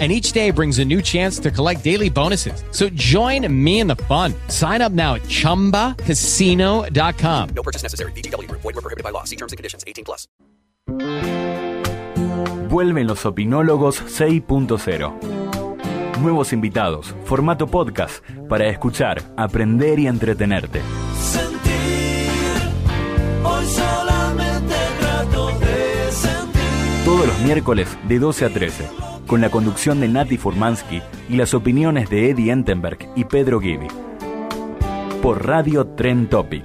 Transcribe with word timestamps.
and 0.00 0.10
each 0.10 0.32
day 0.32 0.50
brings 0.50 0.80
a 0.80 0.84
new 0.84 1.00
chance 1.00 1.38
to 1.38 1.52
collect 1.52 1.84
daily 1.84 2.10
bonuses. 2.10 2.64
So 2.72 2.88
join 2.96 3.46
me 3.48 3.78
in 3.78 3.86
the 3.86 3.94
fun. 3.94 4.34
Sign 4.48 4.82
up 4.82 4.90
now 4.90 5.14
at 5.14 5.22
ChumbaCasino.com. 5.22 7.48
No 7.54 7.62
purchase 7.62 7.84
necessary. 7.84 8.10
BGW. 8.12 8.50
Void 8.50 8.64
were 8.64 8.72
prohibited 8.72 9.04
by 9.04 9.10
law. 9.10 9.22
See 9.22 9.36
terms 9.36 9.52
and 9.52 9.56
conditions. 9.56 9.84
18 9.86 10.04
plus. 10.04 10.26
Vuelven 12.68 13.06
los 13.06 13.24
opinólogos 13.24 14.02
6.0. 14.02 15.12
Nuevos 16.20 16.52
invitados, 16.52 17.14
formato 17.24 17.68
podcast 17.68 18.24
para 18.48 18.66
escuchar, 18.66 19.22
aprender 19.36 20.00
y 20.00 20.08
entretenerte. 20.08 20.80
Todos 27.04 27.26
los 27.26 27.38
miércoles 27.40 27.98
de 28.08 28.18
12 28.18 28.46
a 28.46 28.48
13, 28.48 28.84
con 29.26 29.42
la 29.42 29.50
conducción 29.50 30.00
de 30.00 30.08
Nati 30.08 30.38
Furmansky 30.38 31.02
y 31.28 31.36
las 31.36 31.52
opiniones 31.52 32.08
de 32.08 32.30
Eddie 32.30 32.50
Entenberg 32.50 32.96
y 33.14 33.24
Pedro 33.24 33.60
Gibi. 33.60 33.88
Por 35.20 35.46
Radio 35.46 35.86
Tren 35.88 36.30
Topic. 36.30 36.64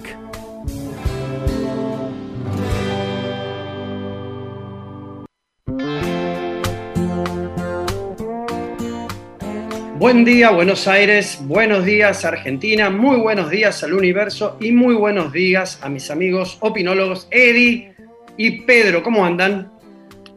Buen 9.98 10.24
día 10.24 10.52
Buenos 10.52 10.88
Aires, 10.88 11.40
buenos 11.42 11.84
días 11.84 12.24
Argentina, 12.24 12.90
muy 12.90 13.18
buenos 13.18 13.50
días 13.50 13.84
al 13.84 13.92
universo 13.92 14.56
y 14.62 14.72
muy 14.72 14.94
buenos 14.94 15.34
días 15.34 15.82
a 15.84 15.90
mis 15.90 16.10
amigos 16.10 16.56
opinólogos 16.62 17.28
Eddie 17.30 17.94
y 18.38 18.62
Pedro. 18.62 19.04
¿Cómo 19.04 19.26
andan? 19.26 19.79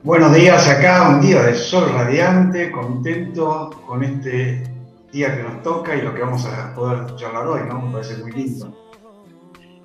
Buenos 0.05 0.35
días 0.35 0.69
acá, 0.69 1.11
un 1.11 1.21
día 1.21 1.45
de 1.45 1.55
sol 1.55 1.89
radiante, 1.93 2.73
contento 2.73 3.71
con 3.87 4.03
este 4.03 4.65
día 5.13 5.37
que 5.37 5.45
nos 5.45 5.63
toca 5.63 5.95
y 5.95 6.03
lo 6.03 6.13
que 6.13 6.23
vamos 6.23 6.45
a 6.45 6.75
poder 6.75 7.15
charlar 7.15 7.47
hoy, 7.47 7.61
¿no? 7.69 7.81
Me 7.83 7.93
parece 7.93 8.17
muy 8.17 8.33
lindo. 8.33 8.77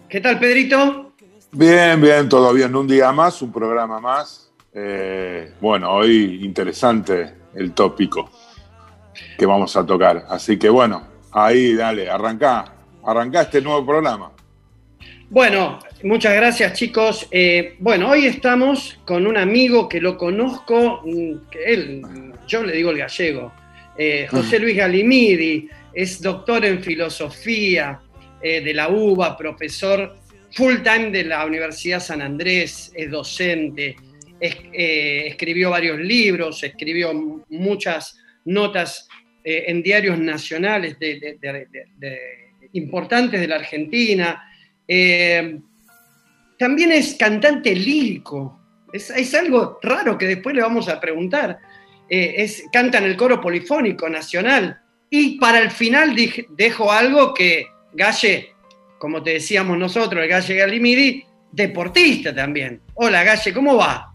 ¿Qué 0.09 0.19
tal 0.19 0.39
Pedrito? 0.39 1.11
Bien, 1.51 2.01
bien, 2.01 2.27
todo 2.27 2.51
bien. 2.51 2.75
Un 2.75 2.87
día 2.87 3.11
más, 3.11 3.43
un 3.43 3.51
programa 3.51 3.99
más. 3.99 4.49
Eh, 4.73 5.53
bueno, 5.61 5.91
hoy 5.91 6.43
interesante 6.43 7.35
el 7.53 7.73
tópico 7.73 8.27
que 9.37 9.45
vamos 9.45 9.77
a 9.77 9.85
tocar. 9.85 10.25
Así 10.29 10.57
que 10.57 10.69
bueno, 10.69 11.03
ahí 11.31 11.75
dale, 11.75 12.09
arrancá, 12.09 12.65
arrancá 13.05 13.41
este 13.41 13.61
nuevo 13.61 13.85
programa. 13.85 14.31
Bueno, 15.29 15.77
muchas 16.03 16.33
gracias 16.35 16.73
chicos. 16.73 17.27
Eh, 17.31 17.75
bueno, 17.79 18.09
hoy 18.09 18.25
estamos 18.25 18.99
con 19.05 19.25
un 19.27 19.37
amigo 19.37 19.87
que 19.89 19.99
lo 20.01 20.17
conozco, 20.17 21.01
mm, 21.05 21.49
que 21.51 21.63
él, 21.65 22.01
yo 22.47 22.63
le 22.63 22.73
digo 22.75 22.91
el 22.91 22.97
gallego, 22.97 23.53
eh, 23.97 24.27
José 24.29 24.59
Luis 24.59 24.75
Galimidi, 24.77 25.67
es 25.93 26.21
doctor 26.21 26.65
en 26.65 26.83
filosofía 26.83 27.99
eh, 28.41 28.61
de 28.61 28.73
la 28.73 28.89
UBA, 28.89 29.35
profesor 29.35 30.15
full 30.51 30.75
time 30.83 31.09
de 31.11 31.23
la 31.23 31.45
Universidad 31.45 31.99
San 31.99 32.21
Andrés, 32.21 32.91
es 32.95 33.09
docente, 33.09 33.95
es- 34.39 34.55
escribió 34.71 35.71
varios 35.71 35.99
libros, 35.99 36.63
escribió 36.63 37.11
muchas 37.49 38.19
notas 38.45 39.07
en 39.43 39.81
diarios 39.81 40.19
nacionales 40.19 40.99
de- 40.99 41.19
de- 41.19 41.37
de- 41.41 41.65
de- 41.71 41.85
de- 41.97 42.19
importantes 42.73 43.39
de 43.41 43.47
la 43.47 43.55
Argentina. 43.55 44.43
Eh, 44.87 45.57
también 46.57 46.91
es 46.91 47.15
cantante 47.15 47.75
lírico. 47.75 48.59
Es, 48.91 49.09
es 49.09 49.33
algo 49.35 49.79
raro 49.81 50.17
que 50.17 50.25
después 50.27 50.55
le 50.55 50.61
vamos 50.61 50.87
a 50.89 50.99
preguntar. 50.99 51.59
Eh, 52.09 52.35
es, 52.37 52.63
canta 52.71 52.97
en 52.99 53.03
el 53.05 53.17
coro 53.17 53.39
polifónico 53.41 54.07
nacional. 54.09 54.79
Y 55.09 55.37
para 55.39 55.59
el 55.59 55.71
final 55.71 56.15
dije- 56.15 56.47
dejo 56.49 56.91
algo 56.91 57.33
que 57.33 57.67
Galle, 57.93 58.53
como 58.97 59.23
te 59.23 59.31
decíamos 59.33 59.77
nosotros, 59.77 60.21
el 60.21 60.29
Galle 60.29 60.55
Galimidi, 60.55 61.23
deportista 61.51 62.33
también. 62.33 62.81
Hola 62.95 63.23
Galle, 63.23 63.53
¿cómo 63.53 63.75
va? 63.77 64.13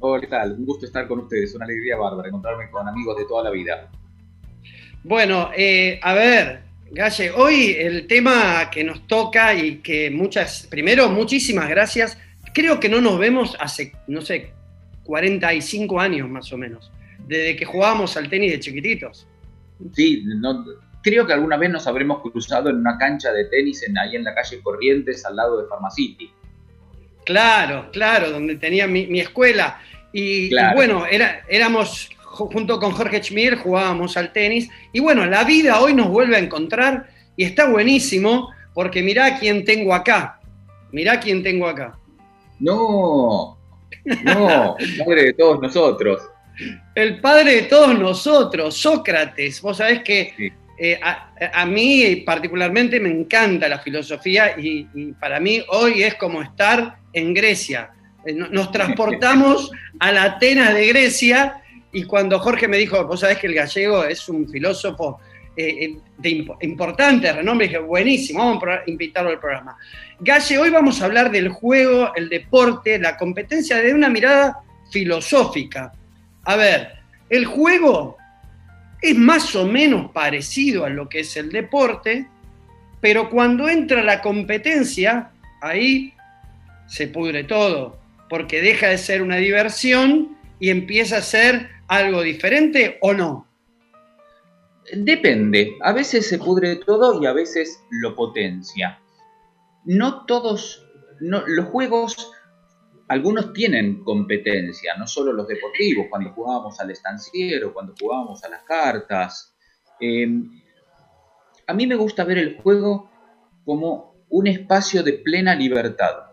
Hola, 0.00 0.20
¿qué 0.20 0.26
tal? 0.26 0.52
Un 0.58 0.66
gusto 0.66 0.84
estar 0.86 1.06
con 1.06 1.20
ustedes, 1.20 1.54
una 1.54 1.64
alegría 1.64 1.96
bárbara 1.96 2.28
encontrarme 2.28 2.68
con 2.70 2.88
amigos 2.88 3.16
de 3.16 3.24
toda 3.24 3.44
la 3.44 3.50
vida. 3.50 3.88
Bueno, 5.04 5.50
eh, 5.56 5.98
a 6.02 6.14
ver, 6.14 6.62
Galle, 6.94 7.30
hoy 7.30 7.74
el 7.78 8.06
tema 8.06 8.68
que 8.70 8.84
nos 8.84 9.06
toca 9.06 9.54
y 9.54 9.76
que 9.76 10.10
muchas, 10.10 10.66
primero, 10.70 11.08
muchísimas 11.08 11.68
gracias. 11.70 12.18
Creo 12.52 12.78
que 12.78 12.88
no 12.90 13.00
nos 13.00 13.18
vemos 13.18 13.56
hace, 13.58 13.92
no 14.08 14.20
sé, 14.20 14.52
45 15.04 15.98
años 15.98 16.28
más 16.28 16.52
o 16.52 16.58
menos, 16.58 16.90
desde 17.26 17.56
que 17.56 17.64
jugábamos 17.64 18.16
al 18.18 18.28
tenis 18.28 18.52
de 18.52 18.60
chiquititos. 18.60 19.26
Sí, 19.94 20.22
no- 20.26 20.64
creo 21.02 21.26
que 21.26 21.32
alguna 21.32 21.56
vez 21.56 21.70
nos 21.70 21.86
habremos 21.86 22.20
cruzado 22.20 22.68
en 22.68 22.76
una 22.76 22.98
cancha 22.98 23.32
de 23.32 23.46
tenis 23.46 23.82
en, 23.84 23.96
ahí 23.98 24.14
en 24.16 24.24
la 24.24 24.34
calle 24.34 24.60
Corrientes, 24.62 25.24
al 25.24 25.34
lado 25.36 25.62
de 25.62 25.68
Pharmacity. 25.68 26.30
Claro, 27.24 27.90
claro, 27.90 28.30
donde 28.30 28.56
tenía 28.56 28.86
mi, 28.86 29.06
mi 29.06 29.20
escuela. 29.20 29.80
Y, 30.12 30.54
y 30.54 30.74
bueno, 30.74 31.06
era, 31.06 31.40
éramos, 31.48 32.10
junto 32.32 32.78
con 32.80 32.92
Jorge 32.92 33.22
Schmier, 33.22 33.56
jugábamos 33.56 34.16
al 34.16 34.32
tenis. 34.32 34.68
Y 34.92 35.00
bueno, 35.00 35.26
la 35.26 35.44
vida 35.44 35.80
hoy 35.80 35.94
nos 35.94 36.08
vuelve 36.08 36.36
a 36.36 36.40
encontrar 36.40 37.08
y 37.36 37.44
está 37.44 37.68
buenísimo 37.68 38.50
porque 38.74 39.02
mirá 39.02 39.38
quién 39.38 39.64
tengo 39.64 39.94
acá. 39.94 40.40
Mirá 40.90 41.20
quién 41.20 41.42
tengo 41.42 41.66
acá. 41.68 41.96
No, 42.58 43.58
no, 44.24 44.76
el 44.78 44.98
padre 44.98 45.22
de 45.24 45.32
todos 45.34 45.60
nosotros. 45.60 46.22
El 46.94 47.20
padre 47.20 47.54
de 47.56 47.62
todos 47.62 47.98
nosotros, 47.98 48.76
Sócrates. 48.76 49.60
Vos 49.62 49.78
sabés 49.78 50.02
que 50.02 50.34
Sí. 50.36 50.48
eh, 50.78 51.00
a, 51.02 51.32
a 51.54 51.66
mí 51.66 52.16
particularmente 52.26 53.00
me 53.00 53.08
encanta 53.10 53.68
la 53.68 53.78
filosofía 53.78 54.58
y, 54.58 54.86
y 54.94 55.12
para 55.12 55.40
mí 55.40 55.62
hoy 55.68 56.02
es 56.02 56.14
como 56.16 56.42
estar 56.42 56.96
en 57.12 57.32
Grecia. 57.34 57.90
Eh, 58.26 58.32
no- 58.34 58.48
Nos 58.48 58.70
transportamos 58.70 59.70
a 59.98 60.12
la 60.12 60.24
Atenas 60.24 60.74
de 60.74 60.86
Grecia 60.88 61.61
y 61.92 62.04
cuando 62.04 62.38
Jorge 62.38 62.68
me 62.68 62.78
dijo, 62.78 63.04
vos 63.06 63.20
sabés 63.20 63.38
que 63.38 63.46
el 63.46 63.54
gallego 63.54 64.04
es 64.04 64.28
un 64.28 64.48
filósofo 64.48 65.20
eh, 65.54 65.84
eh, 65.84 65.96
de 66.16 66.30
impo- 66.30 66.56
importante 66.62 67.30
renombre, 67.30 67.66
dije, 67.66 67.78
buenísimo, 67.78 68.38
vamos 68.38 68.62
a 68.64 68.82
invitarlo 68.86 69.30
al 69.30 69.38
programa. 69.38 69.76
Galle, 70.18 70.58
hoy 70.58 70.70
vamos 70.70 71.02
a 71.02 71.04
hablar 71.04 71.30
del 71.30 71.50
juego, 71.50 72.14
el 72.14 72.28
deporte, 72.28 72.98
la 72.98 73.16
competencia 73.16 73.76
de 73.76 73.92
una 73.92 74.08
mirada 74.08 74.60
filosófica. 74.90 75.92
A 76.44 76.56
ver, 76.56 76.92
el 77.28 77.44
juego 77.44 78.16
es 79.02 79.16
más 79.16 79.54
o 79.54 79.66
menos 79.66 80.10
parecido 80.12 80.84
a 80.84 80.88
lo 80.88 81.08
que 81.08 81.20
es 81.20 81.36
el 81.36 81.50
deporte, 81.50 82.26
pero 83.00 83.28
cuando 83.28 83.68
entra 83.68 84.02
la 84.02 84.22
competencia, 84.22 85.30
ahí 85.60 86.14
se 86.86 87.08
pudre 87.08 87.44
todo, 87.44 87.98
porque 88.30 88.62
deja 88.62 88.88
de 88.88 88.98
ser 88.98 89.22
una 89.22 89.36
diversión 89.36 90.38
y 90.60 90.70
empieza 90.70 91.18
a 91.18 91.22
ser 91.22 91.68
algo 91.92 92.22
diferente 92.22 92.96
o 93.02 93.12
no. 93.12 93.46
Depende, 94.94 95.76
a 95.82 95.92
veces 95.92 96.26
se 96.26 96.38
pudre 96.38 96.76
todo 96.76 97.22
y 97.22 97.26
a 97.26 97.34
veces 97.34 97.84
lo 97.90 98.16
potencia. 98.16 98.98
No 99.84 100.24
todos, 100.24 100.86
los 101.20 101.66
juegos, 101.66 102.32
algunos 103.08 103.52
tienen 103.52 104.02
competencia, 104.04 104.96
no 104.96 105.06
solo 105.06 105.34
los 105.34 105.46
deportivos, 105.46 106.06
cuando 106.08 106.32
jugábamos 106.32 106.80
al 106.80 106.90
estanciero, 106.90 107.74
cuando 107.74 107.94
jugábamos 108.00 108.42
a 108.42 108.48
las 108.48 108.62
cartas. 108.62 109.54
Eh, 110.00 110.28
a 111.66 111.74
mí 111.74 111.86
me 111.86 111.94
gusta 111.94 112.24
ver 112.24 112.38
el 112.38 112.56
juego 112.56 113.10
como 113.66 114.14
un 114.30 114.46
espacio 114.46 115.02
de 115.02 115.12
plena 115.12 115.54
libertad. 115.54 116.30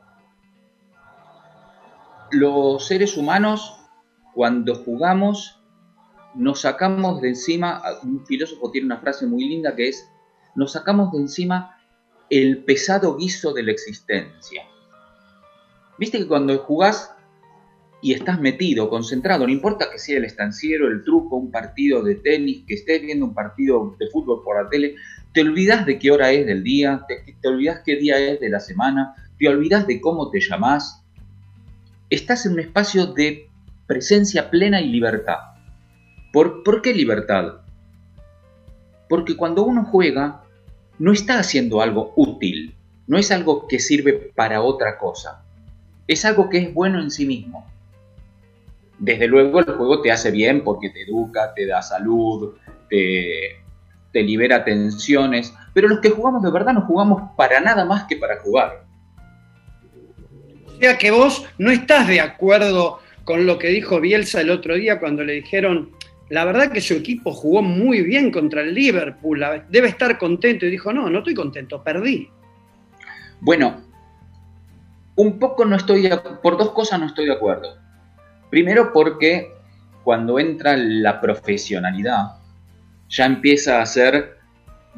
Los 2.31 2.87
seres 2.87 3.17
humanos, 3.17 3.78
cuando 4.39 4.73
jugamos, 4.73 5.59
nos 6.33 6.61
sacamos 6.61 7.19
de 7.19 7.27
encima, 7.27 7.83
un 8.03 8.25
filósofo 8.25 8.71
tiene 8.71 8.85
una 8.85 9.01
frase 9.01 9.27
muy 9.27 9.43
linda 9.43 9.75
que 9.75 9.89
es, 9.89 10.09
nos 10.55 10.71
sacamos 10.71 11.11
de 11.11 11.17
encima 11.17 11.75
el 12.29 12.63
pesado 12.63 13.17
guiso 13.17 13.51
de 13.51 13.63
la 13.63 13.73
existencia. 13.73 14.63
Viste 15.97 16.19
que 16.19 16.27
cuando 16.29 16.57
jugás 16.59 17.13
y 18.01 18.13
estás 18.13 18.39
metido, 18.39 18.89
concentrado, 18.89 19.45
no 19.45 19.51
importa 19.51 19.91
que 19.91 19.99
sea 19.99 20.19
el 20.19 20.23
estanciero, 20.23 20.87
el 20.87 21.03
truco, 21.03 21.35
un 21.35 21.51
partido 21.51 22.01
de 22.01 22.15
tenis, 22.15 22.63
que 22.65 22.75
estés 22.75 23.01
viendo 23.01 23.25
un 23.25 23.33
partido 23.33 23.93
de 23.99 24.07
fútbol 24.09 24.41
por 24.45 24.63
la 24.63 24.69
tele, 24.69 24.95
te 25.33 25.41
olvidas 25.41 25.85
de 25.85 25.99
qué 25.99 26.11
hora 26.11 26.31
es 26.31 26.45
del 26.45 26.63
día, 26.63 27.03
te, 27.09 27.35
te 27.41 27.47
olvidas 27.49 27.81
qué 27.85 27.97
día 27.97 28.17
es 28.17 28.39
de 28.39 28.47
la 28.47 28.61
semana, 28.61 29.15
te 29.37 29.49
olvidas 29.49 29.85
de 29.85 29.99
cómo 29.99 30.31
te 30.31 30.39
llamás, 30.39 31.03
estás 32.09 32.45
en 32.45 32.53
un 32.53 32.61
espacio 32.61 33.07
de 33.07 33.48
presencia 33.89 34.51
plena 34.51 34.79
y 34.79 34.87
libertad. 34.87 35.39
¿Por, 36.31 36.61
¿Por 36.61 36.83
qué 36.83 36.93
libertad? 36.93 37.61
Porque 39.09 39.35
cuando 39.35 39.63
uno 39.63 39.83
juega, 39.83 40.43
no 40.99 41.11
está 41.11 41.39
haciendo 41.39 41.81
algo 41.81 42.13
útil, 42.15 42.75
no 43.07 43.17
es 43.17 43.31
algo 43.31 43.67
que 43.67 43.79
sirve 43.79 44.13
para 44.13 44.61
otra 44.61 44.99
cosa, 44.99 45.43
es 46.07 46.23
algo 46.23 46.51
que 46.51 46.59
es 46.59 46.71
bueno 46.71 47.01
en 47.01 47.09
sí 47.09 47.25
mismo. 47.25 47.65
Desde 48.99 49.27
luego 49.27 49.57
el 49.59 49.65
juego 49.65 50.01
te 50.01 50.11
hace 50.11 50.29
bien 50.29 50.63
porque 50.63 50.91
te 50.91 51.05
educa, 51.05 51.55
te 51.55 51.65
da 51.65 51.81
salud, 51.81 52.53
te, 52.91 53.55
te 54.13 54.21
libera 54.21 54.63
tensiones, 54.63 55.51
pero 55.73 55.87
los 55.87 55.99
que 55.99 56.11
jugamos 56.11 56.43
de 56.43 56.51
verdad 56.51 56.73
no 56.73 56.81
jugamos 56.81 57.31
para 57.35 57.59
nada 57.59 57.85
más 57.85 58.03
que 58.03 58.17
para 58.17 58.39
jugar. 58.41 58.85
O 60.67 60.79
sea 60.79 60.95
que 60.95 61.09
vos 61.09 61.43
no 61.57 61.71
estás 61.71 62.07
de 62.07 62.21
acuerdo 62.21 62.99
con 63.29 63.45
lo 63.45 63.59
que 63.59 63.67
dijo 63.67 64.01
Bielsa 64.01 64.41
el 64.41 64.49
otro 64.49 64.73
día 64.73 64.99
cuando 64.99 65.23
le 65.23 65.33
dijeron, 65.33 65.91
la 66.29 66.45
verdad 66.45 66.71
que 66.71 66.81
su 66.81 66.95
equipo 66.95 67.31
jugó 67.31 67.61
muy 67.61 68.01
bien 68.01 68.31
contra 68.31 68.61
el 68.61 68.73
Liverpool, 68.73 69.45
debe 69.69 69.87
estar 69.87 70.17
contento. 70.17 70.65
Y 70.65 70.71
dijo, 70.71 70.91
no, 70.91 71.11
no 71.11 71.19
estoy 71.19 71.35
contento, 71.35 71.83
perdí. 71.83 72.27
Bueno, 73.39 73.83
un 75.15 75.37
poco 75.37 75.63
no 75.63 75.75
estoy, 75.75 76.09
de- 76.09 76.17
por 76.41 76.57
dos 76.57 76.71
cosas 76.71 76.99
no 76.99 77.05
estoy 77.05 77.27
de 77.27 77.33
acuerdo. 77.33 77.77
Primero 78.49 78.91
porque 78.91 79.51
cuando 80.03 80.39
entra 80.39 80.75
la 80.75 81.21
profesionalidad, 81.21 82.31
ya 83.09 83.27
empieza 83.27 83.79
a 83.79 83.85
ser, 83.85 84.39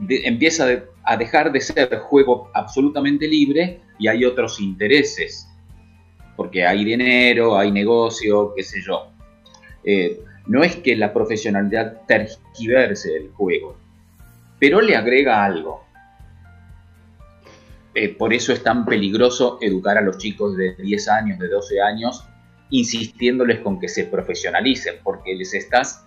empieza 0.08 0.70
a 1.04 1.18
dejar 1.18 1.52
de 1.52 1.60
ser 1.60 1.98
juego 1.98 2.50
absolutamente 2.54 3.28
libre 3.28 3.82
y 4.00 4.08
hay 4.08 4.24
otros 4.24 4.62
intereses. 4.62 5.50
Porque 6.42 6.66
hay 6.66 6.84
dinero, 6.84 7.56
hay 7.56 7.72
negocio, 7.72 8.56
qué 8.56 8.64
sé 8.64 8.82
yo. 8.82 9.12
Eh, 9.84 10.24
no 10.48 10.64
es 10.64 10.76
que 10.78 10.96
la 10.96 11.14
profesionalidad 11.14 12.02
tergiverse 12.08 13.16
el 13.16 13.30
juego, 13.30 13.78
pero 14.58 14.82
le 14.82 14.96
agrega 14.96 15.46
algo. 15.46 15.84
Eh, 17.94 18.10
por 18.10 18.34
eso 18.34 18.54
es 18.54 18.64
tan 18.64 18.86
peligroso 18.86 19.60
educar 19.62 20.00
a 20.00 20.02
los 20.02 20.18
chicos 20.18 20.58
de 20.58 20.74
10 20.78 21.10
años, 21.10 21.38
de 21.38 21.48
12 21.48 21.80
años, 21.80 22.26
insistiéndoles 22.72 23.60
con 23.60 23.80
que 23.80 23.88
se 23.88 24.06
profesionalicen, 24.06 24.96
porque 25.04 25.36
les 25.36 25.54
estás 25.54 26.04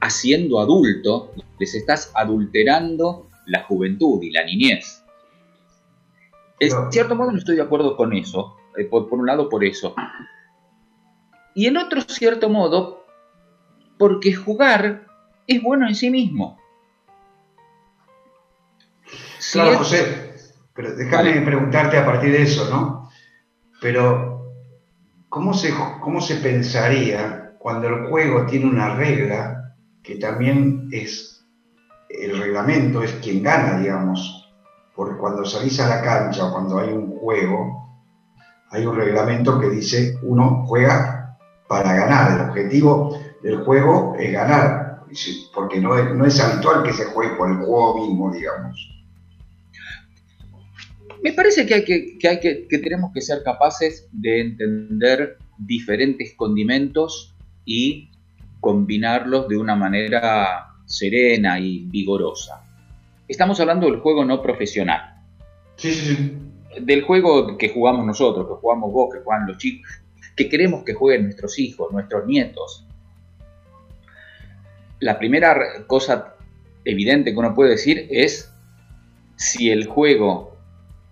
haciendo 0.00 0.58
adulto, 0.58 1.32
les 1.60 1.76
estás 1.76 2.10
adulterando 2.16 3.30
la 3.46 3.62
juventud 3.62 4.20
y 4.20 4.32
la 4.32 4.44
niñez. 4.44 5.04
En 6.58 6.90
cierto 6.90 7.14
modo 7.14 7.30
no 7.30 7.38
estoy 7.38 7.54
de 7.54 7.62
acuerdo 7.62 7.96
con 7.96 8.12
eso, 8.14 8.56
eh, 8.76 8.84
por, 8.84 9.08
por 9.08 9.18
un 9.18 9.26
lado 9.26 9.48
por 9.48 9.64
eso. 9.64 9.94
Y 11.54 11.66
en 11.66 11.76
otro 11.76 12.00
cierto 12.02 12.48
modo, 12.48 13.04
porque 13.98 14.34
jugar 14.34 15.06
es 15.46 15.62
bueno 15.62 15.86
en 15.86 15.94
sí 15.94 16.10
mismo. 16.10 16.58
Si 19.38 19.58
Claro, 19.58 19.72
es- 19.72 19.78
José, 19.78 20.34
pero 20.74 20.94
déjame 20.96 21.40
preguntarte 21.42 21.96
a 21.98 22.04
partir 22.06 22.32
de 22.32 22.42
eso, 22.42 22.68
¿no? 22.70 23.10
Pero, 23.80 24.52
¿cómo 25.28 25.54
se, 25.54 25.72
¿cómo 26.00 26.20
se 26.20 26.36
pensaría 26.36 27.54
cuando 27.58 27.88
el 27.88 28.06
juego 28.08 28.46
tiene 28.46 28.66
una 28.66 28.94
regla 28.96 29.74
que 30.02 30.16
también 30.16 30.88
es, 30.90 31.44
el 32.08 32.38
reglamento 32.38 33.02
es 33.02 33.12
quien 33.14 33.42
gana, 33.42 33.78
digamos? 33.78 34.50
Porque 34.94 35.18
cuando 35.18 35.44
salís 35.44 35.78
a 35.80 35.88
la 35.88 36.02
cancha 36.02 36.46
o 36.46 36.52
cuando 36.52 36.78
hay 36.78 36.88
un 36.88 37.18
juego, 37.18 37.83
hay 38.74 38.84
un 38.84 38.96
reglamento 38.96 39.60
que 39.60 39.70
dice 39.70 40.18
uno 40.22 40.64
juega 40.66 41.38
para 41.68 41.94
ganar. 41.94 42.32
El 42.40 42.48
objetivo 42.48 43.18
del 43.42 43.58
juego 43.58 44.16
es 44.18 44.32
ganar, 44.32 45.04
porque 45.54 45.80
no 45.80 45.96
es, 45.96 46.12
no 46.14 46.26
es 46.26 46.40
habitual 46.40 46.82
que 46.82 46.92
se 46.92 47.04
juegue 47.04 47.36
por 47.36 47.50
el 47.50 47.58
juego 47.58 48.04
mismo, 48.04 48.32
digamos. 48.32 48.90
Me 51.22 51.32
parece 51.32 51.64
que, 51.64 51.74
hay 51.74 51.84
que, 51.84 52.18
que 52.18 52.28
hay 52.28 52.40
que, 52.40 52.66
que 52.68 52.78
tenemos 52.78 53.12
que 53.14 53.20
ser 53.20 53.42
capaces 53.44 54.08
de 54.12 54.40
entender 54.40 55.38
diferentes 55.56 56.34
condimentos 56.36 57.34
y 57.64 58.10
combinarlos 58.60 59.48
de 59.48 59.56
una 59.56 59.76
manera 59.76 60.66
serena 60.84 61.60
y 61.60 61.86
vigorosa. 61.86 62.62
Estamos 63.28 63.58
hablando 63.60 63.86
del 63.86 64.00
juego 64.00 64.24
no 64.24 64.42
profesional, 64.42 65.14
Sí, 65.76 65.92
sí, 65.92 66.14
sí. 66.14 66.53
Del 66.80 67.02
juego 67.02 67.56
que 67.56 67.68
jugamos 67.68 68.06
nosotros, 68.06 68.46
que 68.46 68.54
jugamos 68.54 68.92
vos, 68.92 69.14
que 69.14 69.20
juegan 69.20 69.46
los 69.46 69.58
chicos, 69.58 69.90
que 70.36 70.48
queremos 70.48 70.84
que 70.84 70.94
jueguen 70.94 71.24
nuestros 71.24 71.58
hijos, 71.58 71.92
nuestros 71.92 72.26
nietos. 72.26 72.86
La 75.00 75.18
primera 75.18 75.86
cosa 75.86 76.34
evidente 76.84 77.32
que 77.32 77.38
uno 77.38 77.54
puede 77.54 77.70
decir 77.70 78.06
es 78.10 78.52
si 79.36 79.70
el 79.70 79.86
juego 79.86 80.56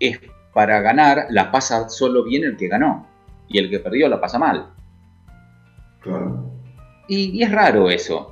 es 0.00 0.20
para 0.52 0.80
ganar, 0.80 1.26
la 1.30 1.50
pasa 1.50 1.88
solo 1.88 2.24
bien 2.24 2.44
el 2.44 2.56
que 2.56 2.68
ganó 2.68 3.06
y 3.48 3.58
el 3.58 3.70
que 3.70 3.80
perdió 3.80 4.08
la 4.08 4.20
pasa 4.20 4.38
mal. 4.38 4.70
Claro. 6.00 6.50
Y, 7.08 7.38
y 7.38 7.42
es 7.42 7.50
raro 7.50 7.90
eso. 7.90 8.31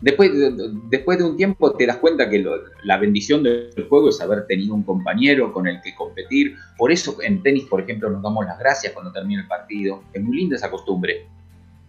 Después, 0.00 0.32
de- 0.34 0.52
después 0.90 1.16
de 1.18 1.24
un 1.24 1.36
tiempo 1.36 1.72
te 1.76 1.86
das 1.86 1.96
cuenta 1.96 2.28
que 2.28 2.38
lo- 2.38 2.56
la 2.82 2.98
bendición 2.98 3.42
del 3.42 3.70
juego 3.88 4.10
es 4.10 4.20
haber 4.20 4.46
tenido 4.46 4.74
un 4.74 4.82
compañero 4.82 5.52
con 5.52 5.66
el 5.66 5.80
que 5.80 5.94
competir. 5.94 6.56
Por 6.76 6.92
eso 6.92 7.16
en 7.22 7.42
tenis, 7.42 7.64
por 7.64 7.80
ejemplo, 7.80 8.10
nos 8.10 8.22
damos 8.22 8.44
las 8.44 8.58
gracias 8.58 8.92
cuando 8.92 9.12
termina 9.12 9.42
el 9.42 9.48
partido. 9.48 10.02
Es 10.12 10.22
muy 10.22 10.36
linda 10.36 10.56
esa 10.56 10.70
costumbre. 10.70 11.26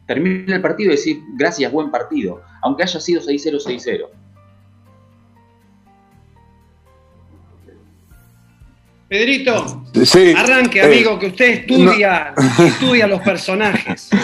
Termina 0.07 0.55
el 0.55 0.61
partido 0.61 0.89
y 0.89 0.95
decir 0.95 1.19
gracias, 1.35 1.71
buen 1.71 1.89
partido, 1.91 2.41
aunque 2.61 2.83
haya 2.83 2.99
sido 2.99 3.21
6-0, 3.21 3.59
6-0. 3.59 4.09
Pedrito, 9.07 9.83
Sí. 10.03 10.33
arranque, 10.35 10.79
eh, 10.79 10.83
amigo, 10.85 11.19
que 11.19 11.27
usted 11.27 11.49
estudia, 11.59 12.33
estudia 12.59 13.07
los 13.07 13.21
personajes. 13.21 14.09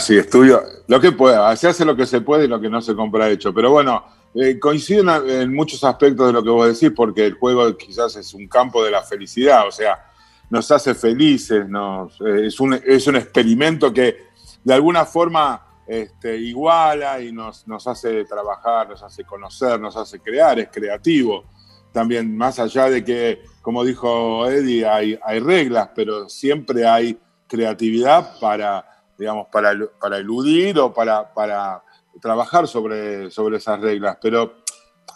Sí, 0.00 0.16
estudio 0.16 0.62
lo 0.88 0.98
que 1.00 1.12
pueda, 1.12 1.54
se 1.54 1.68
hace 1.68 1.84
lo 1.84 1.94
que 1.94 2.06
se 2.06 2.22
puede 2.22 2.46
y 2.46 2.48
lo 2.48 2.60
que 2.60 2.70
no 2.70 2.80
se 2.80 2.96
compra 2.96 3.28
hecho. 3.28 3.52
Pero 3.52 3.70
bueno, 3.70 4.04
eh, 4.34 4.58
coincido 4.58 5.28
en, 5.28 5.54
muchos 5.54 5.84
aspectos 5.84 6.26
de 6.26 6.32
lo 6.32 6.42
que 6.42 6.48
vos 6.48 6.66
decís, 6.66 6.94
porque 6.96 7.26
el 7.26 7.34
juego 7.34 7.76
quizás 7.76 8.16
es 8.16 8.32
un 8.32 8.48
campo 8.48 8.82
de 8.82 8.90
la 8.90 9.02
felicidad, 9.02 9.68
o 9.68 9.70
sea, 9.70 10.02
nos 10.48 10.70
hace 10.70 10.94
felices, 10.94 11.66
eh, 11.66 12.46
es, 12.46 12.58
un, 12.58 12.72
es 12.72 13.06
un 13.06 13.16
experimento 13.16 13.92
que 13.92 14.28
de 14.64 14.74
alguna 14.74 15.04
forma 15.04 15.62
este, 15.86 16.38
iguala 16.38 17.20
y 17.20 17.32
nos, 17.32 17.68
nos 17.68 17.86
hace 17.86 18.24
trabajar, 18.24 18.88
nos 18.88 19.02
hace 19.02 19.24
conocer, 19.24 19.78
nos 19.78 19.94
hace 19.94 20.20
crear, 20.20 20.58
es 20.58 20.70
creativo. 20.70 21.44
También, 21.92 22.34
más 22.34 22.58
allá 22.58 22.88
de 22.88 23.04
que, 23.04 23.42
como 23.60 23.84
dijo 23.84 24.46
Eddie, 24.46 24.86
hay, 24.86 25.18
hay 25.22 25.38
reglas, 25.40 25.90
pero 25.94 26.30
siempre 26.30 26.86
hay 26.86 27.18
creatividad 27.46 28.38
para 28.40 28.97
digamos, 29.18 29.48
para, 29.48 29.74
para 30.00 30.18
eludir 30.18 30.78
o 30.78 30.92
para, 30.94 31.32
para 31.34 31.82
trabajar 32.20 32.66
sobre, 32.68 33.30
sobre 33.30 33.56
esas 33.58 33.80
reglas. 33.80 34.16
Pero, 34.22 34.58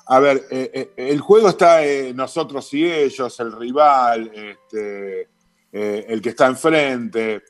a 0.07 0.19
ver, 0.19 0.43
eh, 0.51 0.71
eh, 0.75 0.93
el 0.97 1.21
juego 1.21 1.49
está 1.49 1.81
nosotros 2.15 2.73
y 2.75 2.85
ellos, 2.91 3.39
el 3.41 3.53
rival, 3.53 4.31
este, 4.35 5.29
eh, 5.73 6.07
el 6.09 6.21
que 6.21 6.31
está 6.31 6.47
enfrente. 6.47 7.43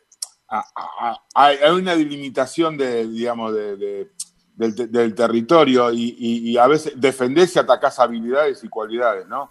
Hay, 1.35 1.57
una 1.71 1.97
delimitación 1.97 2.77
de, 2.77 3.07
digamos, 3.09 3.55
de- 3.55 3.77
de- 3.77 4.11
del, 4.55 4.75
te- 4.75 4.87
del 4.87 5.15
territorio 5.15 5.91
y, 5.93 6.57
a 6.59 6.67
veces 6.67 6.93
defendés 6.97 7.57
y 7.57 7.59
atacás 7.59 7.99
habilidades 7.99 8.63
y 8.63 8.69
cualidades, 8.69 9.27
¿no? 9.27 9.51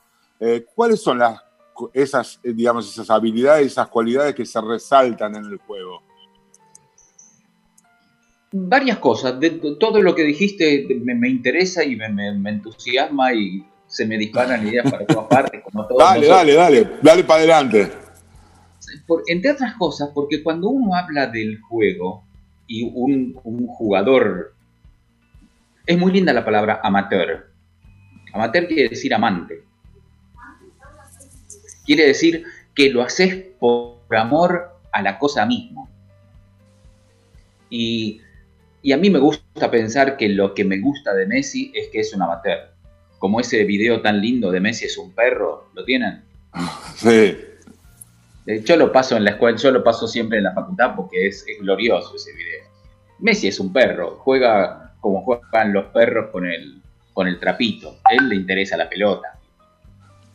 ¿Cuáles 0.75 1.01
son 1.01 1.17
las, 1.20 1.41
esas, 1.93 2.39
digamos, 2.43 2.88
esas 2.88 3.10
habilidades, 3.10 3.65
esas 3.67 3.88
cualidades 3.88 4.36
que 4.36 4.46
se 4.46 4.62
resaltan 4.62 5.36
en 5.36 5.46
el 5.46 5.58
juego? 5.58 6.03
Varias 8.53 8.98
cosas, 8.98 9.39
de 9.39 9.50
todo 9.79 10.01
lo 10.01 10.13
que 10.13 10.24
dijiste 10.24 10.86
me, 11.03 11.15
me 11.15 11.29
interesa 11.29 11.84
y 11.86 11.96
me, 11.96 12.10
me- 12.10 12.34
me 12.34 12.50
entusiasma 12.50 13.34
y 13.34 13.65
se 13.88 14.05
me 14.05 14.17
disparan 14.17 14.67
ideas 14.67 14.89
para 14.91 15.05
todas 15.05 15.27
partes, 15.27 15.62
como 15.63 15.86
todos 15.88 16.00
Dale, 16.00 16.27
nosotros. 16.27 16.38
dale, 16.38 16.53
dale, 16.81 16.89
dale 17.01 17.24
para 17.24 17.39
adelante. 17.39 17.91
Por- 19.08 19.24
entre 19.27 19.51
otras 19.51 19.75
cosas, 19.75 20.10
porque 20.13 20.43
cuando 20.43 20.70
uno 20.70 20.96
habla 20.96 21.27
del 21.27 21.62
juego 21.62 22.24
y 22.67 22.84
un, 22.84 23.39
un 23.43 23.67
jugador, 23.67 24.53
es 25.86 25.98
muy 25.98 26.12
linda 26.12 26.34
la 26.34 26.43
palabra 26.43 26.79
amateur. 26.84 27.50
Amateur 28.34 28.67
quiere 28.67 28.89
decir 28.89 29.13
amante. 29.13 29.63
Quiere 31.86 32.08
decir 32.08 32.43
que 32.75 32.89
lo 32.89 33.01
haces 33.01 33.34
por 33.60 33.98
amor 34.15 34.72
a 34.91 35.01
la 35.01 35.17
cosa 35.20 35.46
misma. 35.46 35.88
Y, 37.70 38.22
y 38.81 38.91
a 38.93 38.97
mí 38.97 39.09
me 39.09 39.19
gusta 39.19 39.69
pensar 39.69 40.17
que 40.17 40.29
lo 40.29 40.53
que 40.53 40.63
me 40.65 40.79
gusta 40.79 41.13
de 41.13 41.25
Messi 41.25 41.71
es 41.75 41.89
que 41.89 42.00
es 42.00 42.13
un 42.13 42.21
amateur. 42.21 42.71
Como 43.19 43.39
ese 43.39 43.63
video 43.63 44.01
tan 44.01 44.19
lindo 44.19 44.51
de 44.51 44.59
Messi 44.59 44.85
es 44.85 44.97
un 44.97 45.11
perro, 45.11 45.69
¿lo 45.73 45.83
tienen? 45.83 46.23
Sí. 46.95 47.38
Eh, 48.47 48.61
Yo 48.63 48.75
lo 48.75 48.91
paso 48.91 49.15
en 49.17 49.23
la 49.23 49.31
escuela, 49.31 49.57
yo 49.57 49.71
lo 49.71 49.83
paso 49.83 50.07
siempre 50.07 50.39
en 50.39 50.45
la 50.45 50.53
facultad 50.53 50.95
porque 50.95 51.27
es, 51.27 51.45
es 51.47 51.59
glorioso 51.59 52.15
ese 52.15 52.33
video. 52.33 52.63
Messi 53.19 53.47
es 53.47 53.59
un 53.59 53.71
perro, 53.71 54.17
juega 54.19 54.93
como 55.00 55.21
juegan 55.23 55.73
los 55.73 55.85
perros 55.88 56.29
con 56.31 56.45
el, 56.45 56.81
con 57.13 57.27
el 57.27 57.39
trapito. 57.39 57.97
A 58.03 58.13
él 58.13 58.29
le 58.29 58.35
interesa 58.35 58.77
la 58.77 58.89
pelota. 58.89 59.38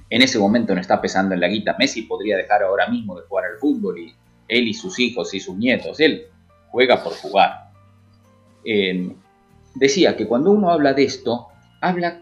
En 0.08 0.22
ese 0.22 0.38
momento 0.38 0.74
no 0.74 0.80
está 0.80 1.00
pesando 1.00 1.34
en 1.34 1.40
la 1.40 1.48
guita. 1.48 1.76
Messi 1.78 2.02
podría 2.02 2.36
dejar 2.36 2.62
ahora 2.62 2.86
mismo 2.88 3.18
de 3.18 3.26
jugar 3.26 3.44
al 3.46 3.58
fútbol 3.58 3.98
y 3.98 4.14
él 4.48 4.68
y 4.68 4.74
sus 4.74 4.98
hijos 4.98 5.34
y 5.34 5.40
sus 5.40 5.56
nietos. 5.56 5.98
Él 5.98 6.26
juega 6.70 7.02
por 7.02 7.12
jugar. 7.14 7.65
Eh, 8.66 9.14
decía 9.76 10.16
que 10.16 10.26
cuando 10.26 10.50
uno 10.50 10.70
habla 10.70 10.92
de 10.92 11.04
esto, 11.04 11.46
habla, 11.80 12.20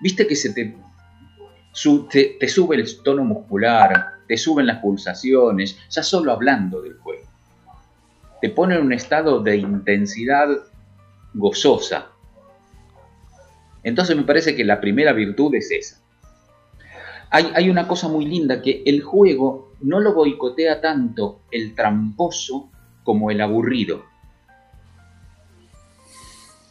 viste 0.00 0.26
que 0.26 0.36
se 0.36 0.52
te, 0.52 0.76
te 2.38 2.48
sube 2.48 2.76
el 2.76 3.02
tono 3.02 3.24
muscular, 3.24 4.20
te 4.28 4.36
suben 4.36 4.66
las 4.66 4.78
pulsaciones, 4.78 5.76
ya 5.90 6.02
solo 6.02 6.30
hablando 6.30 6.80
del 6.80 6.96
juego. 6.98 7.24
Te 8.40 8.50
pone 8.50 8.76
en 8.76 8.82
un 8.82 8.92
estado 8.92 9.42
de 9.42 9.56
intensidad 9.56 10.48
gozosa. 11.34 12.06
Entonces 13.82 14.16
me 14.16 14.22
parece 14.22 14.54
que 14.54 14.64
la 14.64 14.80
primera 14.80 15.12
virtud 15.12 15.54
es 15.54 15.70
esa. 15.70 16.00
Hay, 17.30 17.50
hay 17.54 17.70
una 17.70 17.88
cosa 17.88 18.08
muy 18.08 18.26
linda 18.26 18.62
que 18.62 18.82
el 18.86 19.02
juego 19.02 19.72
no 19.80 20.00
lo 20.00 20.14
boicotea 20.14 20.80
tanto 20.80 21.40
el 21.50 21.74
tramposo 21.74 22.70
como 23.02 23.30
el 23.30 23.40
aburrido. 23.40 24.09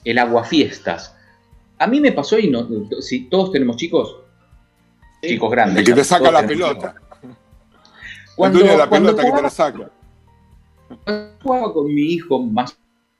El 0.03 0.17
aguafiestas. 0.17 1.15
A 1.77 1.87
mí 1.87 1.99
me 2.01 2.11
pasó 2.11 2.37
y 2.39 2.49
no, 2.49 2.67
si 3.01 3.29
todos 3.29 3.51
tenemos 3.51 3.77
chicos, 3.77 4.17
chicos 5.21 5.51
grandes. 5.51 5.77
El 5.79 5.85
que 5.85 5.93
te 5.93 6.03
saca 6.03 6.31
la 6.31 6.45
pelota. 6.45 6.95
Cuando, 8.35 8.59
la 8.59 8.87
cuando 8.87 9.15
pelota 9.15 9.21
que 9.21 9.23
te 9.23 9.29
jugaba- 9.29 9.41
la 9.43 9.49
saca. 9.49 9.91
jugaba 11.41 11.73
con 11.73 11.93
mi 11.93 12.01
hijo 12.13 12.39
más 12.39 12.77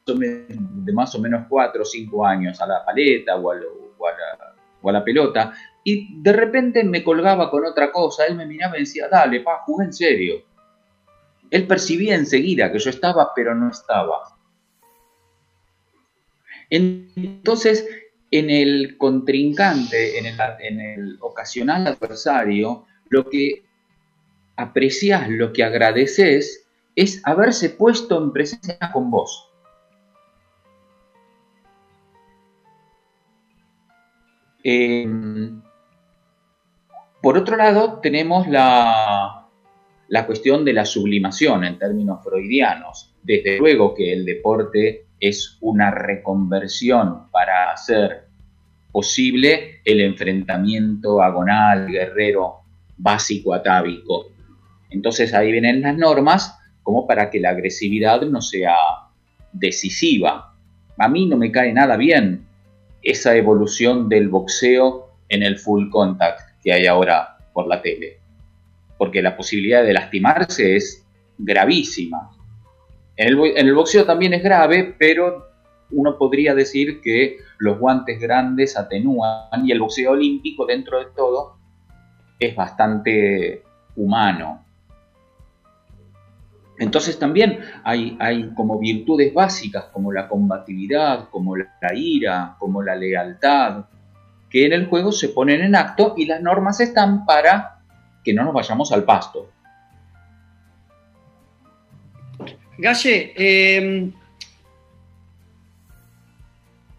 o 0.08 0.16
menos- 0.16 0.48
de 0.86 0.94
más 0.94 1.14
o 1.16 1.20
menos 1.20 1.46
4 1.50 1.82
o 1.82 1.86
5 1.86 2.26
años 2.26 2.60
a 2.62 2.68
la 2.68 2.84
paleta 2.86 3.36
o 3.36 3.52
a, 3.52 3.56
lo- 3.56 3.94
o 3.98 4.08
a 4.08 4.12
la, 4.12 4.56
o 4.82 4.90
a 4.90 4.94
la 4.94 5.04
pelota 5.04 5.54
y 5.84 6.22
de 6.22 6.34
repente 6.34 6.84
me 6.84 7.04
colgaba 7.04 7.50
con 7.52 7.66
otra 7.66 7.92
cosa, 7.92 8.26
él 8.26 8.36
me 8.36 8.46
miraba 8.46 8.78
y 8.78 8.82
decía, 8.82 9.08
dale, 9.10 9.42
pa, 9.42 9.60
jugué 9.66 9.86
en 9.86 9.94
serio. 9.94 10.36
Él 11.52 11.66
percibía 11.68 12.16
enseguida 12.16 12.72
que 12.72 12.80
yo 12.80 12.90
estaba, 12.90 13.32
pero 13.36 13.56
no 13.56 13.70
estaba. 13.70 14.38
Entonces, 16.70 17.88
en 18.32 18.50
el 18.50 18.98
contrincante, 18.98 20.20
en 20.20 20.80
el, 20.80 21.18
ocasional 21.22 21.88
adversario, 21.88 22.86
lo 23.10 23.30
que 23.30 23.64
apreciás, 24.56 25.30
lo 25.30 25.52
que 25.52 25.64
agradeces, 25.64 26.68
es 26.96 27.22
haberse 27.26 27.72
puesto 27.72 28.22
en 28.22 28.32
presencia 28.32 28.78
con 28.94 29.10
vos. 29.10 29.50
Eh, 34.64 35.08
por 37.22 37.38
otro 37.38 37.56
lado, 37.56 38.00
tenemos 38.00 38.48
la, 38.48 39.48
la 40.10 40.26
cuestión 40.26 40.66
de 40.66 40.74
la 40.74 40.86
sublimación 40.86 41.64
en 41.64 41.80
términos 41.80 42.24
freudianos. 42.24 43.14
Desde 43.24 43.58
luego 43.58 43.94
que 43.94 44.14
el 44.14 44.26
deporte 44.26 45.06
es 45.20 45.58
una 45.62 45.92
reconversión 45.92 47.30
para 47.32 47.72
hacer 47.72 48.30
posible 48.92 49.82
el 49.86 50.02
enfrentamiento 50.02 51.22
agonal, 51.22 51.88
guerrero, 51.88 52.62
básico, 52.98 53.54
atávico. 53.54 54.32
Entonces 54.90 55.34
ahí 55.34 55.52
vienen 55.52 55.82
las 55.82 55.98
normas 55.98 56.58
como 56.84 57.06
para 57.06 57.30
que 57.30 57.40
la 57.40 57.52
agresividad 57.52 58.22
no 58.22 58.42
sea 58.42 58.76
decisiva. 59.54 60.56
A 60.98 61.08
mí 61.08 61.28
no 61.28 61.38
me 61.38 61.52
cae 61.52 61.72
nada 61.74 61.98
bien 61.98 62.46
esa 63.02 63.36
evolución 63.36 64.10
del 64.10 64.30
boxeo 64.30 65.10
en 65.30 65.44
el 65.44 65.58
full 65.58 65.90
contact 65.90 66.62
que 66.64 66.74
hay 66.74 66.88
ahora 66.88 67.38
por 67.54 67.68
la 67.68 67.82
tele. 67.82 68.20
Porque 68.98 69.22
la 69.22 69.38
posibilidad 69.38 69.84
de 69.84 69.94
lastimarse 69.94 70.76
es 70.76 71.06
gravísima. 71.38 72.32
En 73.20 73.68
el, 73.68 73.76
boxeo 73.76 74.06
también 74.06 74.34
es 74.34 74.42
grave, 74.42 74.96
pero 74.98 75.50
uno 75.92 76.18
podría 76.18 76.56
decir 76.56 77.02
que 77.02 77.40
los 77.58 77.78
guantes 77.78 78.18
grandes 78.18 78.78
atenúan 78.78 79.66
y 79.66 79.74
el 79.74 79.82
boxeo 79.82 80.12
olímpico 80.12 80.66
dentro 80.66 81.00
de 81.00 81.08
todo 81.14 81.58
es 82.40 82.56
bastante 82.56 83.62
humano. 83.98 84.64
Entonces 86.78 87.20
también 87.20 87.60
hay, 87.84 88.16
hay 88.22 88.54
como 88.56 88.80
virtudes 88.80 89.34
básicas 89.34 89.88
como 89.92 90.14
la 90.14 90.30
combatividad, 90.30 91.28
como 91.30 91.58
la 91.58 91.68
ira, 91.94 92.56
como 92.58 92.82
la 92.82 92.96
lealtad, 92.96 93.84
que 94.50 94.66
en 94.66 94.72
el 94.72 94.86
juego 94.86 95.12
se 95.12 95.28
ponen 95.28 95.60
en 95.60 95.76
acto 95.76 96.14
y 96.16 96.26
las 96.26 96.42
normas 96.42 96.80
están 96.80 97.26
para 97.26 97.82
que 98.24 98.34
no 98.34 98.46
nos 98.46 98.54
vayamos 98.54 98.94
al 98.94 99.04
pasto. 99.04 99.50
Galle, 102.80 103.34
eh, 103.36 104.10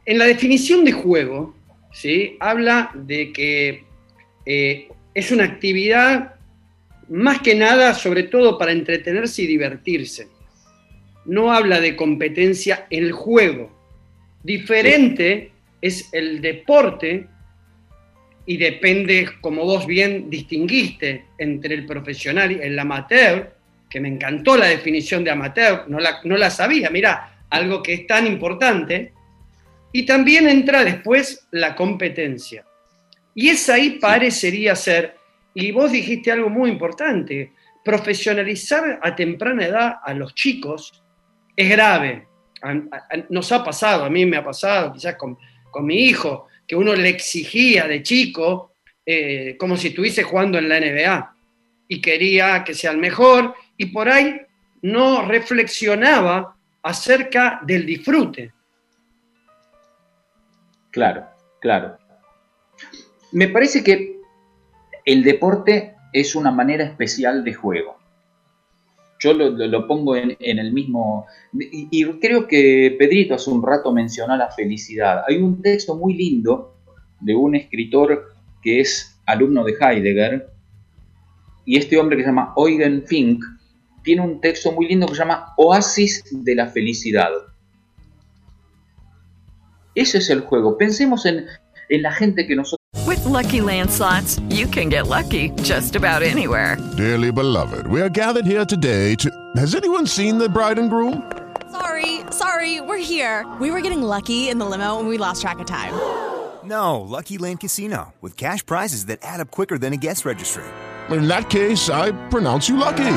en 0.05 0.19
la 0.19 0.27
definición 0.27 0.85
de 0.85 0.93
juego, 0.93 1.55
¿sí? 1.91 2.37
habla 2.39 2.91
de 2.93 3.33
que 3.33 3.85
eh, 4.45 4.89
es 5.15 5.33
una 5.33 5.45
actividad 5.45 6.35
más 7.09 7.41
que 7.41 7.55
nada, 7.55 7.95
sobre 7.95 8.25
todo 8.25 8.59
para 8.59 8.73
entretenerse 8.73 9.43
y 9.43 9.47
divertirse. 9.47 10.29
No 11.25 11.51
habla 11.51 11.81
de 11.81 11.97
competencia 11.97 12.87
en 12.91 13.05
el 13.05 13.13
juego. 13.13 13.75
Diferente 14.43 15.51
es 15.81 16.11
el 16.13 16.43
deporte 16.43 17.27
y 18.45 18.59
depende, 18.59 19.31
como 19.41 19.65
vos 19.65 19.87
bien 19.87 20.29
distinguiste, 20.29 21.25
entre 21.39 21.75
el 21.75 21.87
profesional 21.87 22.53
y 22.53 22.61
el 22.61 22.79
amateur, 22.79 23.60
que 23.91 24.01
me 24.01 24.09
encantó 24.09 24.57
la 24.57 24.67
definición 24.67 25.25
de 25.25 25.33
amateur, 25.33 25.85
no 25.89 25.99
la, 25.99 26.21
no 26.25 26.37
la 26.37 26.49
sabía, 26.49 26.89
mirá, 26.91 27.45
algo 27.51 27.83
que 27.83 27.93
es 27.93 28.07
tan 28.07 28.27
importante. 28.27 29.13
Y 29.93 30.07
también 30.07 30.49
entra 30.49 30.85
después 30.85 31.49
la 31.51 31.75
competencia. 31.75 32.65
Y 33.35 33.49
esa 33.49 33.75
ahí 33.75 33.99
parecería 33.99 34.77
ser, 34.77 35.17
y 35.53 35.73
vos 35.73 35.91
dijiste 35.91 36.31
algo 36.31 36.49
muy 36.49 36.71
importante, 36.71 37.53
profesionalizar 37.85 39.01
a 39.03 39.17
temprana 39.17 39.67
edad 39.67 39.95
a 40.03 40.15
los 40.15 40.35
chicos 40.35 41.03
es 41.57 41.69
grave. 41.69 42.29
Nos 43.31 43.51
ha 43.51 43.65
pasado, 43.65 44.05
a 44.05 44.11
mí 44.11 44.25
me 44.25 44.37
ha 44.37 44.45
pasado, 44.45 44.93
quizás 44.93 45.17
con, 45.17 45.37
con 45.71 45.85
mi 45.85 46.05
hijo, 46.05 46.47
que 46.67 46.77
uno 46.77 46.95
le 46.95 47.09
exigía 47.09 47.89
de 47.89 48.03
chico 48.03 48.75
eh, 49.05 49.57
como 49.59 49.77
si 49.77 49.89
estuviese 49.89 50.23
jugando 50.23 50.59
en 50.59 50.69
la 50.69 50.79
NBA 50.79 51.35
y 51.89 52.01
quería 52.01 52.63
que 52.63 52.75
sea 52.75 52.93
el 52.93 52.99
mejor 52.99 53.55
y 53.81 53.87
por 53.87 54.11
ahí 54.11 54.43
no 54.83 55.23
reflexionaba 55.27 56.55
acerca 56.83 57.61
del 57.65 57.87
disfrute. 57.87 58.53
Claro, 60.91 61.25
claro. 61.63 61.97
Me 63.33 63.49
parece 63.49 63.83
que 63.83 64.21
el 65.07 65.25
deporte 65.25 65.95
es 66.13 66.35
una 66.35 66.51
manera 66.51 66.85
especial 66.85 67.43
de 67.43 67.55
juego. 67.55 67.97
Yo 69.19 69.33
lo, 69.33 69.49
lo- 69.49 69.87
pongo 69.87 70.15
en, 70.15 70.37
en 70.41 70.59
el 70.59 70.73
mismo... 70.75 71.27
Y, 71.55 71.89
y 71.91 72.05
creo 72.19 72.47
que 72.47 72.97
Pedrito 72.99 73.35
hace 73.37 73.49
un 73.51 73.63
rato 73.63 73.93
mencionó 73.93 74.37
la 74.37 74.51
felicidad. 74.51 75.25
Hay 75.27 75.39
un 75.39 75.63
texto 75.63 75.95
muy 75.95 76.13
lindo 76.13 76.77
de 77.21 77.35
un 77.35 77.55
escritor 77.55 78.35
que 78.63 78.81
es 78.81 79.19
alumno 79.25 79.65
de 79.65 79.75
Heidegger, 79.81 80.51
y 81.65 81.79
este 81.79 81.97
hombre 81.99 82.17
que 82.19 82.25
se 82.25 82.29
llama 82.29 82.53
Eugen 82.57 83.07
Fink, 83.07 83.43
tiene 84.03 84.23
un 84.23 84.41
texto 84.41 84.73
muy 84.73 84.87
lindo 84.87 85.07
que 85.07 85.15
se 85.15 85.21
llama 85.21 85.53
Oasis 85.57 86.25
de 86.31 86.55
la 86.55 86.67
Felicidad. 86.67 87.31
Ese 89.95 90.19
es 90.19 90.31
el 90.31 90.41
juego. 90.41 90.77
Pensemos 90.79 91.27
en, 91.27 91.47
en 91.89 92.03
la 92.03 92.13
gente 92.13 92.47
que 92.47 92.57
nosotros 92.57 92.81
With 93.07 93.25
Lucky 93.25 93.61
Land 93.61 93.91
slots, 93.91 94.39
you 94.51 94.67
can 94.67 94.89
get 94.89 95.07
lucky 95.07 95.51
just 95.63 95.97
about 95.97 96.23
anywhere. 96.23 96.77
Dearly 96.97 97.33
beloved, 97.33 97.87
we 97.87 98.01
are 98.01 98.09
gathered 98.09 98.47
here 98.47 98.65
today 98.65 99.17
to. 99.17 99.31
Has 99.57 99.75
anyone 99.75 100.07
seen 100.07 100.39
the 100.39 100.49
bride 100.49 100.79
and 100.79 100.89
groom? 100.91 101.31
Sorry, 101.73 102.21
sorry, 102.31 102.81
we're 102.81 102.99
here. 102.99 103.47
We 103.61 103.71
were 103.71 103.81
getting 103.81 104.03
lucky 104.03 104.49
in 104.49 104.59
the 104.59 104.67
limo 104.67 104.99
and 104.99 105.09
we 105.09 105.19
lost 105.19 105.43
track 105.43 105.59
of 105.59 105.67
time. 105.67 105.95
No, 106.63 107.01
Lucky 107.01 107.39
Land 107.39 107.61
Casino, 107.61 108.13
with 108.21 108.37
cash 108.37 108.65
prizes 108.65 109.07
that 109.07 109.21
add 109.23 109.41
up 109.41 109.51
quicker 109.51 109.79
than 109.79 109.95
a 109.95 109.97
guest 109.97 110.27
registry. 110.27 110.63
In 111.09 111.27
that 111.27 111.49
case, 111.49 111.89
I 111.89 112.13
pronounce 112.29 112.69
you 112.69 112.77
lucky. 112.77 113.17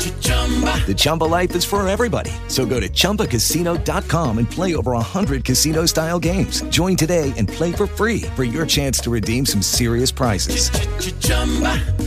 The 0.00 0.94
Chumba 0.96 1.24
life 1.24 1.54
is 1.54 1.62
for 1.64 1.86
everybody. 1.86 2.30
So 2.48 2.64
go 2.66 2.80
to 2.80 2.88
ChumbaCasino.com 2.88 4.38
and 4.38 4.50
play 4.50 4.74
over 4.74 4.92
100 4.92 5.44
casino 5.44 5.86
style 5.86 6.18
games. 6.18 6.62
Join 6.70 6.96
today 6.96 7.32
and 7.36 7.46
play 7.46 7.70
for 7.70 7.86
free 7.86 8.22
for 8.34 8.42
your 8.44 8.66
chance 8.66 8.98
to 9.02 9.10
redeem 9.10 9.44
some 9.46 9.62
serious 9.62 10.10
prizes. 10.10 10.70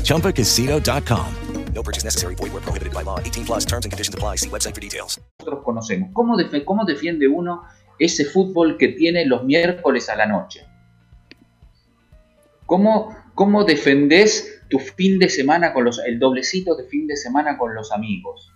ChumbaCasino.com. 0.04 1.28
No 1.76 1.82
purchase 1.84 2.04
necessary. 2.04 2.36
Void 2.36 2.54
where 2.54 2.62
prohibited 2.62 2.94
by 2.94 3.04
law. 3.04 3.20
18 3.20 3.46
plus 3.46 3.66
terms 3.66 3.86
and 3.86 3.92
conditions 3.92 4.14
apply. 4.16 4.36
See 4.38 4.50
website 4.50 4.74
for 4.76 4.82
details. 4.82 5.20
nosotros 5.40 5.64
conocemos. 5.64 6.10
¿Cómo, 6.14 6.36
defe- 6.38 6.64
¿Cómo 6.66 6.86
defiende 6.86 7.28
uno 7.28 7.64
ese 8.00 8.26
fútbol 8.26 8.78
que 8.78 8.90
tiene 8.90 9.26
los 9.26 9.44
miércoles 9.44 10.08
a 10.10 10.16
la 10.16 10.26
noche? 10.28 10.62
¿Cómo, 12.68 13.16
cómo 13.36 13.64
defendés 13.66 14.62
tu 14.74 14.80
fin 14.80 15.20
de 15.20 15.30
semana 15.30 15.72
con 15.72 15.84
los, 15.84 16.00
el 16.04 16.18
doblecito 16.18 16.76
de 16.76 16.86
fin 16.86 17.06
de 17.06 17.16
semana 17.16 17.60
con 17.60 17.76
los 17.76 17.92
amigos? 17.92 18.52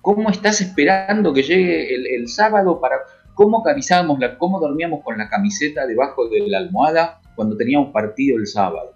¿Cómo 0.00 0.30
estás 0.30 0.62
esperando 0.62 1.34
que 1.34 1.42
llegue 1.42 2.16
el, 2.16 2.26
sábado 2.26 2.80
para... 2.80 2.96
¿Cómo 3.34 3.62
camisábamos 3.62 4.18
la, 4.18 4.38
cómo 4.38 4.58
dormíamos 4.58 5.04
con 5.04 5.18
la 5.18 5.28
camiseta 5.28 5.86
debajo 5.86 6.26
de 6.30 6.48
la 6.48 6.56
almohada 6.56 7.20
cuando 7.34 7.54
teníamos 7.54 7.90
partido 7.92 8.38
el 8.38 8.46
sábado? 8.46 8.94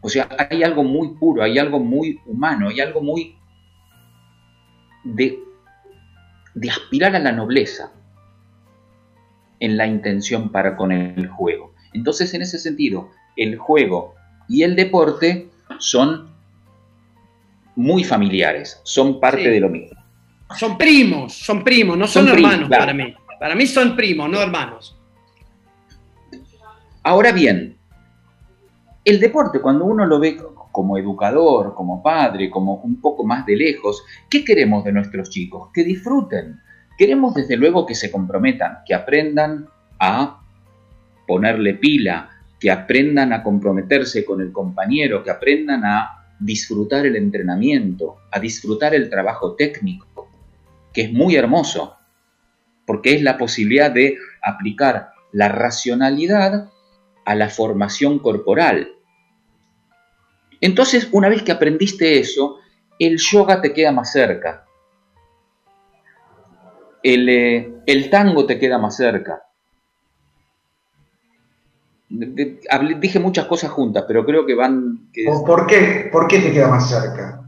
O 0.00 0.08
sea, 0.08 0.28
hay 0.50 0.64
algo 0.64 0.82
muy 0.82 1.14
puro, 1.14 1.44
hay 1.44 1.60
algo 1.60 1.78
muy 1.78 2.18
humano, 2.26 2.70
hay 2.70 2.80
algo 2.80 3.02
muy 3.02 3.36
de, 5.04 5.38
de 6.56 6.70
aspirar 6.70 7.14
a 7.14 7.20
la 7.20 7.30
nobleza 7.30 7.92
en 9.60 9.76
la 9.76 9.86
intención 9.86 10.50
para 10.50 10.76
con 10.76 10.90
el 10.90 11.28
juego. 11.28 11.72
Entonces, 11.92 12.34
en 12.34 12.42
ese 12.42 12.58
sentido, 12.58 13.10
el 13.36 13.56
juego 13.58 14.14
y 14.48 14.62
el 14.62 14.76
deporte 14.76 15.48
son 15.78 16.30
muy 17.76 18.04
familiares, 18.04 18.80
son 18.84 19.18
parte 19.20 19.44
Sí. 19.44 19.48
de 19.50 19.60
lo 19.60 19.68
mismo. 19.68 19.98
Son 20.58 20.76
primos, 20.76 21.32
son 21.32 21.64
primos, 21.64 21.96
no 21.96 22.06
son, 22.06 22.26
Son 22.26 22.34
primos, 22.34 22.50
hermanos 22.52 22.68
claro. 22.68 22.82
para 22.82 22.94
mí. 22.94 23.14
Para 23.40 23.54
mí 23.54 23.66
son 23.66 23.96
primos, 23.96 24.28
no 24.30 24.40
hermanos. 24.40 24.96
Ahora 27.02 27.32
bien, 27.32 27.76
el 29.04 29.18
deporte, 29.18 29.60
cuando 29.60 29.84
uno 29.84 30.06
lo 30.06 30.20
ve 30.20 30.36
como 30.70 30.96
educador, 30.96 31.74
como 31.74 32.02
padre, 32.02 32.48
como 32.50 32.74
un 32.76 33.00
poco 33.00 33.24
más 33.24 33.44
de 33.46 33.56
lejos, 33.56 34.04
¿qué 34.30 34.44
queremos 34.44 34.84
de 34.84 34.92
nuestros 34.92 35.28
chicos? 35.30 35.70
Que 35.74 35.82
disfruten. 35.84 36.60
Queremos 36.96 37.34
desde 37.34 37.56
luego 37.56 37.84
que 37.84 37.94
se 37.94 38.10
comprometan, 38.12 38.78
que 38.86 38.94
aprendan 38.94 39.66
a 39.98 40.40
ponerle 41.26 41.74
pila, 41.74 42.30
que 42.62 42.70
aprendan 42.70 43.32
a 43.32 43.42
comprometerse 43.42 44.24
con 44.24 44.40
el 44.40 44.52
compañero, 44.52 45.24
que 45.24 45.32
aprendan 45.32 45.84
a 45.84 46.36
disfrutar 46.38 47.04
el 47.04 47.16
entrenamiento, 47.16 48.18
a 48.30 48.38
disfrutar 48.38 48.94
el 48.94 49.10
trabajo 49.10 49.56
técnico, 49.56 50.30
que 50.92 51.02
es 51.02 51.12
muy 51.12 51.34
hermoso, 51.34 51.96
porque 52.86 53.14
es 53.14 53.22
la 53.22 53.36
posibilidad 53.36 53.90
de 53.90 54.16
aplicar 54.40 55.10
la 55.32 55.48
racionalidad 55.48 56.70
a 57.24 57.34
la 57.34 57.48
formación 57.48 58.20
corporal. 58.20 58.92
Entonces, 60.60 61.08
una 61.10 61.28
vez 61.28 61.42
que 61.42 61.50
aprendiste 61.50 62.20
eso, 62.20 62.58
el 63.00 63.18
yoga 63.18 63.60
te 63.60 63.72
queda 63.72 63.90
más 63.90 64.12
cerca. 64.12 64.66
El, 67.02 67.28
eh, 67.28 67.74
el 67.86 68.08
tango 68.08 68.46
te 68.46 68.60
queda 68.60 68.78
más 68.78 68.96
cerca. 68.96 69.42
De- 72.14 72.26
de- 72.26 72.60
hablé- 72.70 72.98
dije 73.00 73.18
muchas 73.18 73.46
cosas 73.46 73.70
juntas, 73.70 74.04
pero 74.06 74.24
creo 74.26 74.44
que 74.44 74.54
van... 74.54 75.08
que- 75.12 75.24
¿Por, 75.46 75.66
qué, 75.66 76.08
¿Por 76.12 76.26
qué 76.28 76.38
te 76.40 76.52
queda 76.52 76.68
más 76.68 76.88
cerca? 76.88 77.38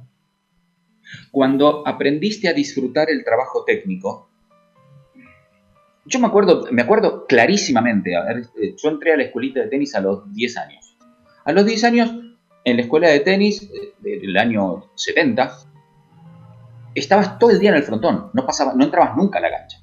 cuando 1.31 1.87
aprendiste 1.87 2.49
a 2.49 2.53
disfrutar 2.53 3.11
el 3.11 3.25
trabajo 3.25 3.65
técnico, 3.65 4.29
yo 6.07 6.19
me 6.21 6.27
acuerdo, 6.27 6.67
me 6.71 6.83
acuerdo 6.83 7.27
clarísimamente, 7.27 8.17
a 8.17 8.23
ver, 8.25 8.47
eh, 8.61 8.75
yo 8.81 8.89
entré 8.89 9.13
a 9.13 9.17
la 9.17 9.25
escuelita 9.25 9.61
de 9.61 9.69
tenis 9.69 9.95
a 9.95 10.01
los 10.01 10.33
10 10.33 10.57
años. 10.59 10.97
A 11.45 11.53
los 11.53 11.65
10 11.67 11.83
años, 11.85 12.15
en 12.65 12.77
la 12.77 12.83
escuela 12.83 13.09
de 13.09 13.21
tenis 13.21 13.63
eh, 13.73 13.95
del 14.21 14.37
año 14.37 14.87
70, 14.97 15.57
estabas 16.95 17.39
todo 17.39 17.51
el 17.51 17.59
día 17.59 17.71
en 17.71 17.77
el 17.77 17.83
frontón, 17.83 18.31
no, 18.33 18.47
pasaba, 18.47 18.75
no 18.75 18.85
entrabas 18.85 19.17
nunca 19.17 19.39
a 19.39 19.43
la 19.43 19.51
cancha. 19.51 19.79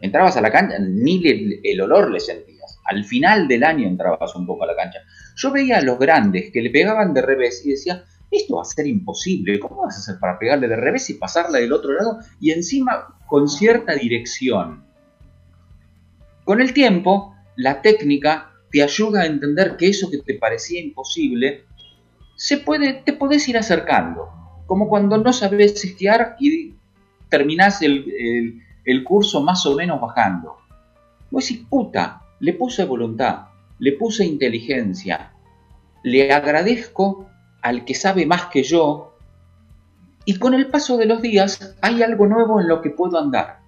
Entrabas 0.00 0.36
a 0.36 0.40
la 0.40 0.50
cancha, 0.52 0.78
ni 0.80 1.22
el 1.64 1.80
olor 1.80 2.10
le 2.10 2.20
sentías. 2.20 2.53
Al 2.84 3.04
final 3.04 3.48
del 3.48 3.64
año 3.64 3.86
entrabas 3.86 4.34
un 4.36 4.46
poco 4.46 4.64
a 4.64 4.66
la 4.66 4.76
cancha. 4.76 5.00
Yo 5.36 5.50
veía 5.50 5.78
a 5.78 5.82
los 5.82 5.98
grandes 5.98 6.50
que 6.52 6.62
le 6.62 6.70
pegaban 6.70 7.14
de 7.14 7.22
revés 7.22 7.64
y 7.64 7.70
decía, 7.70 8.04
esto 8.30 8.56
va 8.56 8.62
a 8.62 8.66
ser 8.66 8.86
imposible, 8.86 9.58
¿cómo 9.58 9.82
vas 9.82 9.96
a 9.96 10.00
hacer 10.00 10.16
para 10.20 10.38
pegarle 10.38 10.68
de 10.68 10.76
revés 10.76 11.08
y 11.10 11.14
pasarla 11.14 11.58
del 11.58 11.72
otro 11.72 11.92
lado? 11.92 12.18
Y 12.40 12.50
encima 12.50 13.18
con 13.26 13.48
cierta 13.48 13.94
dirección. 13.94 14.84
Con 16.44 16.60
el 16.60 16.72
tiempo, 16.74 17.34
la 17.56 17.80
técnica 17.80 18.52
te 18.70 18.82
ayuda 18.82 19.22
a 19.22 19.26
entender 19.26 19.76
que 19.76 19.88
eso 19.88 20.10
que 20.10 20.18
te 20.18 20.34
parecía 20.34 20.80
imposible, 20.80 21.64
se 22.36 22.58
puede, 22.58 22.94
te 22.94 23.12
podés 23.12 23.48
ir 23.48 23.56
acercando. 23.56 24.28
Como 24.66 24.88
cuando 24.88 25.16
no 25.18 25.32
sabes 25.32 25.84
esquiar 25.84 26.36
y 26.40 26.74
terminás 27.28 27.82
el, 27.82 28.60
curso 29.04 29.42
más 29.42 29.64
o 29.66 29.74
menos 29.76 30.00
bajando. 30.00 30.56
Vos 31.30 31.48
decís, 31.48 31.66
puta, 31.68 32.22
le 32.44 32.52
puse 32.52 32.84
voluntad, 32.84 33.46
le 33.78 33.92
puse 33.92 34.26
inteligencia, 34.26 35.32
le 36.02 36.30
agradezco 36.30 37.26
al 37.62 37.86
que 37.86 37.94
sabe 37.94 38.26
más 38.26 38.46
que 38.52 38.62
yo, 38.62 39.16
y 40.26 40.38
con 40.38 40.52
el 40.52 40.66
paso 40.66 40.98
de 40.98 41.06
los 41.06 41.22
días 41.22 41.74
hay 41.80 42.02
algo 42.02 42.26
nuevo 42.26 42.60
en 42.60 42.68
lo 42.68 42.82
que 42.82 42.90
puedo 42.90 43.18
andar. 43.18 43.60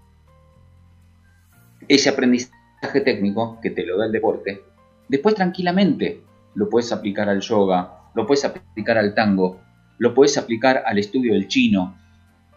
Ese 1.88 2.10
aprendizaje 2.10 3.00
técnico 3.02 3.58
que 3.62 3.70
te 3.70 3.86
lo 3.86 3.96
da 3.96 4.04
el 4.04 4.12
deporte, 4.12 4.62
después 5.08 5.34
tranquilamente 5.34 6.20
lo 6.54 6.68
puedes 6.68 6.92
aplicar 6.92 7.30
al 7.30 7.40
yoga, 7.40 8.10
lo 8.14 8.26
puedes 8.26 8.44
aplicar 8.44 8.98
al 8.98 9.14
tango, 9.14 9.58
lo 9.96 10.12
puedes 10.12 10.36
aplicar 10.36 10.82
al 10.84 10.98
estudio 10.98 11.32
del 11.32 11.48
chino. 11.48 11.96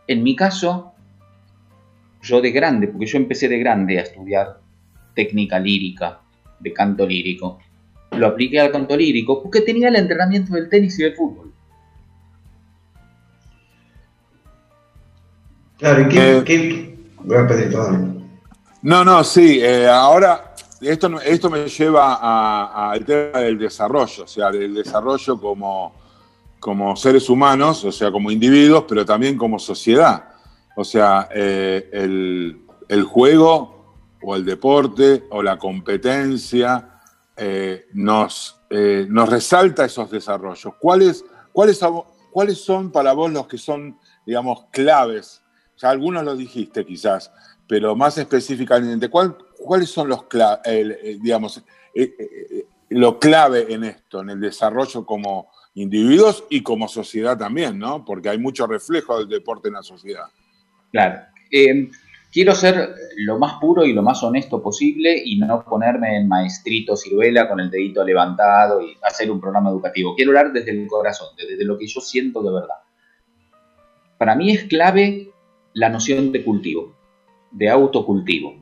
En 0.05 0.23
mi 0.23 0.35
caso, 0.35 0.91
yo 2.21 2.41
de 2.41 2.51
grande, 2.51 2.89
porque 2.89 3.05
yo 3.05 3.17
empecé 3.17 3.47
de 3.47 3.59
grande 3.59 3.99
a 3.99 4.01
estudiar 4.01 4.59
técnica 5.19 5.59
lírica, 5.59 6.21
de 6.59 6.71
canto 6.71 7.05
lírico, 7.05 7.59
lo 8.11 8.27
apliqué 8.27 8.59
al 8.61 8.71
canto 8.71 8.95
lírico 8.95 9.41
porque 9.43 9.61
tenía 9.61 9.89
el 9.89 9.95
entrenamiento 9.97 10.53
del 10.53 10.69
tenis 10.69 10.97
y 10.99 11.03
del 11.03 11.13
fútbol. 11.15 11.51
Claro, 15.77 16.01
¿y 16.01 16.07
qué, 16.09 16.37
Eh, 16.37 16.43
qué- 16.45 16.89
Voy 17.21 17.37
a 17.37 17.45
pedir 17.47 17.69
todo. 17.71 17.91
No, 18.81 19.03
no, 19.03 19.23
sí. 19.25 19.59
eh, 19.61 19.87
ahora, 19.87 20.53
esto, 20.79 21.19
esto 21.21 21.49
me 21.49 21.67
lleva 21.67 22.13
a- 22.15 22.91
al 22.91 23.03
tema 23.03 23.39
del 23.39 23.57
desarrollo, 23.57 24.23
o 24.23 24.27
sea, 24.27 24.49
del 24.51 24.73
desarrollo 24.73 25.37
como, 25.39 25.93
como 26.61 26.95
seres 26.95 27.29
humanos, 27.29 27.83
o 27.83 27.91
sea, 27.91 28.09
como 28.09 28.31
individuos, 28.31 28.85
pero 28.87 29.05
también 29.05 29.35
como 29.37 29.59
sociedad. 29.59 30.29
O 30.77 30.83
sea, 30.85 31.27
eh, 31.35 31.89
el, 31.91 32.61
el 32.87 33.03
juego 33.03 33.78
o 34.21 34.35
el 34.35 34.45
deporte 34.45 35.25
o 35.29 35.41
la 35.41 35.57
competencia 35.57 37.01
eh, 37.37 37.87
nos, 37.93 38.59
eh, 38.69 39.05
nos 39.09 39.29
resalta 39.29 39.85
esos 39.85 40.11
desarrollos. 40.11 40.73
¿Cuáles, 40.79 41.23
cuáles, 41.51 41.81
a 41.83 41.89
vo- 41.89 42.05
¿Cuáles 42.31 42.59
son 42.63 42.91
para 42.91 43.13
vos 43.13 43.31
los 43.31 43.47
que 43.47 43.57
son, 43.57 43.97
digamos, 44.25 44.65
claves? 44.71 45.41
Ya 45.77 45.89
algunos 45.89 46.23
lo 46.23 46.35
dijiste 46.35 46.85
quizás, 46.85 47.31
pero 47.67 47.95
más 47.95 48.17
específicamente, 48.17 49.09
¿cuál- 49.09 49.37
¿cuáles 49.57 49.89
son 49.89 50.09
los 50.09 50.23
cla- 50.23 50.59
el, 50.65 50.91
eh, 50.91 51.17
digamos, 51.21 51.63
eh, 51.95 52.65
lo 52.89 53.19
clave 53.19 53.73
en 53.73 53.83
esto, 53.83 54.21
en 54.21 54.31
el 54.31 54.39
desarrollo 54.41 55.05
como 55.05 55.49
individuos 55.75 56.43
y 56.49 56.61
como 56.63 56.87
sociedad 56.87 57.37
también, 57.37 57.77
¿no? 57.79 58.03
Porque 58.03 58.29
hay 58.29 58.37
mucho 58.37 58.67
reflejo 58.67 59.17
del 59.19 59.29
deporte 59.29 59.67
en 59.69 59.75
la 59.75 59.83
sociedad. 59.83 60.25
Claro. 60.91 61.21
Quiero 62.31 62.53
ser 62.53 62.93
lo 63.17 63.39
más 63.39 63.59
puro 63.59 63.85
y 63.85 63.93
lo 63.93 64.03
más 64.03 64.21
honesto 64.21 64.61
posible 64.61 65.19
y 65.23 65.39
no 65.39 65.63
ponerme 65.63 66.15
en 66.15 66.27
maestrito 66.27 66.95
ciruela 66.95 67.49
con 67.49 67.59
el 67.59 67.71
dedito 67.71 68.03
levantado 68.03 68.81
y 68.81 68.95
hacer 69.01 69.31
un 69.31 69.41
programa 69.41 69.71
educativo. 69.71 70.15
Quiero 70.15 70.31
hablar 70.31 70.53
desde 70.53 70.71
el 70.71 70.87
corazón, 70.87 71.29
desde 71.35 71.65
lo 71.65 71.77
que 71.77 71.87
yo 71.87 71.99
siento 72.01 72.43
de 72.43 72.53
verdad. 72.53 72.75
Para 74.19 74.35
mí 74.35 74.51
es 74.51 74.65
clave 74.65 75.31
la 75.73 75.89
noción 75.89 76.31
de 76.31 76.43
cultivo, 76.43 76.95
de 77.51 77.69
autocultivo, 77.69 78.55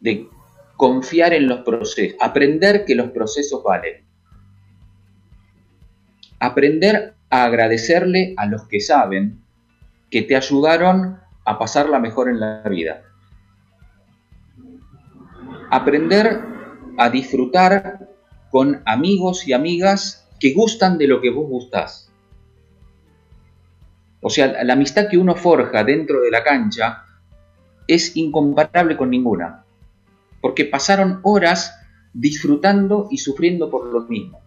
de 0.00 0.28
confiar 0.76 1.34
en 1.34 1.46
los 1.46 1.60
procesos, 1.60 2.16
aprender 2.20 2.84
que 2.84 2.96
los 2.96 3.10
procesos 3.10 3.62
valen, 3.62 4.04
aprender 6.40 7.14
a 7.30 7.44
agradecerle 7.44 8.34
a 8.36 8.46
los 8.46 8.66
que 8.66 8.80
saben 8.80 9.40
que 10.10 10.22
te 10.22 10.34
ayudaron 10.34 11.20
a 11.48 11.58
pasarla 11.58 11.98
mejor 11.98 12.28
en 12.28 12.40
la 12.40 12.62
vida. 12.68 13.02
Aprender 15.70 16.42
a 16.98 17.08
disfrutar 17.08 18.06
con 18.50 18.82
amigos 18.84 19.48
y 19.48 19.54
amigas 19.54 20.28
que 20.38 20.52
gustan 20.52 20.98
de 20.98 21.06
lo 21.06 21.22
que 21.22 21.30
vos 21.30 21.48
gustás. 21.48 22.12
O 24.20 24.28
sea, 24.28 24.62
la 24.62 24.74
amistad 24.74 25.08
que 25.08 25.16
uno 25.16 25.34
forja 25.36 25.84
dentro 25.84 26.20
de 26.20 26.30
la 26.30 26.44
cancha 26.44 27.04
es 27.86 28.14
incomparable 28.14 28.98
con 28.98 29.08
ninguna, 29.08 29.64
porque 30.42 30.66
pasaron 30.66 31.20
horas 31.22 31.74
disfrutando 32.12 33.08
y 33.10 33.16
sufriendo 33.16 33.70
por 33.70 33.86
lo 33.86 34.02
mismo. 34.02 34.42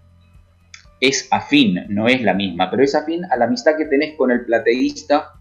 Es 0.99 1.27
afín, 1.31 1.83
no 1.89 2.07
es 2.07 2.21
la 2.21 2.35
misma, 2.35 2.69
pero 2.69 2.83
es 2.83 2.93
afín 2.93 3.25
a 3.25 3.37
la 3.37 3.45
amistad 3.45 3.75
que 3.75 3.85
tenés 3.85 4.15
con 4.15 4.29
el 4.29 4.45
plateísta 4.45 5.40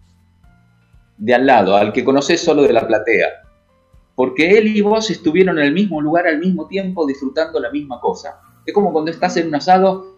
de 1.20 1.34
al 1.34 1.46
lado, 1.46 1.76
al 1.76 1.92
que 1.92 2.02
conoces 2.02 2.40
solo 2.40 2.62
de 2.62 2.72
la 2.72 2.86
platea. 2.86 3.28
Porque 4.14 4.58
él 4.58 4.68
y 4.68 4.80
vos 4.80 5.10
estuvieron 5.10 5.58
en 5.58 5.66
el 5.66 5.72
mismo 5.72 6.00
lugar 6.00 6.26
al 6.26 6.38
mismo 6.38 6.66
tiempo 6.66 7.06
disfrutando 7.06 7.60
la 7.60 7.70
misma 7.70 8.00
cosa. 8.00 8.40
Es 8.66 8.72
como 8.74 8.92
cuando 8.92 9.10
estás 9.10 9.36
en 9.36 9.48
un 9.48 9.54
asado 9.54 10.16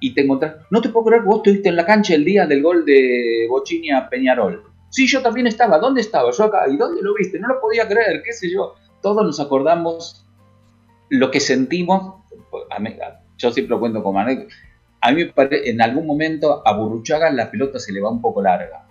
y 0.00 0.14
te 0.14 0.22
encontrás. 0.22 0.56
No 0.70 0.80
te 0.80 0.88
puedo 0.88 1.06
creer 1.06 1.22
que 1.22 1.28
vos 1.28 1.36
estuviste 1.36 1.68
en 1.68 1.76
la 1.76 1.84
cancha 1.84 2.14
el 2.14 2.24
día 2.24 2.46
del 2.46 2.62
gol 2.62 2.84
de 2.84 3.46
Bochini 3.48 3.90
a 3.90 4.08
Peñarol. 4.08 4.64
Sí, 4.88 5.06
yo 5.06 5.22
también 5.22 5.46
estaba. 5.46 5.78
¿Dónde 5.78 6.00
estaba? 6.00 6.30
Yo 6.32 6.44
acá. 6.44 6.64
¿Y 6.68 6.76
dónde 6.76 7.02
lo 7.02 7.14
viste? 7.14 7.38
No 7.38 7.48
lo 7.48 7.60
podía 7.60 7.86
creer, 7.86 8.22
qué 8.24 8.32
sé 8.32 8.50
yo. 8.50 8.74
Todos 9.02 9.24
nos 9.24 9.40
acordamos 9.40 10.26
lo 11.10 11.30
que 11.30 11.40
sentimos. 11.40 12.14
Yo 13.36 13.52
siempre 13.52 13.70
lo 13.70 13.80
cuento 13.80 14.02
como 14.02 14.20
anécdota. 14.20 14.54
A 15.02 15.12
mí 15.12 15.22
en 15.36 15.80
algún 15.80 16.06
momento 16.06 16.62
a 16.66 16.76
Burruchaga 16.76 17.30
la 17.30 17.50
pelota 17.50 17.78
se 17.78 17.92
le 17.92 18.00
va 18.00 18.10
un 18.10 18.20
poco 18.20 18.42
larga. 18.42 18.89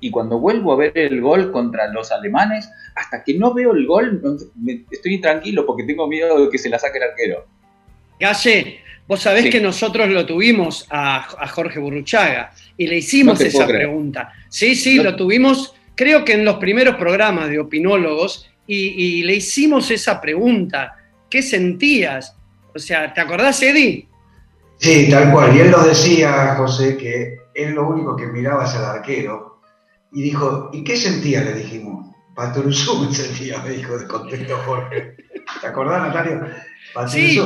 Y 0.00 0.10
cuando 0.10 0.38
vuelvo 0.38 0.72
a 0.72 0.76
ver 0.76 0.92
el 0.96 1.20
gol 1.20 1.50
contra 1.50 1.88
los 1.88 2.12
alemanes, 2.12 2.68
hasta 2.94 3.24
que 3.24 3.34
no 3.34 3.54
veo 3.54 3.72
el 3.72 3.86
gol, 3.86 4.20
estoy 4.90 5.20
tranquilo 5.20 5.64
porque 5.66 5.84
tengo 5.84 6.06
miedo 6.06 6.44
de 6.44 6.50
que 6.50 6.58
se 6.58 6.68
la 6.68 6.78
saque 6.78 6.98
el 6.98 7.04
arquero. 7.04 7.46
Galle, 8.20 8.80
vos 9.06 9.20
sabés 9.20 9.50
que 9.50 9.60
nosotros 9.60 10.08
lo 10.08 10.24
tuvimos 10.24 10.86
a, 10.90 11.48
Jorge 11.48 11.78
Burruchaga 11.78 12.52
y 12.76 12.86
le 12.86 12.98
hicimos 12.98 13.40
esa 13.40 13.66
pregunta. 13.66 14.32
Sí, 14.48 14.74
sí, 14.74 14.96
lo 14.96 15.16
tuvimos, 15.16 15.74
creo 15.94 16.24
que 16.24 16.34
en 16.34 16.44
los 16.44 16.56
primeros 16.56 16.96
programas 16.96 17.48
de 17.48 17.58
opinólogos 17.58 18.48
y, 18.66 19.22
le 19.22 19.34
hicimos 19.34 19.90
esa 19.90 20.20
pregunta. 20.20 20.96
¿Qué 21.28 21.42
sentías? 21.42 22.36
O 22.74 22.78
sea, 22.78 23.12
¿te 23.12 23.20
acordás, 23.20 23.62
Eddie? 23.62 24.08
Sí, 24.78 25.08
tal 25.10 25.30
cual. 25.32 25.56
Y 25.56 25.60
él 25.60 25.70
nos 25.70 25.86
decía, 25.86 26.54
José, 26.56 26.96
que 26.96 27.36
él 27.54 27.74
lo 27.74 27.88
único 27.88 28.16
que 28.16 28.26
miraba 28.26 28.64
es 28.64 28.74
al 28.74 28.84
arquero. 28.84 29.53
Y 30.14 30.22
dijo, 30.22 30.70
¿y 30.72 30.84
qué 30.84 30.96
sentía? 30.96 31.42
Le 31.42 31.54
dijimos. 31.54 32.14
Patrusú 32.34 33.12
sentía, 33.12 33.60
me 33.62 33.70
dijo, 33.70 33.98
de 33.98 34.06
contexto 34.06 34.56
Jorge. 34.64 35.16
¿Te 35.60 35.66
acordás, 35.66 36.06
Natalia? 36.06 36.64
Sí, 37.06 37.38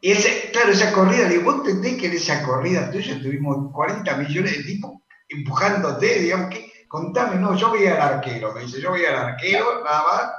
y 0.00 0.10
ese, 0.10 0.50
claro, 0.52 0.70
esa 0.70 0.92
corrida, 0.92 1.28
digo, 1.28 1.44
vos 1.44 1.66
entendés 1.66 2.00
que 2.00 2.06
en 2.06 2.12
esa 2.12 2.42
corrida 2.42 2.90
tuya 2.90 3.20
tuvimos 3.20 3.72
40 3.72 4.16
millones 4.18 4.58
de 4.58 4.64
tipos 4.64 4.92
empujándote, 5.28 6.20
digamos, 6.20 6.50
que 6.50 6.70
contame, 6.86 7.36
no, 7.40 7.56
yo 7.56 7.72
veía 7.72 7.94
al 7.94 8.14
arquero, 8.14 8.52
me 8.52 8.62
dice, 8.62 8.80
yo 8.80 8.92
veía 8.92 9.10
al 9.10 9.30
arquero, 9.30 9.82
nada 9.84 10.02
más. 10.04 10.32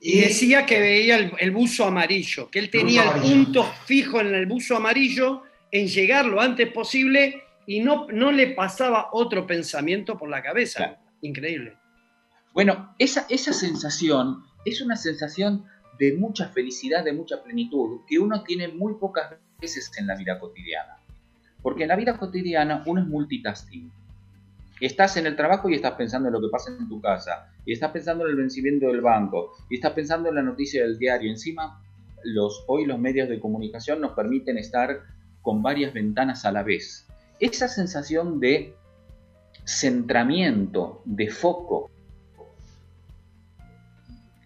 Y, 0.00 0.20
decía 0.20 0.66
que 0.66 0.80
veía 0.80 1.16
el, 1.38 1.50
buzo 1.50 1.86
amarillo, 1.86 2.50
que 2.50 2.58
él 2.58 2.68
tenía 2.68 3.04
el, 3.04 3.22
punto 3.22 3.64
fijo 3.86 4.20
en 4.20 4.34
el 4.34 4.44
buzo 4.44 4.76
amarillo, 4.76 5.42
en 5.72 5.88
llegar 5.88 6.26
lo 6.26 6.40
antes 6.40 6.70
posible 6.70 7.42
y 7.66 7.80
no, 7.80 8.06
no 8.12 8.32
le 8.32 8.48
pasaba 8.48 9.08
otro 9.12 9.46
pensamiento 9.46 10.16
por 10.16 10.28
la 10.28 10.42
cabeza. 10.42 10.98
Increíble. 11.20 11.76
Bueno, 12.54 12.94
esa, 12.98 13.26
esa 13.28 13.52
sensación 13.52 14.44
es 14.64 14.80
una 14.80 14.96
sensación 14.96 15.64
de 15.98 16.14
mucha 16.14 16.48
felicidad, 16.48 17.04
de 17.04 17.12
mucha 17.12 17.42
plenitud, 17.42 18.00
que 18.06 18.18
uno 18.18 18.42
tiene 18.44 18.68
muy 18.68 18.94
pocas 18.94 19.34
veces 19.60 19.90
en 19.98 20.06
la 20.06 20.16
vida 20.16 20.38
cotidiana. 20.38 20.96
Porque 21.62 21.82
en 21.82 21.88
la 21.88 21.96
vida 21.96 22.16
cotidiana 22.16 22.82
uno 22.86 23.00
es 23.00 23.06
multitasking. 23.06 23.90
Estás 24.80 25.16
en 25.16 25.26
el 25.26 25.36
trabajo 25.36 25.70
y 25.70 25.74
estás 25.74 25.92
pensando 25.92 26.28
en 26.28 26.34
lo 26.34 26.40
que 26.40 26.48
pasa 26.50 26.70
en 26.70 26.86
tu 26.88 27.00
casa, 27.00 27.50
y 27.64 27.72
estás 27.72 27.90
pensando 27.92 28.24
en 28.24 28.30
el 28.30 28.36
vencimiento 28.36 28.88
del 28.88 29.00
banco, 29.00 29.54
y 29.70 29.76
estás 29.76 29.92
pensando 29.92 30.28
en 30.28 30.34
la 30.34 30.42
noticia 30.42 30.82
del 30.82 30.98
diario. 30.98 31.30
Encima, 31.30 31.82
los, 32.24 32.64
hoy 32.68 32.84
los 32.84 32.98
medios 32.98 33.28
de 33.28 33.40
comunicación 33.40 34.00
nos 34.00 34.12
permiten 34.12 34.58
estar 34.58 35.00
con 35.40 35.62
varias 35.62 35.94
ventanas 35.94 36.44
a 36.44 36.52
la 36.52 36.62
vez. 36.62 37.05
Esa 37.38 37.68
sensación 37.68 38.40
de 38.40 38.74
centramiento, 39.64 41.02
de 41.04 41.28
foco, 41.28 41.90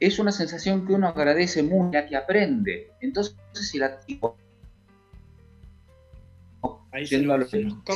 es 0.00 0.18
una 0.18 0.32
sensación 0.32 0.86
que 0.86 0.94
uno 0.94 1.08
agradece 1.08 1.62
mucho, 1.62 1.98
que 2.08 2.16
aprende. 2.16 2.90
Entonces, 3.00 3.36
si 3.52 3.78
la 3.78 4.00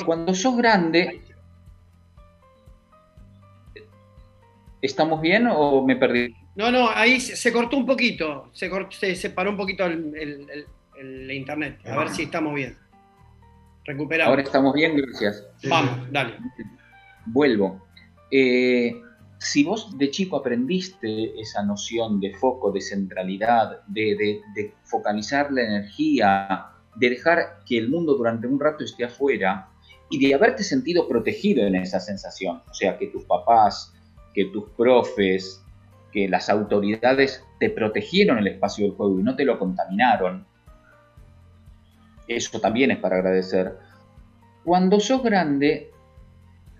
cuando 0.04 0.34
sos 0.34 0.56
grande, 0.56 1.20
¿estamos 4.80 5.20
bien 5.20 5.48
o 5.50 5.84
me 5.84 5.96
perdí? 5.96 6.34
No, 6.54 6.70
no, 6.70 6.88
ahí 6.90 7.20
se 7.20 7.52
cortó 7.52 7.76
un 7.76 7.86
poquito, 7.86 8.50
se, 8.52 8.70
se 8.90 9.16
separó 9.16 9.50
un 9.50 9.56
poquito 9.56 9.86
el, 9.86 11.30
internet. 11.30 11.80
A 11.86 11.98
ver 11.98 12.10
si 12.10 12.22
estamos 12.22 12.54
bien. 12.54 12.76
Recuperamos. 13.84 14.30
Ahora 14.30 14.42
estamos 14.42 14.74
bien, 14.74 14.96
gracias. 14.96 15.46
Vamos, 15.68 16.10
dale. 16.10 16.36
Vuelvo. 17.26 17.82
Eh, 18.30 19.00
si 19.38 19.62
vos 19.62 19.96
de 19.98 20.10
chico 20.10 20.36
aprendiste 20.36 21.38
esa 21.38 21.62
noción 21.62 22.18
de 22.18 22.32
foco, 22.34 22.72
de 22.72 22.80
centralidad, 22.80 23.82
de, 23.86 24.40
focalizar 24.84 25.52
la 25.52 25.62
energía, 25.62 26.66
de 26.96 27.10
dejar 27.10 27.60
que 27.66 27.76
el 27.76 27.90
mundo 27.90 28.14
durante 28.14 28.46
un 28.46 28.58
rato 28.58 28.84
esté 28.84 29.04
afuera 29.04 29.68
y 30.10 30.18
de 30.18 30.34
haberte 30.34 30.62
sentido 30.62 31.06
protegido 31.06 31.66
en 31.66 31.74
esa 31.74 32.00
sensación, 32.00 32.62
o 32.70 32.74
sea, 32.74 32.96
que 32.96 33.08
tus 33.08 33.24
papás, 33.24 33.92
que 34.32 34.46
tus 34.46 34.70
profes, 34.70 35.62
que 36.10 36.28
las 36.28 36.48
autoridades 36.48 37.44
te 37.60 37.70
protegieron 37.70 38.38
el 38.38 38.46
espacio 38.46 38.86
del 38.86 38.94
juego 38.94 39.20
y 39.20 39.22
no 39.22 39.36
te 39.36 39.44
lo 39.44 39.58
contaminaron, 39.58 40.46
eso 42.28 42.60
también 42.60 42.90
es 42.90 42.98
para 42.98 43.16
agradecer. 43.16 43.78
Cuando 44.64 45.00
sos 45.00 45.22
grande, 45.22 45.90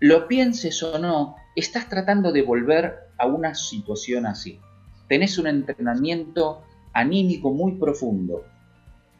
lo 0.01 0.27
pienses 0.27 0.83
o 0.83 0.99
no, 0.99 1.37
estás 1.55 1.89
tratando 1.89 2.33
de 2.33 2.43
volver 2.43 3.11
a 3.19 3.27
una 3.27 3.55
situación 3.55 4.27
así. 4.27 4.61
Tenés 5.09 5.39
un 5.39 5.47
entrenamiento 5.47 6.65
anímico 6.93 7.53
muy 7.53 7.73
profundo, 7.73 8.45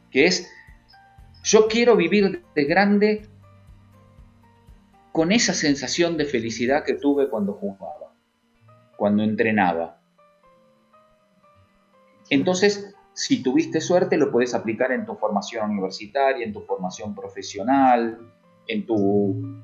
que 0.09 0.25
es, 0.25 0.49
yo 1.43 1.67
quiero 1.67 1.95
vivir 1.95 2.43
de 2.55 2.63
grande 2.65 3.29
con 5.11 5.31
esa 5.31 5.53
sensación 5.53 6.17
de 6.17 6.25
felicidad 6.25 6.83
que 6.83 6.95
tuve 6.95 7.29
cuando 7.29 7.53
jugaba, 7.53 8.13
cuando 8.97 9.23
entrenaba. 9.23 9.99
Entonces, 12.29 12.94
si 13.15 13.41
tuviste 13.41 13.81
suerte, 13.81 14.17
lo 14.17 14.31
puedes 14.31 14.53
aplicar 14.53 14.91
en 14.91 15.05
tu 15.05 15.15
formación 15.15 15.71
universitaria, 15.71 16.45
en 16.45 16.53
tu 16.53 16.61
formación 16.61 17.15
profesional, 17.15 18.19
en 18.67 18.85
tu 18.85 19.63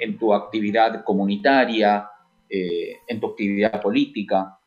en 0.00 0.18
tu 0.18 0.34
actividad 0.34 1.04
comunitaria, 1.04 2.08
eh, 2.48 2.96
en 3.06 3.20
tu 3.20 3.28
actividad 3.28 3.80
política. 3.80 4.58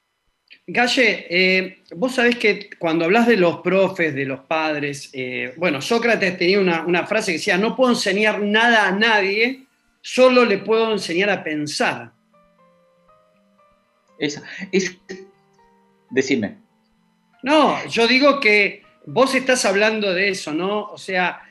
Galle, 0.66 1.26
eh, 1.30 1.84
vos 1.96 2.16
sabés 2.16 2.38
que 2.38 2.70
cuando 2.80 3.06
hablas 3.06 3.28
de 3.28 3.36
los 3.36 3.58
profes, 3.58 4.14
de 4.16 4.26
los 4.26 4.42
padres, 4.42 5.10
eh, 5.12 5.54
bueno, 5.58 5.82
Sócrates 5.82 6.38
tenía 6.38 6.60
una, 6.60 7.06
frase 7.08 7.32
que 7.32 7.38
decía, 7.40 7.58
no 7.58 7.76
puedo 7.76 7.92
enseñar 7.92 8.42
nada 8.42 8.88
a 8.88 8.92
nadie, 8.92 9.66
solo 10.02 10.46
le 10.46 10.60
puedo 10.60 10.92
enseñar 10.94 11.30
a 11.32 11.44
pensar. 11.44 12.14
Esa, 14.20 14.44
es, 14.72 14.96
decime. 16.12 16.63
No, 17.44 17.86
yo 17.88 18.08
digo 18.08 18.40
que 18.40 18.84
vos 19.06 19.36
estás 19.36 19.66
hablando 19.66 20.14
de 20.14 20.30
eso, 20.30 20.54
¿no? 20.54 20.86
O 20.86 20.98
sea, 20.98 21.42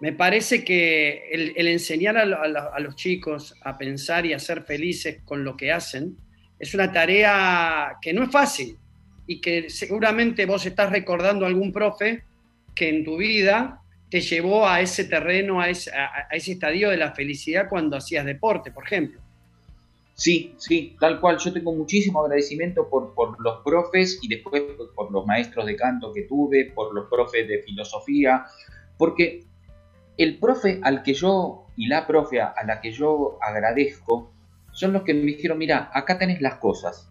me 0.00 0.12
parece 0.12 0.64
que 0.64 1.28
el, 1.32 1.68
enseñar 1.68 2.16
a, 2.16 2.78
los 2.78 2.94
chicos 2.94 3.54
a 3.62 3.76
pensar 3.76 4.24
y 4.24 4.32
a 4.32 4.38
ser 4.38 4.62
felices 4.62 5.20
con 5.24 5.44
lo 5.44 5.56
que 5.56 5.72
hacen 5.72 6.16
es 6.58 6.74
una 6.74 6.92
tarea 6.92 7.96
que 8.00 8.12
no 8.12 8.22
es 8.24 8.30
fácil 8.30 8.76
y 9.26 9.40
que 9.40 9.68
seguramente 9.68 10.46
vos 10.46 10.64
estás 10.64 10.90
recordando 10.90 11.44
a 11.44 11.48
algún 11.48 11.72
profe 11.72 12.24
que 12.74 12.88
en 12.88 13.04
tu 13.04 13.16
vida 13.16 13.82
te 14.10 14.20
llevó 14.20 14.66
a 14.66 14.80
ese 14.80 15.04
terreno, 15.04 15.60
a 15.60 15.68
ese, 15.68 15.90
estadio 16.30 16.90
de 16.90 16.96
la 16.96 17.12
felicidad 17.12 17.68
cuando 17.68 17.96
hacías 17.96 18.24
deporte, 18.24 18.70
por 18.70 18.84
ejemplo. 18.84 19.20
Sí, 20.18 20.56
sí, 20.58 20.96
tal 20.98 21.20
cual. 21.20 21.38
Yo 21.38 21.52
tengo 21.52 21.72
muchísimo 21.72 22.20
agradecimiento 22.20 22.88
por, 22.88 23.14
por, 23.14 23.40
los 23.40 23.58
profes 23.64 24.18
y 24.20 24.26
después 24.26 24.64
por 24.96 25.12
los 25.12 25.24
maestros 25.24 25.64
de 25.64 25.76
canto 25.76 26.12
que 26.12 26.22
tuve, 26.22 26.72
por 26.74 26.92
los 26.92 27.08
profes 27.08 27.46
de 27.46 27.62
filosofía, 27.62 28.44
porque 28.98 29.44
El 30.16 30.40
profe 30.40 30.80
al 30.82 31.04
que 31.04 31.14
yo, 31.14 31.66
y 31.76 31.86
la 31.86 32.04
profe 32.04 32.40
a 32.40 32.52
la 32.66 32.80
que 32.80 32.90
yo 32.90 33.38
agradezco, 33.40 34.32
son 34.72 34.92
los 34.92 35.04
que 35.04 35.14
me 35.14 35.20
dijeron, 35.20 35.56
mira, 35.56 35.88
acá 35.94 36.18
tenés 36.18 36.40
las 36.40 36.56
cosas, 36.56 37.08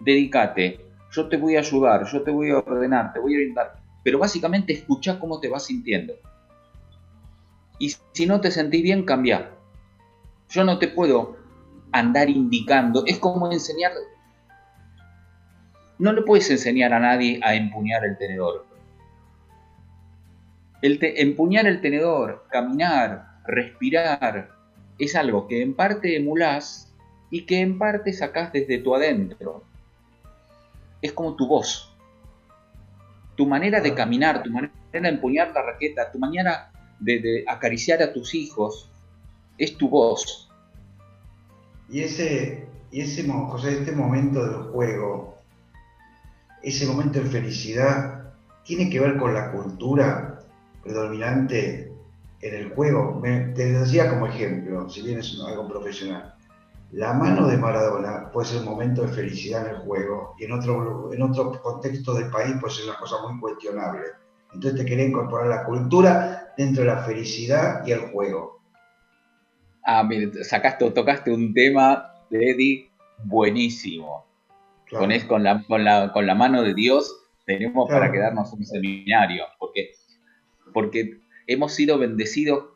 dedícate, 0.00 0.80
yo 1.12 1.28
te 1.28 1.36
voy 1.36 1.56
a 1.56 1.58
ayudar, 1.58 2.06
yo 2.06 2.22
te 2.22 2.30
voy 2.30 2.50
a 2.50 2.58
ordenar, 2.60 3.12
te 3.12 3.20
voy 3.20 3.34
a 3.34 3.36
orientar, 3.36 3.74
pero 4.02 4.18
básicamente 4.18 4.72
escucha 4.72 5.20
cómo 5.20 5.40
te 5.40 5.50
vas 5.50 5.66
sintiendo. 5.66 6.14
Y 7.78 7.94
si 8.12 8.24
no 8.24 8.40
te 8.40 8.50
sentís 8.50 8.82
bien, 8.82 9.04
cambia. 9.04 9.50
Yo 10.48 10.64
no 10.64 10.78
te 10.78 10.88
puedo 10.88 11.43
andar 11.94 12.28
indicando, 12.28 13.04
es 13.06 13.18
como 13.18 13.50
enseñar... 13.50 13.92
No 15.98 16.12
le 16.12 16.22
puedes 16.22 16.50
enseñar 16.50 16.92
a 16.92 16.98
nadie 16.98 17.40
a 17.42 17.54
empuñar 17.54 18.04
el 18.04 18.18
tenedor. 18.18 18.66
El 20.82 20.98
empuñar 21.00 21.66
el 21.66 21.80
tenedor, 21.80 22.46
caminar, 22.50 23.40
respirar, 23.46 24.50
es 24.98 25.14
algo 25.14 25.46
que 25.46 25.62
en 25.62 25.74
parte 25.74 26.16
emulás 26.16 26.92
y 27.30 27.46
que 27.46 27.60
en 27.60 27.78
parte 27.78 28.12
sacás 28.12 28.52
desde 28.52 28.78
tu 28.78 28.94
adentro. 28.94 29.62
Es 31.00 31.12
como 31.12 31.36
tu 31.36 31.46
voz. 31.46 31.94
Tu 33.36 33.46
manera 33.46 33.80
de 33.80 33.94
caminar, 33.94 34.42
tu 34.42 34.50
manera 34.50 34.72
de 34.92 35.08
empuñar 35.08 35.52
la 35.54 35.62
raqueta, 35.62 36.10
tu 36.10 36.18
manera 36.18 36.72
de 36.98 37.44
acariciar 37.46 38.02
a 38.02 38.12
tus 38.12 38.34
hijos, 38.34 38.90
es 39.58 39.76
tu 39.76 39.88
voz. 39.88 40.50
Y 41.88 42.00
ese, 42.02 42.66
y 42.90 43.00
ese 43.02 43.22
mo- 43.24 43.48
José, 43.48 43.78
este 43.80 43.92
momento 43.92 44.44
del 44.44 44.70
juego, 44.72 45.38
ese 46.62 46.86
momento 46.86 47.20
de 47.20 47.26
felicidad, 47.26 48.32
tiene 48.64 48.88
que 48.88 49.00
ver 49.00 49.16
con 49.18 49.34
la 49.34 49.52
cultura 49.52 50.40
predominante 50.82 51.92
en 52.40 52.54
el 52.54 52.70
juego. 52.74 53.20
Me- 53.20 53.48
te 53.54 53.72
decía 53.72 54.10
como 54.10 54.26
ejemplo, 54.26 54.88
si 54.88 55.02
bien 55.02 55.18
es 55.18 55.38
algo 55.46 55.68
profesional, 55.68 56.34
la 56.92 57.12
mano 57.12 57.48
de 57.48 57.56
Maradona 57.58 58.30
puede 58.30 58.48
ser 58.48 58.60
un 58.60 58.66
momento 58.66 59.02
de 59.02 59.08
felicidad 59.08 59.66
en 59.66 59.74
el 59.74 59.80
juego 59.82 60.34
y 60.38 60.44
en 60.44 60.52
otro, 60.52 61.12
en 61.12 61.22
otro 61.22 61.60
contexto 61.60 62.14
del 62.14 62.30
país 62.30 62.54
puede 62.60 62.74
ser 62.74 62.84
una 62.88 62.98
cosa 62.98 63.16
muy 63.26 63.38
cuestionable. 63.40 64.02
Entonces 64.52 64.80
te 64.80 64.86
quería 64.86 65.06
incorporar 65.06 65.48
la 65.48 65.64
cultura 65.64 66.52
dentro 66.56 66.82
de 66.84 66.90
la 66.90 67.02
felicidad 67.02 67.84
y 67.84 67.90
el 67.92 68.10
juego. 68.12 68.60
Ah, 69.84 70.02
mire, 70.02 70.44
sacaste, 70.44 70.90
tocaste 70.90 71.32
un 71.32 71.52
tema 71.54 72.12
de 72.30 72.50
Eddie 72.50 72.90
buenísimo. 73.24 74.24
Con, 74.90 75.12
es, 75.12 75.24
con, 75.24 75.42
la, 75.42 75.62
con, 75.66 75.84
la, 75.84 76.12
con 76.12 76.26
la 76.26 76.34
mano 76.34 76.62
de 76.62 76.74
Dios 76.74 77.20
tenemos 77.46 77.86
Claro. 77.88 78.00
para 78.02 78.12
quedarnos 78.12 78.52
un 78.52 78.64
seminario, 78.64 79.44
porque, 79.58 79.90
porque 80.72 81.20
hemos 81.46 81.72
sido 81.74 81.98
bendecidos 81.98 82.66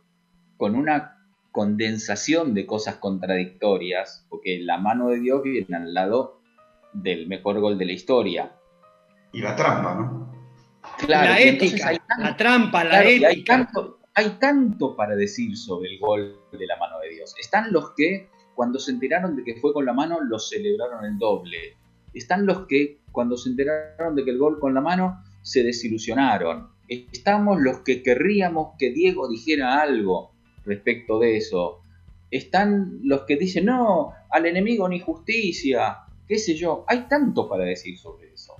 con 0.56 0.74
una 0.74 1.16
condensación 1.52 2.54
de 2.54 2.66
cosas 2.66 2.96
contradictorias, 2.96 4.26
porque 4.28 4.58
la 4.60 4.78
mano 4.78 5.08
de 5.08 5.20
Dios 5.20 5.42
viene 5.42 5.74
al 5.76 5.94
lado 5.94 6.40
del 6.92 7.26
mejor 7.28 7.60
gol 7.60 7.78
de 7.78 7.86
la 7.86 7.92
historia. 7.92 8.52
Y 9.32 9.40
la 9.40 9.54
trampa, 9.56 9.94
¿no? 9.94 10.32
Claro, 10.98 11.30
la 11.30 11.40
ética, 11.40 11.88
hay 11.88 11.98
tanto- 11.98 12.24
la 12.24 12.36
trampa, 12.36 12.84
la 12.84 12.90
Claro, 12.90 13.10
y 13.10 13.24
hay 13.24 13.32
ética. 13.34 13.56
tanto, 13.56 13.97
hay 14.18 14.30
tanto 14.40 14.96
para 14.96 15.14
decir 15.14 15.56
sobre 15.56 15.90
el 15.90 16.00
gol 16.00 16.40
de 16.50 16.66
la 16.66 16.76
mano 16.76 16.98
de 16.98 17.10
Dios. 17.10 17.36
Están 17.38 17.72
los 17.72 17.92
que, 17.96 18.28
cuando 18.56 18.80
se 18.80 18.90
enteraron 18.90 19.36
de 19.36 19.44
que 19.44 19.54
fue 19.60 19.72
con 19.72 19.86
la 19.86 19.92
mano, 19.92 20.20
lo 20.20 20.40
celebraron 20.40 21.04
el 21.04 21.16
doble. 21.18 21.76
Están 22.12 22.44
los 22.44 22.66
que, 22.66 22.98
cuando 23.12 23.36
se 23.36 23.50
enteraron 23.50 24.16
de 24.16 24.24
que 24.24 24.32
el 24.32 24.38
gol 24.38 24.58
con 24.58 24.74
la 24.74 24.80
mano, 24.80 25.22
se 25.42 25.62
desilusionaron. 25.62 26.68
Estamos 26.88 27.60
los 27.60 27.82
que 27.82 28.02
querríamos 28.02 28.72
que 28.76 28.90
Diego 28.90 29.28
dijera 29.28 29.80
algo 29.80 30.32
respecto 30.64 31.20
de 31.20 31.36
eso. 31.36 31.78
Están 32.28 32.98
los 33.04 33.20
que 33.20 33.36
dicen, 33.36 33.66
no, 33.66 34.14
al 34.30 34.46
enemigo 34.46 34.88
ni 34.88 34.98
justicia, 34.98 35.98
qué 36.26 36.40
sé 36.40 36.56
yo. 36.56 36.84
Hay 36.88 37.06
tanto 37.08 37.48
para 37.48 37.62
decir 37.62 37.96
sobre 37.96 38.32
eso. 38.32 38.56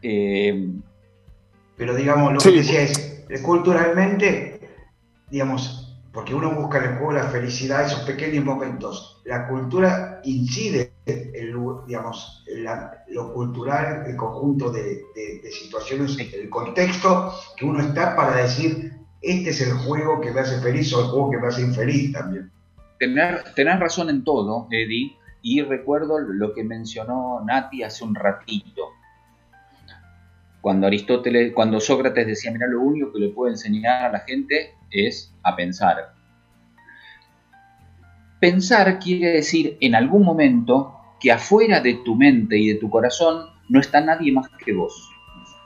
Eh, 0.00 0.72
Pero 1.78 1.94
digamos, 1.94 2.34
lo 2.34 2.40
Sí. 2.40 2.50
que 2.50 2.56
decía 2.58 2.82
es, 2.82 3.24
eh, 3.30 3.40
culturalmente, 3.42 4.60
digamos, 5.30 5.84
porque 6.12 6.34
uno 6.34 6.50
busca 6.54 6.78
en 6.78 6.84
el 6.92 6.96
juego 6.96 7.12
la 7.12 7.28
felicidad, 7.28 7.86
esos 7.86 8.00
pequeños 8.00 8.44
momentos. 8.44 9.22
La 9.24 9.46
cultura 9.46 10.20
incide 10.24 10.92
en 11.06 11.52
lo- 11.52 11.84
digamos, 11.86 12.44
en 12.48 12.64
la- 12.64 13.04
lo 13.08 13.32
cultural, 13.32 14.04
el 14.06 14.16
conjunto 14.16 14.70
de, 14.70 14.82
de- 15.14 15.40
de 15.42 15.50
situaciones, 15.52 16.18
el 16.18 16.50
contexto 16.50 17.32
que 17.56 17.64
uno 17.64 17.80
está 17.80 18.16
para 18.16 18.36
decir, 18.36 18.92
este 19.22 19.50
es 19.50 19.60
el 19.60 19.72
juego 19.74 20.20
que 20.20 20.32
me 20.32 20.40
hace 20.40 20.60
feliz 20.60 20.92
o 20.94 21.00
el 21.00 21.06
juego 21.06 21.30
que 21.30 21.38
me 21.38 21.46
hace 21.46 21.62
infeliz 21.62 22.12
también. 22.12 22.50
Tener, 22.98 23.44
tenés 23.54 23.78
razón 23.78 24.10
en 24.10 24.24
todo, 24.24 24.66
Eddie, 24.70 25.16
y 25.42 25.62
recuerdo 25.62 26.18
lo 26.18 26.52
que 26.52 26.64
mencionó 26.64 27.40
Nati 27.46 27.82
hace 27.84 28.04
un 28.04 28.14
ratito. 28.14 28.82
Cuando 30.60 30.86
Aristóteles, 30.86 31.52
cuando 31.54 31.80
Sócrates 31.80 32.26
decía, 32.26 32.50
mira, 32.50 32.66
lo 32.66 32.80
único 32.80 33.12
que 33.12 33.20
le 33.20 33.28
puedo 33.28 33.50
enseñar 33.50 34.06
a 34.06 34.12
la 34.12 34.20
gente 34.20 34.74
es 34.90 35.32
a 35.42 35.54
pensar. 35.54 36.14
Pensar 38.40 38.98
quiere 38.98 39.32
decir 39.32 39.76
en 39.80 39.94
algún 39.94 40.24
momento 40.24 40.94
que 41.20 41.32
afuera 41.32 41.80
de 41.80 41.94
tu 42.04 42.14
mente 42.14 42.56
y 42.58 42.68
de 42.68 42.74
tu 42.76 42.88
corazón 42.90 43.46
no 43.68 43.80
está 43.80 44.00
nadie 44.00 44.32
más 44.32 44.48
que 44.64 44.72
vos. 44.72 45.10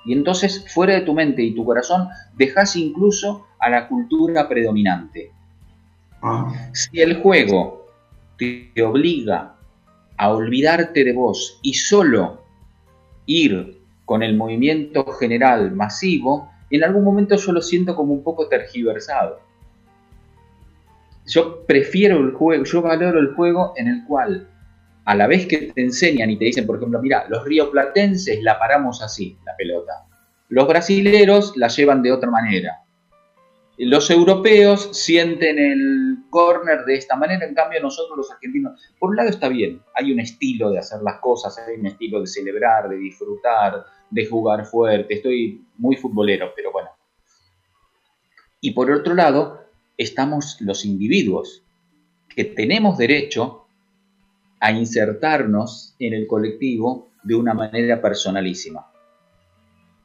Y 0.04 0.12
entonces, 0.12 0.64
fuera 0.72 0.94
de 0.94 1.02
tu 1.02 1.14
mente 1.14 1.42
y 1.42 1.54
tu 1.54 1.64
corazón, 1.64 2.08
dejas 2.36 2.74
incluso 2.76 3.46
a 3.60 3.70
la 3.70 3.86
cultura 3.88 4.48
predominante. 4.48 5.30
Si 6.72 7.00
el 7.00 7.20
juego 7.20 7.86
te 8.38 8.72
obliga 8.82 9.56
a 10.16 10.30
olvidarte 10.30 11.04
de 11.04 11.12
vos 11.12 11.58
y 11.62 11.74
solo 11.74 12.42
ir 13.26 13.81
con 14.12 14.22
el 14.22 14.36
movimiento 14.36 15.06
general 15.06 15.72
masivo, 15.72 16.52
en 16.68 16.84
algún 16.84 17.02
momento 17.02 17.34
yo 17.36 17.50
lo 17.50 17.62
siento 17.62 17.96
como 17.96 18.12
un 18.12 18.22
poco 18.22 18.46
tergiversado. 18.46 19.40
Yo 21.24 21.64
prefiero 21.64 22.18
el 22.18 22.32
juego, 22.32 22.62
yo 22.62 22.82
valoro 22.82 23.18
el 23.18 23.34
juego 23.34 23.72
en 23.74 23.88
el 23.88 24.04
cual 24.04 24.50
a 25.06 25.14
la 25.14 25.26
vez 25.26 25.46
que 25.46 25.72
te 25.72 25.80
enseñan 25.80 26.28
y 26.28 26.36
te 26.36 26.44
dicen, 26.44 26.66
por 26.66 26.76
ejemplo, 26.76 27.00
mira, 27.00 27.24
los 27.30 27.42
rioplatenses 27.46 28.42
la 28.42 28.58
paramos 28.58 29.00
así, 29.00 29.38
la 29.46 29.56
pelota. 29.56 30.04
Los 30.50 30.68
brasileros 30.68 31.56
la 31.56 31.68
llevan 31.68 32.02
de 32.02 32.12
otra 32.12 32.30
manera. 32.30 32.82
Los 33.78 34.10
europeos 34.10 34.90
sienten 34.92 35.58
el 35.58 36.18
córner 36.28 36.84
de 36.84 36.96
esta 36.96 37.16
manera, 37.16 37.46
en 37.46 37.54
cambio 37.54 37.80
nosotros 37.80 38.18
los 38.18 38.30
argentinos, 38.30 38.78
por 38.98 39.08
un 39.08 39.16
lado 39.16 39.30
está 39.30 39.48
bien, 39.48 39.80
hay 39.94 40.12
un 40.12 40.20
estilo 40.20 40.70
de 40.70 40.80
hacer 40.80 41.00
las 41.00 41.18
cosas, 41.20 41.58
hay 41.58 41.80
un 41.80 41.86
estilo 41.86 42.20
de 42.20 42.26
celebrar, 42.26 42.90
de 42.90 42.96
disfrutar, 42.96 43.82
de 44.12 44.26
jugar 44.26 44.64
fuerte, 44.66 45.14
estoy 45.14 45.64
muy 45.78 45.96
futbolero, 45.96 46.52
pero 46.54 46.70
bueno. 46.70 46.90
Y 48.60 48.70
por 48.70 48.90
otro 48.90 49.14
lado, 49.14 49.66
estamos 49.96 50.60
los 50.60 50.84
individuos, 50.84 51.64
que 52.28 52.44
tenemos 52.44 52.96
derecho 52.96 53.66
a 54.60 54.70
insertarnos 54.70 55.96
en 55.98 56.14
el 56.14 56.26
colectivo 56.26 57.08
de 57.24 57.34
una 57.34 57.52
manera 57.54 58.00
personalísima. 58.00 58.86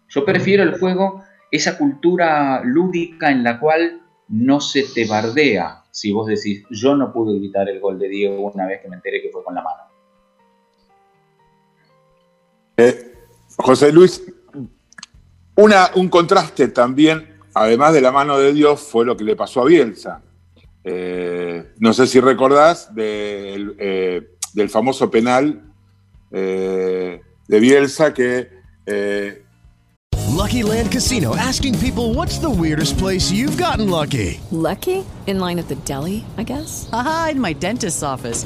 Yo 0.09 0.25
prefiero 0.25 0.63
el 0.63 0.79
juego, 0.79 1.23
esa 1.51 1.77
cultura 1.77 2.63
lúdica 2.63 3.29
en 3.29 3.43
la 3.43 3.59
cual 3.59 4.01
no 4.29 4.59
se 4.59 4.83
te 4.83 5.05
bardea 5.05 5.83
si 5.97 6.11
vos 6.11 6.27
decís, 6.27 6.63
yo 6.69 6.95
no 6.95 7.11
pude 7.11 7.35
evitar 7.35 7.67
el 7.67 7.79
gol 7.79 7.97
de 7.97 8.07
Diego 8.07 8.51
una 8.51 8.67
vez 8.67 8.81
que 8.83 8.87
me 8.87 8.97
enteré 8.97 9.19
que 9.19 9.31
fue 9.31 9.43
con 9.43 9.55
la 9.55 9.63
mano. 9.63 9.81
Eh, 12.77 13.16
José 13.57 13.91
Luis, 13.91 14.21
una, 15.55 15.91
un 15.95 16.07
contraste 16.09 16.67
también, 16.67 17.39
además 17.53 17.93
de 17.93 18.01
la 18.01 18.11
mano 18.11 18.37
de 18.37 18.53
Dios, 18.53 18.81
fue 18.81 19.05
lo 19.05 19.17
que 19.17 19.23
le 19.23 19.35
pasó 19.35 19.61
a 19.61 19.65
Bielsa. 19.65 20.21
Eh, 20.83 21.73
no 21.79 21.93
sé 21.93 22.07
si 22.07 22.19
recordás 22.19 22.93
del, 22.95 23.75
eh, 23.79 24.35
del 24.53 24.69
famoso 24.69 25.09
penal 25.11 25.61
eh, 26.31 27.19
de 27.47 27.59
Bielsa 27.59 28.13
que 28.13 28.49
eh, 28.85 29.43
Lucky 30.29 30.63
Land 30.63 30.91
Casino 30.91 31.35
asking 31.35 31.77
people 31.79 32.13
what's 32.13 32.39
the 32.39 32.49
weirdest 32.49 32.97
place 32.97 33.31
you've 33.31 33.57
gotten 33.57 33.89
lucky? 33.89 34.39
Lucky? 34.51 35.03
In 35.25 35.39
line 35.39 35.59
at 35.59 35.67
the 35.67 35.75
deli, 35.83 36.23
I 36.37 36.43
guess? 36.43 36.87
Aha, 36.93 37.29
in 37.31 37.41
my 37.41 37.53
dentist's 37.53 38.03
office. 38.03 38.45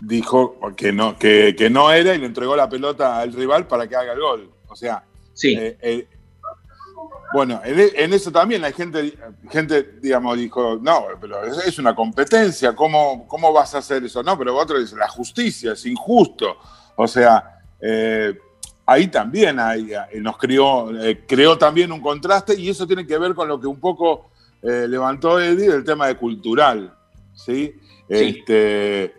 Dijo 0.00 0.56
que 0.76 0.92
no, 0.92 1.18
que, 1.18 1.54
que 1.56 1.68
no 1.70 1.90
era 1.92 2.14
y 2.14 2.18
le 2.18 2.26
entregó 2.26 2.56
la 2.56 2.68
pelota 2.68 3.18
al 3.20 3.32
rival 3.32 3.66
para 3.66 3.86
que 3.86 3.96
haga 3.96 4.12
el 4.12 4.20
gol. 4.20 4.50
O 4.68 4.76
sea, 4.76 5.04
Sí. 5.34 5.54
eh, 5.58 5.76
eh, 5.80 6.08
bueno, 7.32 7.60
en, 7.64 7.78
e- 7.78 7.92
en 7.96 8.12
eso 8.12 8.32
también 8.32 8.64
hay 8.64 8.72
gente, 8.72 9.14
gente, 9.50 9.82
digamos, 10.02 10.36
dijo, 10.36 10.78
no, 10.82 11.04
pero 11.20 11.44
es, 11.44 11.58
es 11.66 11.78
una 11.78 11.94
competencia, 11.94 12.74
¿cómo, 12.74 13.26
¿cómo 13.28 13.52
vas 13.52 13.74
a 13.74 13.78
hacer 13.78 14.02
eso? 14.04 14.22
No, 14.22 14.36
pero 14.38 14.56
otro 14.56 14.78
dice, 14.80 14.96
la 14.96 15.08
justicia 15.08 15.72
es 15.72 15.86
injusto. 15.86 16.56
O 16.96 17.06
sea, 17.06 17.60
eh, 17.80 18.36
ahí 18.86 19.06
también 19.08 19.60
hay, 19.60 19.92
nos 20.14 20.36
creó, 20.38 20.90
eh, 21.00 21.24
creó 21.26 21.56
también 21.56 21.92
un 21.92 22.00
contraste 22.00 22.58
y 22.58 22.68
eso 22.68 22.86
tiene 22.86 23.06
que 23.06 23.16
ver 23.18 23.34
con 23.34 23.48
lo 23.48 23.60
que 23.60 23.66
un 23.66 23.78
poco 23.80 24.30
levantó 24.62 25.40
Eddie, 25.40 25.68
el 25.74 25.84
tema 25.84 26.06
de 26.08 26.16
cultural, 26.16 26.94
¿sí? 27.34 27.74
Este, 28.06 29.14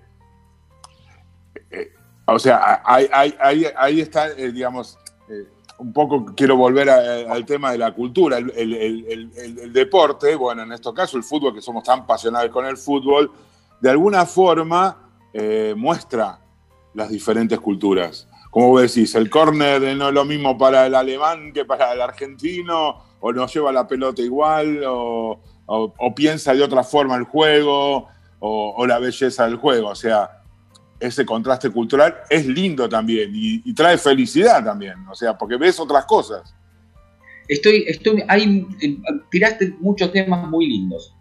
o 2.33 2.39
sea, 2.39 2.81
ahí, 2.85 3.07
ahí- 3.11 3.35
ahí- 3.39 3.65
ahí 3.77 4.01
está, 4.01 4.29
eh, 4.29 4.51
digamos, 4.51 4.97
eh, 5.29 5.45
un 5.79 5.93
poco 5.93 6.25
quiero 6.35 6.55
volver 6.57 6.89
a- 6.89 7.31
al 7.33 7.45
tema 7.45 7.71
de 7.71 7.77
la 7.79 7.91
cultura, 7.93 8.37
el, 8.37 8.51
el- 8.51 8.73
el- 8.73 9.59
el- 9.59 9.73
deporte, 9.73 10.35
bueno, 10.35 10.63
en 10.63 10.71
este 10.73 10.93
caso 10.93 11.17
el 11.17 11.23
fútbol, 11.23 11.53
que 11.55 11.61
somos 11.61 11.83
tan 11.83 12.05
pasionales 12.05 12.51
con 12.51 12.65
el 12.65 12.77
fútbol, 12.77 13.31
de 13.79 13.89
alguna 13.89 14.25
forma 14.25 14.97
eh, 15.33 15.73
muestra 15.77 16.39
las 16.93 17.09
diferentes 17.09 17.57
culturas. 17.59 18.27
Como 18.49 18.67
vos 18.67 18.81
decís, 18.81 19.15
el 19.15 19.29
córner 19.29 19.81
no 19.95 20.09
es 20.09 20.13
lo 20.13 20.25
mismo 20.25 20.57
para 20.57 20.85
el 20.85 20.93
alemán 20.93 21.53
que 21.53 21.63
para 21.63 21.93
el 21.93 22.01
argentino, 22.01 22.97
o 23.21 23.31
no 23.31 23.47
lleva 23.47 23.71
la 23.71 23.87
pelota 23.87 24.21
igual, 24.21 24.83
o, 24.85 25.39
o- 25.67 25.93
o 25.97 26.13
piensa 26.15 26.53
de 26.53 26.61
otra 26.63 26.83
forma 26.83 27.15
el 27.15 27.23
juego, 27.23 28.07
o, 28.39 28.73
o 28.75 28.85
la 28.85 28.99
belleza 28.99 29.45
del 29.45 29.55
juego. 29.55 29.87
O 29.89 29.95
sea, 29.95 30.40
ese 31.01 31.25
contraste 31.25 31.69
cultural 31.69 32.15
es 32.29 32.45
lindo 32.45 32.87
también 32.87 33.31
y, 33.33 33.61
y 33.65 33.73
trae 33.73 33.97
felicidad 33.97 34.63
también, 34.63 34.95
o 35.09 35.15
sea, 35.15 35.37
porque 35.37 35.57
ves 35.57 35.79
otras 35.79 36.05
cosas. 36.05 36.53
Estoy, 37.47 37.83
estoy, 37.87 38.23
hay, 38.27 38.65
eh, 38.81 38.97
tiraste 39.29 39.75
muchos 39.79 40.11
temas 40.13 40.47
muy 40.47 40.67
lindos. 40.67 41.13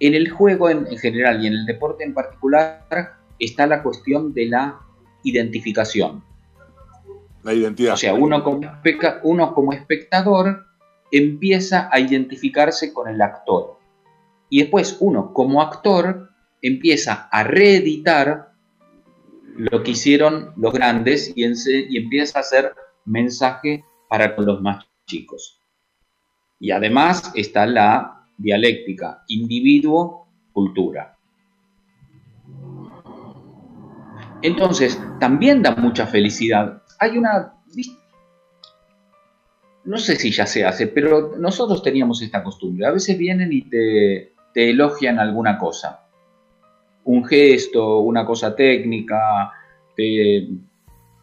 En 0.00 0.14
el 0.14 0.30
juego 0.30 0.70
en, 0.70 0.86
en 0.86 0.98
general 0.98 1.42
y 1.42 1.48
en 1.48 1.52
el 1.54 1.66
deporte 1.66 2.04
en 2.04 2.14
particular 2.14 2.86
está 3.38 3.66
la 3.66 3.82
cuestión 3.82 4.32
de 4.32 4.46
la 4.46 4.78
identificación. 5.24 6.22
La 7.42 7.52
identidad. 7.52 7.94
O 7.94 7.96
sea, 7.96 8.14
uno 8.14 8.42
como, 8.42 8.60
uno 9.24 9.54
como 9.54 9.72
espectador 9.72 10.64
empieza 11.12 11.88
a 11.92 12.00
identificarse 12.00 12.92
con 12.92 13.08
el 13.08 13.20
actor. 13.20 13.78
Y 14.48 14.60
después 14.60 14.96
uno 15.00 15.32
como 15.32 15.60
actor 15.60 16.30
empieza 16.62 17.28
a 17.30 17.44
reeditar 17.44 18.52
lo 19.58 19.82
que 19.82 19.92
hicieron 19.92 20.52
los 20.56 20.72
grandes 20.72 21.32
y, 21.34 21.44
empieza 21.96 22.38
a 22.38 22.42
hacer 22.42 22.74
mensaje 23.04 23.84
para 24.08 24.34
con 24.34 24.46
los 24.46 24.60
más 24.60 24.86
chicos. 25.06 25.60
Y 26.58 26.70
además 26.70 27.32
está 27.34 27.66
la 27.66 28.26
dialéctica 28.38 29.22
individuo-cultura. 29.28 31.16
Entonces, 34.42 35.00
también 35.18 35.62
da 35.62 35.74
mucha 35.74 36.06
felicidad. 36.06 36.82
Hay 36.98 37.18
una... 37.18 37.54
No 39.84 39.98
sé 39.98 40.16
si 40.16 40.30
ya 40.32 40.46
se 40.46 40.64
hace, 40.64 40.88
pero 40.88 41.36
nosotros 41.38 41.82
teníamos 41.82 42.20
esta 42.20 42.42
costumbre. 42.42 42.86
A 42.86 42.90
veces 42.90 43.16
vienen 43.16 43.52
y 43.52 43.62
te 43.62 44.32
elogian 44.54 45.18
alguna 45.18 45.58
cosa. 45.58 46.05
Un 47.06 47.24
gesto, 47.24 48.00
una 48.00 48.24
cosa 48.26 48.54
técnica, 48.54 49.52
te- 49.96 50.48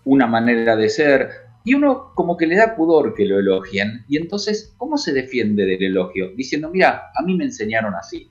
una 0.06 0.28
manera 0.28 0.76
de 0.76 0.89
ser. 0.89 1.30
Y 1.65 1.76
uno 1.76 2.12
como 2.15 2.36
que 2.36 2.48
le 2.48 2.58
da 2.58 2.76
pudor 2.76 3.13
que 3.13 3.26
lo 3.26 3.39
elogien. 3.39 4.04
Y 4.10 4.17
entonces, 4.17 4.74
¿cómo 4.78 4.98
se 4.98 5.13
defiende 5.13 5.65
del 5.65 5.84
elogio? 5.84 6.32
Diciendo, 6.36 6.69
mira, 6.69 7.12
a 7.15 7.22
mí 7.24 7.36
me 7.38 7.46
enseñaron 7.46 7.96
así. 7.96 8.30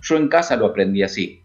Yo 0.00 0.16
en 0.16 0.28
casa 0.28 0.56
lo 0.56 0.66
aprendí 0.66 1.02
así. 1.02 1.42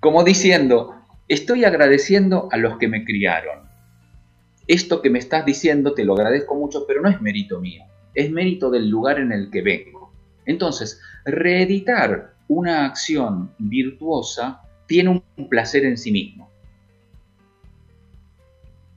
Como 0.00 0.24
diciendo, 0.24 0.94
estoy 1.28 1.64
agradeciendo 1.64 2.48
a 2.50 2.56
los 2.56 2.78
que 2.78 2.88
me 2.88 3.04
criaron. 3.04 3.68
Esto 4.66 5.02
que 5.02 5.10
me 5.10 5.18
estás 5.18 5.44
diciendo 5.44 5.92
te 5.94 6.04
lo 6.04 6.14
agradezco 6.14 6.54
mucho, 6.56 6.84
pero 6.86 7.02
no 7.02 7.08
es 7.08 7.20
mérito 7.20 7.60
mío. 7.60 7.84
Es 8.14 8.30
mérito 8.30 8.70
del 8.70 8.88
lugar 8.88 9.18
en 9.20 9.32
el 9.32 9.50
que 9.50 9.62
vengo. 9.62 10.12
Entonces, 10.46 11.00
reeditar 11.24 12.31
una 12.48 12.86
acción 12.86 13.50
virtuosa 13.58 14.62
tiene 14.86 15.22
un 15.36 15.48
placer 15.48 15.84
en 15.84 15.96
sí 15.96 16.12
mismo. 16.12 16.50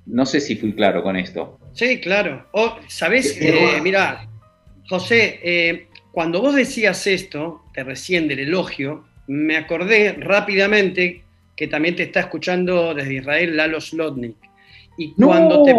No 0.05 0.25
sé 0.25 0.39
si 0.39 0.55
fui 0.55 0.73
claro 0.73 1.01
con 1.03 1.15
esto. 1.15 1.60
Sí, 1.73 1.99
claro. 1.99 2.45
Oh, 2.51 2.77
¿Sabés? 2.88 3.38
Eh, 3.41 3.79
mira, 3.81 4.27
José, 4.88 5.39
eh, 5.43 5.88
cuando 6.12 6.41
vos 6.41 6.55
decías 6.55 7.08
esto, 7.08 7.63
de 7.73 7.84
recién 7.84 8.27
del 8.27 8.39
elogio, 8.39 9.05
me 9.27 9.58
acordé 9.58 10.13
rápidamente 10.13 11.23
que 11.55 11.67
también 11.67 11.95
te 11.95 12.03
está 12.03 12.19
escuchando 12.21 12.93
desde 12.93 13.15
Israel 13.15 13.58
Lalo 13.58 13.81
Slotnik. 13.81 14.36
Y 14.97 15.13
No, 15.17 15.27
cuando 15.27 15.63
te. 15.63 15.75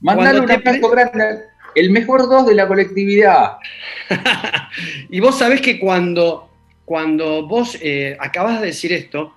mandale 0.00 0.40
un 0.40 0.50
abrazo 0.50 0.88
grande. 0.90 1.40
El 1.74 1.90
mejor 1.90 2.22
dos 2.28 2.46
de 2.46 2.54
la 2.54 2.66
colectividad. 2.68 3.56
Y 5.10 5.20
vos 5.20 5.38
sabés 5.38 5.60
que 5.60 5.78
cuando, 5.78 6.48
cuando 6.92 7.46
vos 7.46 7.78
eh, 7.80 8.18
acabas 8.20 8.60
de 8.60 8.66
decir 8.66 8.92
esto, 8.92 9.32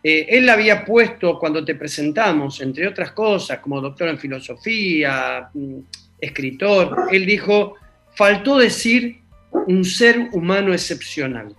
eh, 0.00 0.26
él 0.28 0.48
había 0.48 0.84
puesto, 0.84 1.40
cuando 1.40 1.64
te 1.64 1.74
presentamos, 1.74 2.60
entre 2.60 2.86
otras 2.86 3.10
cosas, 3.10 3.58
como 3.58 3.80
doctor 3.80 4.06
en 4.10 4.16
filosofía, 4.16 5.50
mm, 5.52 5.78
escritor, 6.20 7.08
él 7.10 7.26
dijo, 7.26 7.74
faltó 8.14 8.58
decir 8.58 9.22
un 9.66 9.84
ser 9.84 10.28
humano 10.34 10.72
excepcional. 10.72 11.56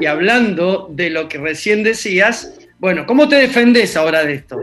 Y 0.00 0.06
hablando 0.06 0.86
de 0.92 1.10
lo 1.10 1.28
que 1.28 1.38
recién 1.38 1.82
decías, 1.82 2.56
bueno, 2.78 3.06
¿cómo 3.06 3.28
te 3.28 3.34
defendés 3.34 3.96
ahora 3.96 4.24
de 4.24 4.34
esto? 4.34 4.56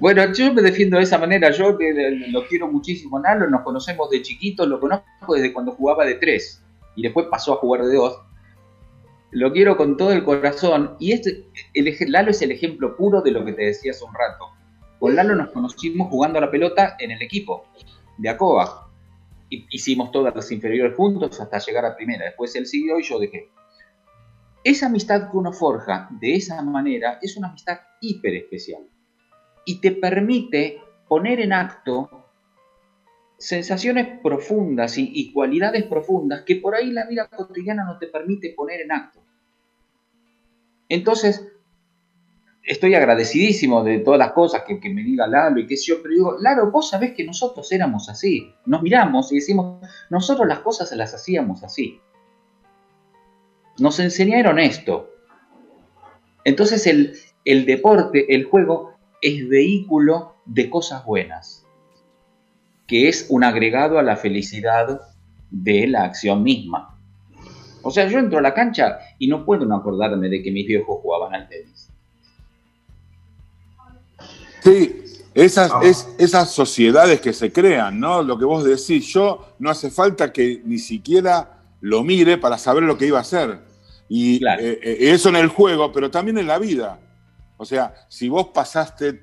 Bueno, 0.00 0.34
yo 0.34 0.52
me 0.52 0.60
defiendo 0.60 0.98
de 0.98 1.04
esa 1.04 1.16
manera. 1.16 1.50
Yo 1.50 1.78
que 1.78 1.94
lo 2.28 2.46
quiero 2.46 2.68
muchísimo, 2.68 3.18
Nalo. 3.18 3.48
Nos 3.48 3.62
conocemos 3.62 4.10
de 4.10 4.20
chiquitos, 4.20 4.68
lo 4.68 4.78
conozco 4.78 5.32
desde 5.34 5.50
cuando 5.50 5.72
jugaba 5.72 6.04
de 6.04 6.16
tres 6.16 6.62
y 6.94 7.00
después 7.00 7.26
pasó 7.30 7.54
a 7.54 7.56
jugar 7.56 7.86
de 7.86 7.96
dos. 7.96 8.20
Lo 9.30 9.52
quiero 9.52 9.76
con 9.76 9.96
todo 9.96 10.12
el 10.12 10.24
corazón. 10.24 10.96
Y 10.98 11.12
este, 11.12 11.44
el, 11.74 11.94
Lalo 12.10 12.30
es 12.30 12.42
el 12.42 12.50
ejemplo 12.50 12.96
puro 12.96 13.22
de 13.22 13.30
lo 13.30 13.44
que 13.44 13.52
te 13.52 13.66
decía 13.66 13.92
hace 13.92 14.04
un 14.04 14.14
rato. 14.14 14.46
Con 14.98 15.14
Lalo 15.14 15.34
nos 15.34 15.50
conocimos 15.50 16.08
jugando 16.08 16.38
a 16.38 16.42
la 16.42 16.50
pelota 16.50 16.96
en 16.98 17.12
el 17.12 17.22
equipo 17.22 17.66
de 18.18 18.28
Acoba. 18.28 18.88
Hicimos 19.48 20.12
todas 20.12 20.34
las 20.34 20.50
inferiores 20.52 20.96
juntos 20.96 21.40
hasta 21.40 21.58
llegar 21.58 21.84
a 21.84 21.96
primera. 21.96 22.26
Después 22.26 22.54
él 22.56 22.66
siguió 22.66 22.98
y 22.98 23.02
yo 23.02 23.18
dejé. 23.18 23.50
Esa 24.62 24.86
amistad 24.86 25.30
que 25.30 25.36
uno 25.36 25.52
forja 25.52 26.08
de 26.20 26.34
esa 26.34 26.60
manera 26.62 27.18
es 27.22 27.36
una 27.36 27.48
amistad 27.48 27.80
hiper 28.00 28.34
especial 28.34 28.82
y 29.64 29.80
te 29.80 29.92
permite 29.92 30.80
poner 31.08 31.40
en 31.40 31.52
acto 31.52 32.19
sensaciones 33.40 34.20
profundas 34.22 34.98
y, 34.98 35.32
cualidades 35.32 35.84
profundas 35.84 36.42
que 36.42 36.56
por 36.56 36.74
ahí 36.74 36.90
la 36.90 37.06
vida 37.06 37.26
cotidiana 37.26 37.84
no 37.84 37.98
te 37.98 38.06
permite 38.06 38.52
poner 38.54 38.82
en 38.82 38.92
acto. 38.92 39.20
Entonces, 40.90 41.48
estoy 42.62 42.94
agradecidísimo 42.94 43.82
de 43.82 44.00
todas 44.00 44.18
las 44.18 44.32
cosas 44.32 44.62
que, 44.66 44.78
que 44.78 44.90
me 44.90 45.02
diga 45.02 45.26
Lalo 45.26 45.58
y 45.58 45.76
sé 45.76 45.86
yo, 45.86 46.02
pero 46.02 46.14
digo, 46.14 46.38
Lalo, 46.38 46.70
vos 46.70 46.90
sabés 46.90 47.12
que 47.12 47.24
nosotros 47.24 47.72
éramos 47.72 48.10
así. 48.10 48.52
Nos 48.66 48.82
miramos 48.82 49.32
y 49.32 49.36
decimos, 49.36 49.80
nosotros 50.10 50.46
las 50.46 50.58
cosas 50.58 50.92
las 50.92 51.14
hacíamos 51.14 51.64
así. 51.64 51.98
Nos 53.78 53.98
enseñaron 54.00 54.58
esto. 54.58 55.14
Entonces 56.44 56.86
el, 56.86 57.16
el 57.46 57.64
deporte, 57.64 58.34
el 58.34 58.44
juego, 58.44 58.92
es 59.22 59.48
vehículo 59.48 60.36
de 60.44 60.68
cosas 60.68 61.04
buenas, 61.06 61.59
que 62.90 63.08
es 63.08 63.26
un 63.28 63.44
agregado 63.44 64.00
a 64.00 64.02
la 64.02 64.16
felicidad 64.16 65.00
de 65.48 65.86
la 65.86 66.02
acción 66.02 66.42
misma. 66.42 66.98
O 67.82 67.90
sea, 67.92 68.08
yo 68.08 68.18
entro 68.18 68.40
a 68.40 68.42
la 68.42 68.52
cancha 68.52 68.98
y 69.16 69.28
no 69.28 69.44
puedo 69.44 69.64
no 69.64 69.76
acordarme 69.76 70.28
de 70.28 70.42
que 70.42 70.50
mis 70.50 70.66
viejos 70.66 70.98
jugaban 71.00 71.32
al 71.32 71.48
tenis. 71.48 71.88
Sí, 74.64 75.04
esas, 75.32 75.70
es, 75.84 76.08
esas 76.18 76.50
sociedades 76.50 77.20
que 77.20 77.32
se 77.32 77.52
crean, 77.52 78.00
¿no? 78.00 78.24
Lo 78.24 78.36
que 78.36 78.44
vos 78.44 78.64
decís, 78.64 79.06
yo 79.06 79.54
no 79.60 79.70
hace 79.70 79.92
falta 79.92 80.32
que 80.32 80.60
ni 80.64 80.78
siquiera 80.78 81.60
lo 81.80 82.02
mire 82.02 82.38
para 82.38 82.58
saber 82.58 82.82
lo 82.82 82.98
que 82.98 83.06
iba 83.06 83.18
a 83.18 83.22
hacer. 83.22 83.60
Y 84.08 84.44
eh, 84.44 84.80
eh, 84.82 84.96
eso 85.12 85.28
en 85.28 85.36
el 85.36 85.46
juego, 85.46 85.92
pero 85.92 86.10
también 86.10 86.38
en 86.38 86.48
la 86.48 86.58
vida. 86.58 86.98
O 87.56 87.64
sea, 87.64 87.94
si 88.08 88.28
vos 88.28 88.48
pasaste, 88.48 89.22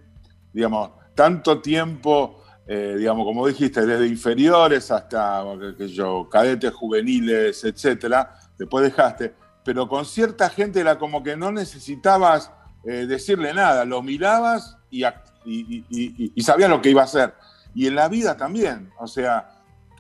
digamos, 0.54 0.92
tanto 1.16 1.60
tiempo, 1.60 2.37
eh, 2.68 2.96
digamos, 2.98 3.26
como 3.26 3.48
dijiste, 3.48 3.86
desde 3.86 4.08
inferiores 4.08 4.92
hasta, 4.92 5.44
sé 5.78 5.88
yo, 5.90 6.28
cadetes 6.30 6.74
juveniles, 6.74 7.64
etcétera, 7.64 8.36
después 8.58 8.84
dejaste, 8.84 9.34
pero 9.64 9.88
con 9.88 10.06
cierta 10.06 10.50
gente 10.50 10.80
era 10.80 10.98
como 10.98 11.24
que 11.24 11.38
no 11.38 11.52
necesitabas 11.52 12.52
decirle 12.84 13.54
nada, 13.54 13.84
lo 13.84 14.02
mirabas 14.02 14.78
y, 14.90 15.04
y, 15.48 16.42
sabías 16.42 16.70
lo 16.70 16.82
que 16.82 16.90
iba 16.90 17.02
a 17.02 17.06
hacer. 17.06 17.34
Y 17.76 17.88
en 17.88 17.96
la 17.96 18.08
vida 18.08 18.38
también, 18.38 18.92
o 18.98 19.08
sea, 19.08 19.50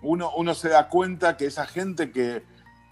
uno, 0.01 0.31
uno 0.35 0.53
se 0.53 0.69
da 0.69 0.87
cuenta 0.87 1.37
que 1.37 1.45
esa 1.45 1.65
gente 1.65 2.11
que, 2.11 2.43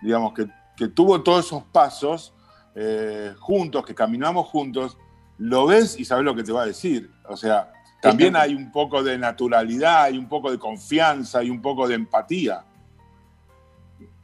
digamos, 0.01 0.34
que, 0.34 0.47
que 0.76 0.88
tuvo 0.88 1.21
todos 1.21 1.45
esos 1.45 1.63
pasos 1.63 2.34
eh, 2.76 3.34
juntos, 3.39 3.86
que 3.86 3.95
caminamos 3.95 4.47
juntos, 4.47 4.97
lo 5.38 5.65
ves 5.65 5.99
y 5.99 6.05
sabes 6.05 6.26
lo 6.26 6.36
que 6.36 6.43
te 6.43 6.51
va 6.51 6.63
a 6.63 6.65
decir. 6.65 7.09
O 7.28 7.38
sea, 7.38 7.71
también 8.10 8.36
hay 8.36 8.53
un 8.53 8.72
poco 8.72 9.03
de 9.03 9.18
naturalidad, 9.18 10.03
hay 10.03 10.18
un 10.18 10.28
poco 10.28 10.51
de 10.51 10.60
confianza, 10.60 11.39
hay 11.39 11.49
un 11.49 11.62
poco 11.62 11.88
de 11.88 11.95
empatía. 11.95 12.64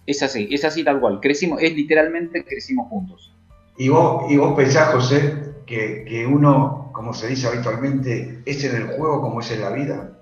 Es 0.06 0.22
así, 0.24 0.48
es 0.52 0.64
así 0.66 0.84
tal 0.84 1.00
cual. 1.00 1.20
Crecimos, 1.20 1.62
es 1.62 1.74
literalmente 1.76 2.44
crecimos 2.44 2.88
juntos. 2.90 3.34
¿Y 3.78 3.90
vos, 3.90 4.32
y 4.32 4.38
vos 4.38 4.54
pensás, 4.56 4.94
José, 4.94 5.56
que, 5.66 6.06
que 6.08 6.26
uno, 6.26 6.92
como 6.94 7.14
se 7.14 7.28
dice 7.28 7.48
habitualmente, 7.48 8.42
es 8.46 8.64
en 8.64 8.76
el 8.76 8.88
juego 8.88 9.22
como 9.22 9.40
es 9.40 9.52
en 9.52 9.62
la 9.62 9.72
vida? 9.72 10.20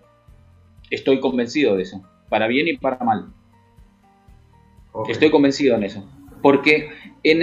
Estoy 0.90 1.20
convencido 1.20 1.76
de 1.76 1.84
eso, 1.84 2.02
para 2.30 2.48
bien 2.48 2.68
y 2.68 2.78
para 2.78 3.04
mal. 3.04 3.34
Estoy 5.08 5.32
convencido 5.32 5.76
en 5.76 5.84
eso. 5.84 6.10
Porque, 6.42 6.90
en 7.24 7.42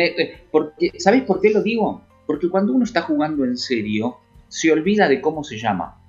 porque, 0.51 0.93
¿sabéis 0.99 1.25
por 1.25 1.41
qué 1.41 1.51
lo 1.51 1.63
digo? 1.63 2.03
Porque 2.27 2.49
cuando 2.49 2.73
uno 2.73 2.85
está 2.85 3.03
jugando 3.03 3.45
en 3.45 3.57
serio, 3.57 4.19
se 4.49 4.73
olvida 4.73 5.09
de 5.09 5.21
cómo 5.21 5.45
se 5.45 5.59
llama. 5.59 6.01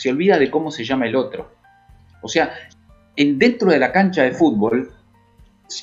Se 0.00 0.08
olvida 0.08 0.38
de 0.38 0.50
cómo 0.50 0.70
se 0.70 0.84
llama 0.84 1.06
el 1.06 1.16
otro. 1.16 1.50
O 2.22 2.28
sea, 2.28 2.54
en, 3.16 3.38
dentro 3.38 3.70
de 3.70 3.78
la 3.78 3.92
cancha 3.92 4.22
de 4.22 4.32
fútbol, 4.32 4.90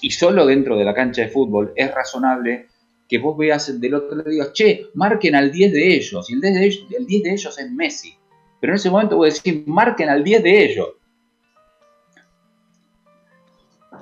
y 0.01 0.11
solo 0.11 0.45
dentro 0.45 0.76
de 0.76 0.84
la 0.84 0.93
cancha 0.93 1.22
de 1.22 1.30
fútbol, 1.30 1.72
es 1.76 1.93
razonable 1.93 2.68
que 3.07 3.20
vos 3.20 3.38
veas 3.38 3.80
del 3.80 3.93
otro 3.93 4.18
lado 4.18 4.30
y 4.30 4.34
digas, 4.34 4.53
che, 4.53 4.88
marquen 4.95 5.36
al 5.36 5.51
10 5.51 5.72
de 5.72 5.95
ellos. 5.95 6.30
Y 6.30 6.34
el 6.34 6.41
10 6.41 6.53
de 6.53 6.65
ellos, 6.65 6.88
el 6.97 7.05
10 7.05 7.24
de 7.24 7.32
ellos 7.32 7.59
es 7.59 7.72
Messi. 7.72 8.15
Pero 8.59 8.74
en 8.74 8.78
ese 8.78 8.89
momento 8.89 9.18
voy 9.18 9.30
a 9.30 9.34
decir, 9.34 9.63
marquen 9.68 10.09
al 10.09 10.24
10 10.24 10.43
de 10.43 10.65
ellos 10.65 10.88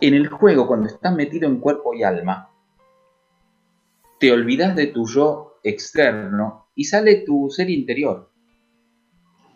en 0.01 0.13
el 0.13 0.28
juego, 0.28 0.68
cuando 0.68 0.88
estás 0.88 1.16
metido 1.16 1.47
en 1.47 1.59
cuerpo 1.59 1.93
y 1.93 2.03
alma, 2.03 2.49
te 4.20 4.32
olvidas 4.32 4.76
de 4.76 4.88
tu 4.88 5.07
yo 5.07 5.59
externo 5.63 6.68
y 6.76 6.86
sale 6.86 7.24
tu 7.26 7.49
ser 7.49 7.70
interior. 7.70 8.32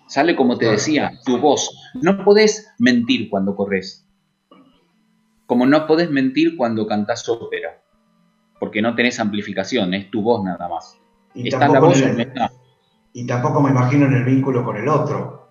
Sale, 0.09 0.35
como 0.35 0.57
te 0.57 0.65
decía, 0.65 1.13
tu 1.23 1.37
voz. 1.37 1.69
No 1.93 2.25
podés 2.25 2.67
mentir 2.79 3.29
cuando 3.29 3.55
corres. 3.55 4.07
Como 5.45 5.65
no 5.65 5.85
podés 5.85 6.09
mentir 6.09 6.57
cuando 6.57 6.87
cantás 6.87 7.29
ópera. 7.29 7.81
Porque 8.59 8.81
no 8.81 8.95
tenés 8.95 9.19
amplificación, 9.19 9.93
es 9.93 10.09
tu 10.09 10.21
voz 10.21 10.43
nada 10.43 10.67
más. 10.67 10.97
Y, 11.33 11.47
Está 11.47 11.67
la 11.67 11.79
voz 11.79 12.03
y 13.13 13.25
tampoco 13.25 13.61
me 13.61 13.71
imagino 13.71 14.05
en 14.05 14.13
el 14.13 14.23
vínculo 14.23 14.63
con 14.63 14.77
el 14.77 14.87
otro. 14.87 15.49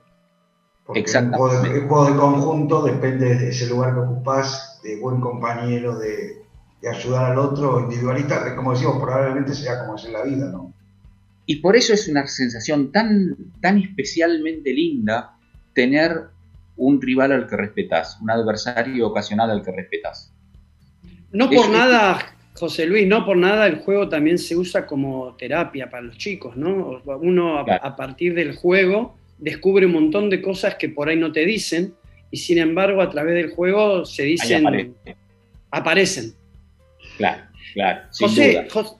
Exactamente. 0.94 1.76
El 1.76 1.86
juego, 1.86 2.06
de, 2.06 2.16
conjunto 2.16 2.82
depende 2.82 3.36
de 3.36 3.50
ese 3.50 3.68
lugar 3.68 3.94
que 3.94 4.00
ocupás, 4.00 4.80
de 4.82 4.98
buen 5.00 5.20
compañero, 5.20 5.98
de, 5.98 6.46
ayudar 6.88 7.32
al 7.32 7.38
otro, 7.38 7.80
individualista, 7.80 8.44
que 8.44 8.56
como 8.56 8.72
decimos, 8.72 8.98
probablemente 9.00 9.54
sea 9.54 9.80
como 9.80 9.96
es 9.96 10.04
en 10.04 10.12
la 10.12 10.22
vida, 10.22 10.50
¿no? 10.50 10.72
Y 11.50 11.56
por 11.56 11.76
eso 11.76 11.94
es 11.94 12.06
una 12.08 12.26
sensación 12.26 12.92
tan, 12.92 13.34
tan 13.62 13.78
especialmente 13.78 14.70
linda 14.70 15.34
tener 15.72 16.24
un 16.76 17.00
rival 17.00 17.32
al 17.32 17.46
que 17.46 17.56
respetas, 17.56 18.18
un 18.20 18.30
adversario 18.30 19.06
ocasional 19.06 19.50
al 19.50 19.62
que 19.62 19.72
respetas. 19.72 20.30
No 21.32 21.48
por 21.48 21.70
nada, 21.70 22.36
José 22.52 22.84
Luis, 22.84 23.08
no 23.08 23.24
por 23.24 23.38
nada 23.38 23.66
el 23.66 23.76
juego 23.78 24.10
también 24.10 24.36
se 24.36 24.56
usa 24.56 24.84
como 24.84 25.36
terapia 25.36 25.88
para 25.88 26.02
los 26.02 26.18
chicos, 26.18 26.54
¿no? 26.54 27.00
Uno 27.22 27.60
a 27.60 27.96
partir 27.96 28.34
del 28.34 28.54
juego 28.54 29.16
descubre 29.38 29.86
un 29.86 29.92
montón 29.92 30.28
de 30.28 30.42
cosas 30.42 30.74
que 30.74 30.90
por 30.90 31.08
ahí 31.08 31.16
no 31.16 31.32
te 31.32 31.46
dicen 31.46 31.94
y 32.30 32.36
sin 32.36 32.58
embargo 32.58 33.00
a 33.00 33.08
través 33.08 33.34
del 33.34 33.52
juego 33.52 34.04
se 34.04 34.24
dicen, 34.24 34.94
aparecen. 35.70 36.34
Claro, 37.16 37.42
claro. 37.72 38.02
José, 38.10 38.68
José 38.70 38.97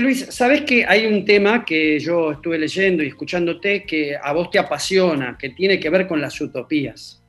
Luis, 0.00 0.26
¿sabes 0.30 0.62
que 0.62 0.84
hay 0.86 1.06
un 1.06 1.24
tema 1.24 1.64
que 1.64 1.98
yo 1.98 2.32
estuve 2.32 2.58
leyendo 2.58 3.02
y 3.02 3.08
escuchándote 3.08 3.84
que 3.84 4.16
a 4.16 4.32
vos 4.32 4.50
te 4.50 4.58
apasiona, 4.58 5.36
que 5.38 5.50
tiene 5.50 5.78
que 5.78 5.90
ver 5.90 6.06
con 6.06 6.20
las 6.20 6.40
utopías? 6.40 7.22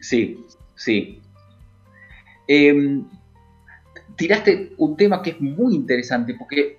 Sí, 0.00 0.44
sí. 0.76 1.20
Em, 2.46 3.04
tiraste 4.16 4.72
un 4.76 4.96
tema 4.96 5.22
que 5.22 5.30
es 5.30 5.40
muy 5.40 5.74
interesante 5.74 6.34
porque 6.34 6.78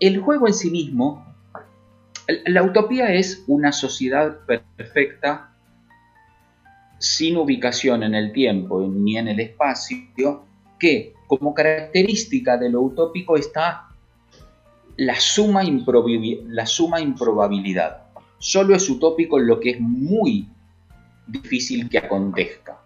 el 0.00 0.18
juego 0.20 0.46
en 0.48 0.54
sí 0.54 0.70
mismo 0.70 1.24
la 2.46 2.62
utopía 2.62 3.12
es 3.12 3.44
una 3.46 3.72
sociedad 3.72 4.38
perfecta 4.76 5.54
sin 6.98 7.36
ubicación 7.36 8.02
en 8.02 8.14
el 8.14 8.32
tiempo 8.32 8.80
ni 8.88 9.18
en 9.18 9.28
el 9.28 9.40
espacio, 9.40 10.46
que 10.78 11.12
como 11.38 11.54
característica 11.54 12.56
de 12.56 12.70
lo 12.70 12.82
utópico 12.82 13.36
está 13.36 13.88
la 14.96 15.18
suma, 15.18 15.62
la 16.48 16.66
suma 16.66 17.00
improbabilidad. 17.00 18.04
Solo 18.38 18.74
es 18.74 18.88
utópico 18.88 19.38
lo 19.38 19.58
que 19.58 19.70
es 19.70 19.80
muy 19.80 20.48
difícil 21.26 21.88
que 21.88 21.98
acontezca. 21.98 22.78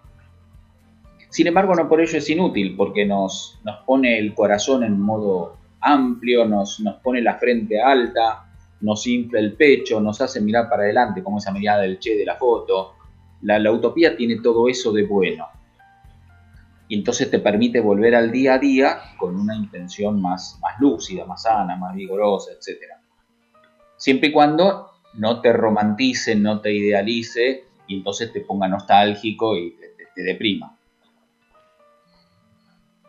Sin 1.30 1.46
embargo, 1.46 1.74
no 1.74 1.88
por 1.88 2.00
ello 2.00 2.18
es 2.18 2.30
inútil, 2.30 2.74
porque 2.76 3.04
nos, 3.04 3.58
nos 3.64 3.84
pone 3.84 4.18
el 4.18 4.34
corazón 4.34 4.82
en 4.84 4.98
modo 4.98 5.56
amplio, 5.80 6.46
nos, 6.46 6.80
nos 6.80 6.96
pone 6.96 7.20
la 7.20 7.34
frente 7.34 7.80
alta, 7.80 8.48
nos 8.80 9.06
infla 9.06 9.40
el 9.40 9.54
pecho, 9.54 10.00
nos 10.00 10.20
hace 10.20 10.40
mirar 10.40 10.68
para 10.68 10.84
adelante, 10.84 11.22
como 11.22 11.38
esa 11.38 11.52
mirada 11.52 11.82
del 11.82 11.98
che 11.98 12.16
de 12.16 12.24
la 12.24 12.36
foto. 12.36 12.94
La, 13.42 13.70
utopía 13.70 14.16
tiene 14.16 14.40
todo 14.42 14.68
eso 14.68 14.92
de 14.92 15.04
bueno. 15.04 15.46
Y 16.88 16.96
entonces 16.96 17.30
te 17.30 17.38
permite 17.38 17.80
volver 17.80 18.14
al 18.14 18.32
día 18.32 18.54
a 18.54 18.58
día 18.58 18.98
con 19.18 19.38
una 19.38 19.54
intención 19.54 20.20
más, 20.22 20.58
más 20.62 20.80
lúcida, 20.80 21.26
más 21.26 21.42
sana, 21.42 21.76
más 21.76 21.94
vigorosa, 21.94 22.52
etc. 22.52 22.80
Siempre 23.96 24.30
y 24.30 24.32
cuando 24.32 24.92
no 25.14 25.40
te 25.42 25.52
romantice, 25.52 26.34
no 26.34 26.60
te 26.60 26.72
idealice 26.72 27.64
y 27.86 27.96
entonces 27.98 28.32
te 28.32 28.40
ponga 28.40 28.68
nostálgico 28.68 29.56
y 29.56 29.72
te, 29.72 29.94
te 30.14 30.22
deprima. 30.22 30.78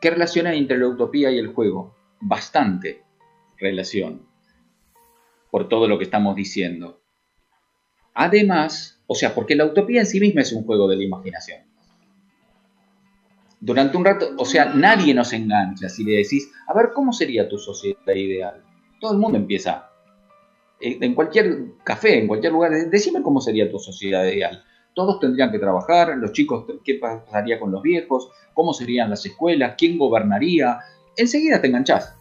¿Qué 0.01 0.09
relación 0.09 0.47
hay 0.47 0.57
entre 0.57 0.77
la 0.77 0.87
utopía 0.87 1.31
y 1.31 1.37
el 1.37 1.47
juego? 1.47 1.95
Bastante 2.21 3.03
relación 3.57 4.27
por 5.51 5.67
todo 5.67 5.87
lo 5.87 5.97
que 5.97 6.03
estamos 6.03 6.35
diciendo. 6.35 7.01
Además, 8.13 9.01
o 9.07 9.15
sea, 9.15 9.33
porque 9.33 9.55
la 9.55 9.65
utopía 9.65 10.01
en 10.01 10.05
sí 10.05 10.19
misma 10.19 10.41
es 10.41 10.51
un 10.51 10.65
juego 10.65 10.87
de 10.87 10.97
la 10.97 11.03
imaginación. 11.03 11.68
Durante 13.61 13.97
un 13.97 14.05
rato, 14.05 14.29
o 14.37 14.45
sea, 14.45 14.73
nadie 14.73 15.13
nos 15.13 15.33
engancha 15.33 15.89
si 15.89 16.03
le 16.03 16.17
decís, 16.17 16.51
a 16.67 16.73
ver, 16.73 16.91
¿cómo 16.93 17.11
sería 17.11 17.49
tu 17.49 17.57
sociedad 17.57 18.15
ideal? 18.15 18.63
Todo 19.01 19.13
el 19.13 19.17
mundo 19.17 19.37
empieza, 19.37 19.89
eh, 20.79 20.97
en 21.01 21.13
cualquier 21.13 21.75
café, 21.83 22.19
en 22.19 22.27
cualquier 22.27 22.53
lugar, 22.53 22.71
decime 22.89 23.21
cómo 23.21 23.41
sería 23.41 23.69
tu 23.69 23.79
sociedad 23.79 24.23
ideal. 24.25 24.63
Todos 24.93 25.19
tendrían 25.19 25.51
que 25.51 25.59
trabajar, 25.59 26.17
los 26.17 26.31
chicos, 26.31 26.65
¿qué 26.83 26.95
pasaría 26.95 27.59
con 27.59 27.71
los 27.71 27.81
viejos? 27.81 28.29
¿Cómo 28.53 28.73
serían 28.73 29.09
las 29.09 29.25
escuelas? 29.25 29.75
¿Quién 29.77 29.97
gobernaría? 29.97 30.79
Enseguida 31.15 31.61
te 31.61 31.67
enganchás 31.67 32.19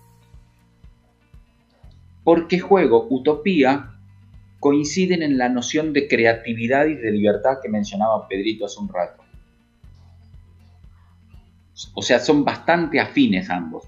porque 2.29 2.59
juego, 2.59 3.07
utopía, 3.09 3.89
coinciden 4.61 5.23
en 5.23 5.39
la 5.39 5.49
noción 5.49 5.95
de 5.95 6.07
creatividad 6.07 6.85
y 6.85 6.95
de 6.95 7.11
libertad 7.11 7.57
que 7.63 7.71
mencionaba 7.71 8.29
Pedrito 8.29 8.67
hace 8.67 8.79
un 8.81 8.91
rato. 8.91 9.23
O 11.95 12.03
sea, 12.03 12.19
son 12.19 12.45
bastante 12.45 13.01
afines 13.01 13.51
ambos. 13.51 13.85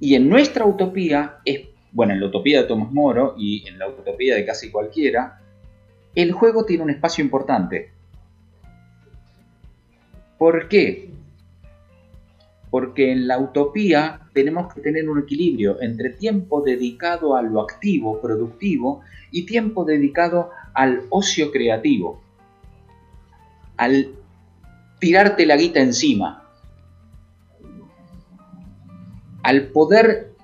Y 0.00 0.14
en 0.14 0.28
nuestra 0.28 0.64
utopía, 0.64 1.38
es, 1.44 1.68
bueno, 1.92 2.12
en 2.12 2.20
la 2.20 2.26
utopía 2.26 2.62
de 2.62 2.68
Tomás 2.68 2.92
Moro 2.92 3.34
y 3.38 3.66
en 3.66 3.78
la 3.78 3.88
utopía 3.88 4.36
de 4.36 4.44
casi 4.44 4.70
cualquiera, 4.70 5.40
el 6.14 6.32
juego 6.32 6.64
tiene 6.64 6.84
un 6.84 6.90
espacio 6.90 7.22
importante. 7.24 7.92
¿Por 10.38 10.68
qué? 10.68 11.08
porque 12.70 13.12
en 13.12 13.26
la 13.26 13.38
utopía 13.38 14.20
tenemos 14.32 14.72
que 14.72 14.80
tener 14.80 15.08
un 15.08 15.20
equilibrio 15.20 15.80
entre 15.80 16.10
tiempo 16.10 16.62
dedicado 16.62 17.36
a 17.36 17.42
lo 17.42 17.60
activo, 17.60 18.20
productivo, 18.20 19.00
y 19.30 19.46
tiempo 19.46 19.84
dedicado 19.84 20.50
al 20.74 21.02
ocio 21.10 21.50
creativo, 21.50 22.20
al 23.76 24.14
tirarte 24.98 25.46
la 25.46 25.56
guita 25.56 25.80
encima, 25.80 26.37
al 29.48 29.68
poder 29.68 30.34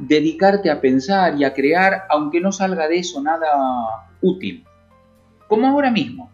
dedicarte 0.00 0.70
a 0.70 0.80
pensar 0.80 1.38
y 1.38 1.44
a 1.44 1.54
crear, 1.54 2.06
aunque 2.08 2.40
no 2.40 2.50
salga 2.50 2.88
de 2.88 2.98
eso 2.98 3.22
nada 3.22 3.46
útil, 4.22 4.64
como 5.46 5.68
ahora 5.68 5.92
mismo. 5.92 6.32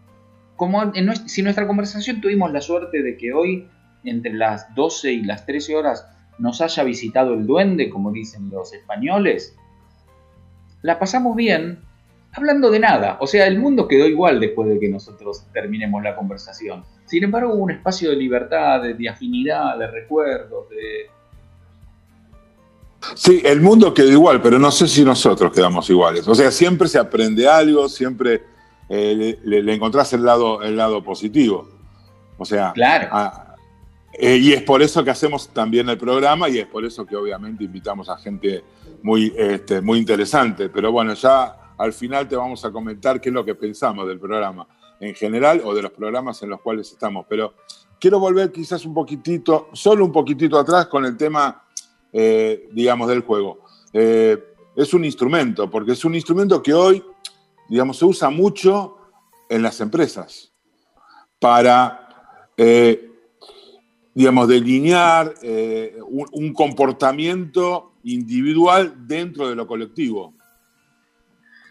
Como 0.55 0.91
si 1.27 1.43
nuestra 1.43 1.67
conversación 1.67 2.19
tuvimos 2.19 2.51
la 2.51 2.61
suerte 2.61 3.03
de 3.03 3.17
que 3.17 3.33
hoy, 3.33 3.69
entre 4.03 4.33
las 4.33 4.73
12 4.73 5.11
y 5.11 5.21
las 5.25 5.45
13 5.45 5.75
horas, 5.75 6.07
nos 6.39 6.59
haya 6.59 6.83
visitado 6.83 7.35
el 7.35 7.45
duende, 7.45 7.91
como 7.91 8.11
dicen 8.11 8.49
los 8.49 8.73
españoles, 8.73 9.55
la 10.81 10.97
pasamos 10.97 11.35
bien 11.35 11.81
hablando 12.33 12.71
de 12.71 12.79
nada. 12.79 13.17
O 13.19 13.27
sea, 13.27 13.45
el 13.45 13.59
mundo 13.59 13.87
quedó 13.87 14.07
igual 14.07 14.39
después 14.39 14.69
de 14.69 14.79
que 14.79 14.89
nosotros 14.89 15.45
terminemos 15.53 16.01
la 16.01 16.15
conversación. 16.15 16.83
Sin 17.05 17.23
embargo, 17.23 17.53
hubo 17.53 17.63
un 17.63 17.71
espacio 17.71 18.09
de 18.09 18.15
libertad, 18.15 18.81
de, 18.81 18.95
de 18.95 19.07
afinidad, 19.07 19.77
de 19.77 19.85
recuerdos, 19.85 20.67
de, 20.71 21.11
Sí, 23.15 23.41
el 23.45 23.61
mundo 23.61 23.93
quedó 23.93 24.11
igual, 24.11 24.41
pero 24.41 24.59
no 24.59 24.71
sé 24.71 24.87
si 24.87 25.03
nosotros 25.03 25.51
quedamos 25.51 25.89
iguales. 25.89 26.27
O 26.27 26.35
sea, 26.35 26.51
siempre 26.51 26.87
se 26.87 26.97
aprende 26.97 27.47
algo, 27.47 27.87
siempre 27.89 28.43
eh, 28.89 29.37
le, 29.43 29.61
le, 29.63 29.73
encontrás 29.73 30.13
el 30.13 30.23
lado, 30.23 30.61
el 30.61 30.75
lado 30.75 31.03
positivo. 31.03 31.69
O 32.37 32.45
sea, 32.45 32.71
claro. 32.73 33.07
a, 33.11 33.47
eh, 34.13 34.37
y 34.37 34.53
es 34.53 34.63
por 34.63 34.81
eso 34.81 35.03
que 35.03 35.11
hacemos 35.11 35.49
también 35.49 35.87
el 35.89 35.97
programa 35.97 36.49
y 36.49 36.57
es 36.57 36.65
por 36.65 36.83
eso 36.83 37.05
que 37.05 37.15
obviamente 37.15 37.63
invitamos 37.63 38.09
a 38.09 38.17
gente 38.17 38.63
muy, 39.03 39.33
este, 39.37 39.79
muy 39.81 39.99
interesante. 39.99 40.69
Pero 40.69 40.91
bueno, 40.91 41.13
ya 41.13 41.73
al 41.77 41.93
final 41.93 42.27
te 42.27 42.35
vamos 42.35 42.65
a 42.65 42.71
comentar 42.71 43.21
qué 43.21 43.29
es 43.29 43.35
lo 43.35 43.45
que 43.45 43.53
pensamos 43.53 44.07
del 44.07 44.19
programa 44.19 44.67
en 44.99 45.13
general 45.13 45.61
o 45.63 45.75
de 45.75 45.83
los 45.83 45.91
programas 45.91 46.41
en 46.41 46.49
los 46.49 46.61
cuales 46.61 46.91
estamos. 46.91 47.27
Pero 47.29 47.53
quiero 47.99 48.19
volver 48.19 48.51
quizás 48.51 48.85
un 48.85 48.95
poquitito, 48.95 49.69
solo 49.73 50.03
un 50.03 50.11
poquitito 50.11 50.57
atrás 50.57 50.87
con 50.87 51.05
el 51.05 51.15
tema 51.15 51.63
eh, 52.19 52.67
digamos, 52.71 53.07
del 53.07 53.21
juego. 53.21 53.59
Eh, 53.93 54.43
es 54.75 54.91
un 54.95 55.05
instrumento, 55.05 55.69
porque 55.69 55.91
es 55.91 56.03
un 56.03 56.15
instrumento 56.15 56.63
que 56.63 56.73
hoy, 56.73 57.03
digamos, 57.69 57.97
se 57.97 58.05
usa 58.05 58.31
mucho 58.31 58.97
en 59.47 59.61
las 59.61 59.79
empresas 59.81 60.51
para, 61.37 62.49
eh, 62.57 63.11
digamos, 64.15 64.47
delinear 64.47 65.35
eh, 65.43 65.95
un, 66.07 66.25
un, 66.31 66.53
comportamiento 66.53 67.93
individual 68.03 68.95
dentro 69.07 69.47
de 69.47 69.55
lo 69.55 69.67
colectivo. 69.67 70.33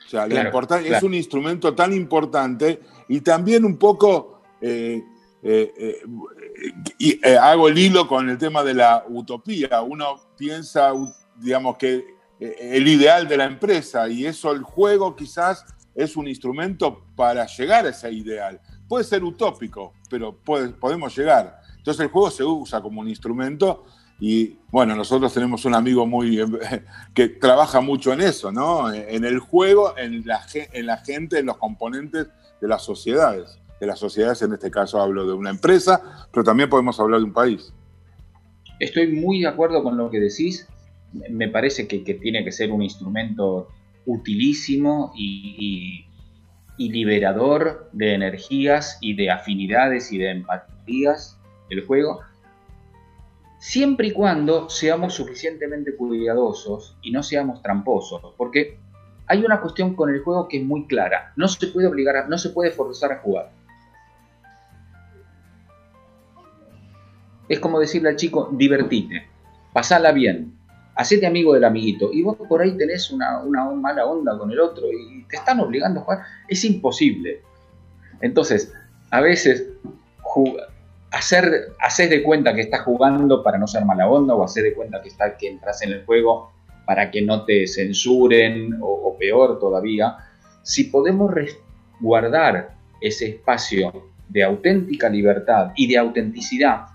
O 0.07 0.09
sea, 0.09 0.29
Claro, 0.29 0.53
la 0.53 0.79
es 0.79 0.87
claro. 0.87 1.07
un 1.09 1.15
instrumento 1.15 1.75
tan 1.75 1.93
importante 1.93 2.81
y 3.09 3.21
también 3.21 3.65
un 3.65 3.77
poco 3.77 4.43
eh, 4.61 5.03
eh, 5.49 5.73
eh, 5.77 6.03
y 6.99 7.21
eh, 7.25 7.37
hago 7.37 7.69
el 7.69 7.79
hilo 7.79 8.09
con 8.09 8.29
el 8.29 8.37
tema 8.37 8.65
de 8.65 8.75
la 8.75 9.05
utopía. 9.09 9.81
Uno 9.81 10.19
piensa, 10.37 10.93
digamos, 11.37 11.77
que 11.77 12.17
eh, 12.39 12.57
el 12.61 12.87
ideal 12.87 13.27
de 13.27 13.37
la 13.37 13.45
empresa 13.45 14.09
y 14.09 14.27
eso, 14.27 14.53
el 14.53 14.63
juego 14.63 15.17
quizás 15.17 15.65
es 15.95 16.17
un 16.17 16.29
instrumento 16.29 17.03
para 17.17 17.47
llegar 17.47 17.87
a 17.87 17.91
ese 17.91 18.13
ideal. 18.13 18.61
Puede 18.89 19.05
ser 19.05 19.25
utópico, 19.25 19.95
pero 20.09 20.37
podemos 20.37 21.17
llegar. 21.17 21.61
Entonces 21.77 22.01
el 22.03 22.11
juego 22.11 22.31
se 22.31 22.45
usa 22.45 22.81
como 22.81 23.01
un 23.01 23.09
instrumento 23.09 23.85
y 24.19 24.59
bueno, 24.71 24.97
nosotros 24.97 25.33
tenemos 25.33 25.65
un 25.65 25.75
amigo 25.75 26.07
muy 26.07 26.41
eh, 26.41 26.47
que 27.15 27.29
trabaja 27.29 27.81
mucho 27.81 28.13
en 28.13 28.21
eso, 28.21 28.53
¿no? 28.53 28.93
En 28.93 29.25
el 29.25 29.39
juego, 29.39 29.97
en 29.97 30.27
la, 30.27 30.45
en 30.55 30.87
la 30.87 30.99
gente, 30.99 31.39
en 31.39 31.47
los 31.47 31.57
componentes 31.57 32.29
de 32.61 32.69
las 32.69 32.83
sociedades. 32.83 33.59
De 33.81 33.87
las 33.87 33.99
sociedades, 33.99 34.41
en 34.41 34.55
este 34.55 34.71
caso 34.71 35.01
hablo 35.01 35.27
de 35.27 35.35
una 35.35 35.51
empresa, 35.51 36.29
pero 36.33 36.45
también 36.45 36.71
podemos 36.71 36.99
hablar 36.99 37.21
de 37.21 37.27
un 37.27 37.33
país. 37.33 37.75
Estoy 38.79 39.13
muy 39.13 39.41
de 39.41 39.49
acuerdo 39.49 39.83
con 39.83 39.97
lo 39.97 40.11
que 40.11 40.21
decís. 40.21 40.69
Me 41.13 41.49
parece 41.49 41.89
que, 41.89 41.99
tiene 42.15 42.45
que 42.45 42.53
ser 42.53 42.71
un 42.73 42.83
instrumento 42.83 43.69
utilísimo 44.05 45.13
y, 45.17 46.05
liberador 46.79 47.89
de 47.93 48.13
energías 48.13 48.99
y 49.01 49.15
de 49.15 49.31
afinidades 49.31 50.13
y 50.13 50.19
de 50.19 50.31
empatías 50.31 51.39
el 51.71 51.87
juego, 51.87 52.21
siempre 53.59 54.09
y 54.09 54.13
cuando 54.13 54.69
seamos 54.69 55.15
suficientemente 55.15 55.97
cuidadosos 55.97 56.97
y 57.03 57.11
no 57.11 57.23
seamos 57.23 57.63
tramposos, 57.63 58.35
porque 58.37 58.79
hay 59.27 59.45
una 59.45 59.61
cuestión 59.61 59.95
con 59.95 60.11
el 60.11 60.21
juego 60.21 60.49
que 60.49 60.59
es 60.59 60.65
muy 60.65 60.87
clara, 60.87 61.33
no 61.37 61.49
se 61.49 61.67
puede 61.69 61.89
obligar, 61.89 62.29
no 62.29 62.39
se 62.39 62.51
puede 62.51 62.71
forzar 62.71 63.13
a 63.13 63.19
jugar. 63.19 63.51
Es 67.49 67.61
como 67.61 67.79
decirle 67.79 68.09
al 68.11 68.17
chico, 68.17 68.49
divertite, 68.53 69.27
pasala 69.73 70.13
bien, 70.13 70.57
hacete 70.97 71.27
amigo 71.27 71.55
del 71.55 71.65
amiguito. 71.65 72.11
Y 72.13 72.23
vos 72.23 72.37
por 72.49 72.63
ahí 72.63 72.77
tenés 72.77 73.11
una, 73.11 73.41
una 73.41 73.71
mala 73.71 74.07
onda 74.07 74.37
con 74.37 74.51
el 74.51 74.59
otro 74.59 74.87
y 74.91 75.25
te 75.25 75.37
están 75.37 75.61
obligando 75.61 76.01
a 76.01 76.03
jugar. 76.05 76.21
Es 76.49 76.65
imposible. 76.65 77.43
Entonces, 78.21 78.73
a 79.11 79.21
veces, 79.21 79.69
hacer, 81.13 81.69
hacer 81.81 82.09
de 82.09 82.23
cuenta 82.23 82.55
que 82.55 82.63
estás 82.63 82.81
jugando 82.81 83.43
para 83.43 83.59
no 83.59 83.67
ser 83.67 83.85
mala 83.85 84.09
onda 84.09 84.35
o 84.35 84.43
hacer 84.43 84.65
de 84.65 84.75
cuenta 84.75 85.01
que, 85.03 85.09
está, 85.09 85.37
que 85.37 85.49
entras 85.49 85.83
en 85.83 85.93
el 85.93 86.05
juego 86.05 86.51
para 86.87 87.11
que 87.11 87.23
no 87.23 87.45
te 87.45 87.67
censuren 87.67 88.79
o, 88.81 88.87
o 88.87 89.19
peor 89.19 89.59
todavía. 89.59 90.17
Si 90.63 90.85
podemos 90.85 91.33
resguardar 91.33 92.75
ese 93.01 93.27
espacio 93.29 94.11
de 94.29 94.43
auténtica 94.43 95.09
libertad 95.09 95.73
y 95.77 95.87
de 95.87 95.99
autenticidad, 95.99 96.87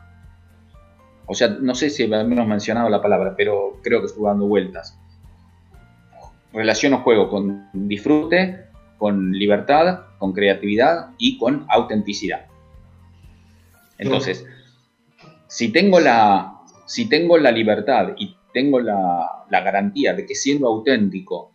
o 1.25 1.33
sea, 1.33 1.47
no 1.47 1.75
sé 1.75 1.89
si 1.89 2.03
hemos 2.03 2.47
mencionado 2.47 2.89
la 2.89 3.01
palabra, 3.01 3.35
pero 3.37 3.79
creo 3.83 3.99
que 4.01 4.07
estuve 4.07 4.27
dando 4.27 4.47
vueltas. 4.47 4.97
Relaciono 6.53 6.99
juego 6.99 7.29
con 7.29 7.69
disfrute, 7.73 8.65
con 8.97 9.31
libertad, 9.31 10.01
con 10.17 10.33
creatividad 10.33 11.11
y 11.17 11.37
con 11.37 11.65
autenticidad. 11.69 12.45
Entonces, 13.97 14.45
si 15.47 15.71
tengo 15.71 15.99
la, 15.99 16.59
si 16.85 17.07
tengo 17.07 17.37
la 17.37 17.51
libertad 17.51 18.09
y 18.17 18.35
tengo 18.53 18.79
la, 18.79 19.45
la 19.49 19.61
garantía 19.61 20.13
de 20.13 20.25
que 20.25 20.35
siendo 20.35 20.67
auténtico 20.67 21.51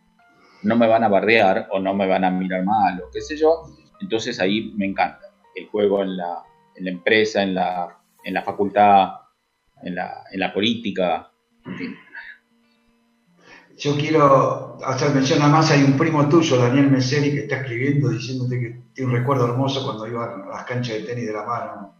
no 0.63 0.77
me 0.77 0.87
van 0.87 1.05
a 1.05 1.09
bardear 1.09 1.69
o 1.71 1.79
no 1.79 1.93
me 1.95 2.07
van 2.07 2.25
a 2.25 2.31
mirar 2.31 2.65
mal 2.65 3.01
o 3.01 3.11
qué 3.13 3.21
sé 3.21 3.37
yo, 3.37 3.65
entonces 4.01 4.41
ahí 4.41 4.73
me 4.77 4.87
encanta. 4.87 5.27
El 5.55 5.67
juego 5.69 6.03
en 6.03 6.17
la, 6.17 6.43
en 6.75 6.85
la 6.85 6.91
empresa, 6.91 7.43
en 7.43 7.55
la, 7.55 7.99
en 8.25 8.35
la 8.35 8.43
facultad, 8.43 9.11
en 9.83 9.95
la, 9.95 10.25
en 10.31 10.41
la 10.41 10.53
política. 10.53 11.31
en 11.65 11.77
fin. 11.77 11.97
Yo 13.79 13.95
quiero 13.97 14.79
hacer 14.87 15.11
mención 15.11 15.43
a 15.43 15.49
más, 15.49 15.71
hay 15.71 15.83
un 15.85 15.99
primo 15.99 16.27
tuyo, 16.31 16.57
Daniel 16.57 16.91
Meseri, 16.91 17.31
que 17.33 17.41
está 17.41 17.57
escribiendo 17.57 18.09
diciéndote 18.09 18.59
que 18.59 18.81
tiene 18.95 19.11
un 19.11 19.17
recuerdo 19.19 19.47
hermoso 19.47 19.85
cuando 19.85 20.07
iba 20.07 20.25
a 20.25 20.49
las 20.49 20.65
canchas 20.65 20.95
de 20.97 21.03
tenis 21.03 21.27
de 21.27 21.33
la 21.35 21.45
mano. 21.45 21.95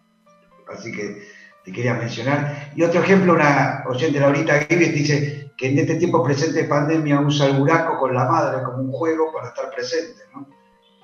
Así 0.73 0.91
que 0.91 1.23
te 1.65 1.73
quería 1.73 1.93
mencionar. 1.95 2.73
Y 2.75 2.83
otro 2.83 3.03
ejemplo, 3.03 3.35
una 3.35 3.85
oyente, 3.87 4.19
Laurita 4.19 4.61
Gibbs, 4.61 4.95
dice 4.95 5.53
que 5.57 5.69
en 5.69 5.79
este 5.79 5.97
tiempo 5.97 6.25
presente 6.25 6.63
de 6.63 6.69
pandemia 6.69 7.21
usa 7.21 7.47
el 7.47 7.59
buraco 7.59 7.99
con 7.99 8.15
la 8.15 8.25
madre 8.25 8.63
como 8.63 8.79
un 8.79 8.93
juego 8.93 9.31
para 9.35 9.49
estar 9.49 9.71
presente. 9.71 10.23
¿no? 10.35 10.49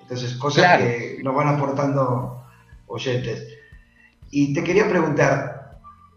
Entonces, 0.01 0.35
cosas 0.37 0.65
Claro. 0.65 0.85
que 0.85 1.21
nos 1.23 1.35
van 1.35 1.49
aportando 1.49 2.47
oyentes. 2.87 3.47
Y 4.31 4.55
te 4.55 4.65
quería 4.65 4.89
preguntar, 4.89 5.62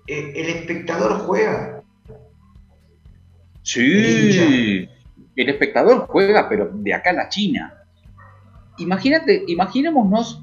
¿eh, 0.08 0.34
¿el 0.36 0.50
espectador 0.50 1.20
juega? 1.20 1.84
Sí, 3.64 4.88
el 5.36 5.50
espectador 5.50 6.06
juega, 6.08 6.48
pero 6.48 6.70
de 6.74 6.94
acá 6.94 7.10
a 7.10 7.14
la 7.14 7.30
China. 7.30 7.74
Imagínate, 8.78 9.44
imaginémonos, 9.48 10.42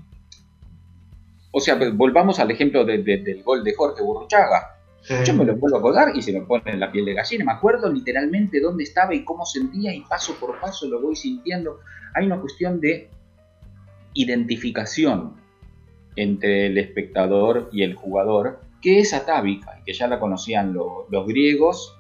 o 1.53 1.61
sea, 1.61 1.79
pues, 1.79 1.95
volvamos 1.97 2.39
al 2.41 2.51
ejemplo 2.51 2.85
de- 2.85 2.99
de- 3.03 3.19
del 3.19 3.43
gol 3.43 3.63
de 3.63 3.75
Jorge 3.75 4.03
Burruchaga. 4.03 4.77
Yo 5.25 5.35
me 5.35 5.45
lo 5.45 5.57
vuelvo 5.57 5.79
a 5.79 5.83
colgar 5.83 6.17
y 6.17 6.23
se 6.23 6.33
me 6.33 6.43
pone 6.43 6.63
en 6.71 6.79
la 6.81 6.91
piel 6.93 7.05
de 7.05 7.15
gallina. 7.15 7.45
Me 7.45 7.53
acuerdo 7.53 7.93
literalmente 7.93 8.61
dónde 8.61 8.85
estaba 8.85 9.13
y 9.15 9.25
cómo 9.25 9.45
sentía 9.45 9.93
y 9.93 10.01
paso 10.03 10.35
por 10.39 10.61
paso 10.61 10.87
lo 10.89 11.01
voy 11.01 11.17
sintiendo. 11.17 11.81
Hay 12.15 12.27
una 12.27 12.41
cuestión 12.41 12.81
de 12.81 13.11
identificación 14.15 15.35
entre 16.17 16.67
el 16.67 16.79
espectador 16.79 17.69
y 17.73 17.83
el 17.83 17.95
jugador 17.95 18.61
que 18.83 18.99
es 18.99 19.14
atávica 19.14 19.78
y 19.80 19.85
que 19.85 19.93
ya 19.95 20.09
la 20.09 20.18
conocían 20.20 20.72
lo- 20.74 21.07
los 21.11 21.26
griegos 21.26 21.97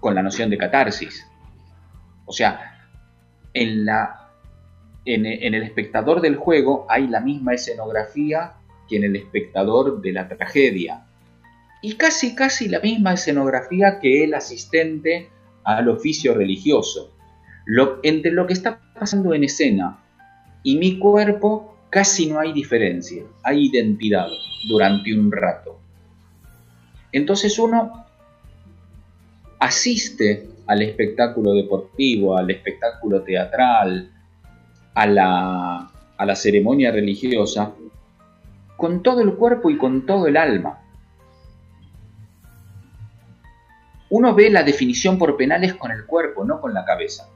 con 0.00 0.14
la 0.14 0.22
noción 0.22 0.50
de 0.50 0.58
catarsis. 0.58 1.26
O 2.26 2.32
sea, 2.32 2.88
en, 3.54 3.84
la, 3.86 4.30
en, 5.04 5.24
el 5.26 5.62
espectador 5.62 6.20
del 6.20 6.36
juego 6.36 6.86
hay 6.88 7.06
la 7.08 7.20
misma 7.20 7.54
escenografía 7.54 8.52
que 8.88 8.96
en 8.96 9.04
el 9.04 9.16
espectador 9.16 10.00
de 10.02 10.12
la 10.12 10.28
tragedia. 10.28 11.06
y 11.82 11.94
casi, 11.96 12.34
casi 12.34 12.68
la 12.68 12.80
misma 12.80 13.12
escenografía 13.14 13.98
que 14.00 14.24
el 14.24 14.34
asistente 14.34 15.28
al 15.64 15.88
oficio 15.88 16.34
religioso. 16.34 17.10
Entre 18.02 18.30
lo 18.30 18.46
que 18.46 18.52
está 18.54 18.78
pasando 18.98 19.32
en 19.34 19.44
escena 19.44 19.98
y 20.62 20.76
mi 20.76 20.98
cuerpo 20.98 21.73
casi 21.94 22.26
no 22.26 22.40
hay 22.40 22.52
diferencia, 22.52 23.22
hay 23.44 23.66
identidad 23.66 24.26
durante 24.68 25.16
un 25.16 25.30
rato. 25.30 25.78
Entonces 27.12 27.56
uno 27.56 28.04
asiste 29.60 30.48
al 30.66 30.82
espectáculo 30.82 31.52
deportivo, 31.52 32.36
al 32.36 32.50
espectáculo 32.50 33.22
teatral, 33.22 34.10
a 34.92 35.06
la, 35.06 35.88
a 36.16 36.26
la 36.26 36.34
ceremonia 36.34 36.90
religiosa, 36.90 37.70
con 38.76 39.00
todo 39.00 39.20
el 39.20 39.34
cuerpo 39.36 39.70
y 39.70 39.78
con 39.78 40.04
todo 40.04 40.26
el 40.26 40.36
alma. 40.36 40.80
Uno 44.10 44.34
ve 44.34 44.50
la 44.50 44.64
definición 44.64 45.16
por 45.16 45.36
penales 45.36 45.74
con 45.74 45.92
el 45.92 46.06
cuerpo, 46.06 46.44
no 46.44 46.60
con 46.60 46.74
la 46.74 46.84
cabeza. 46.84 47.28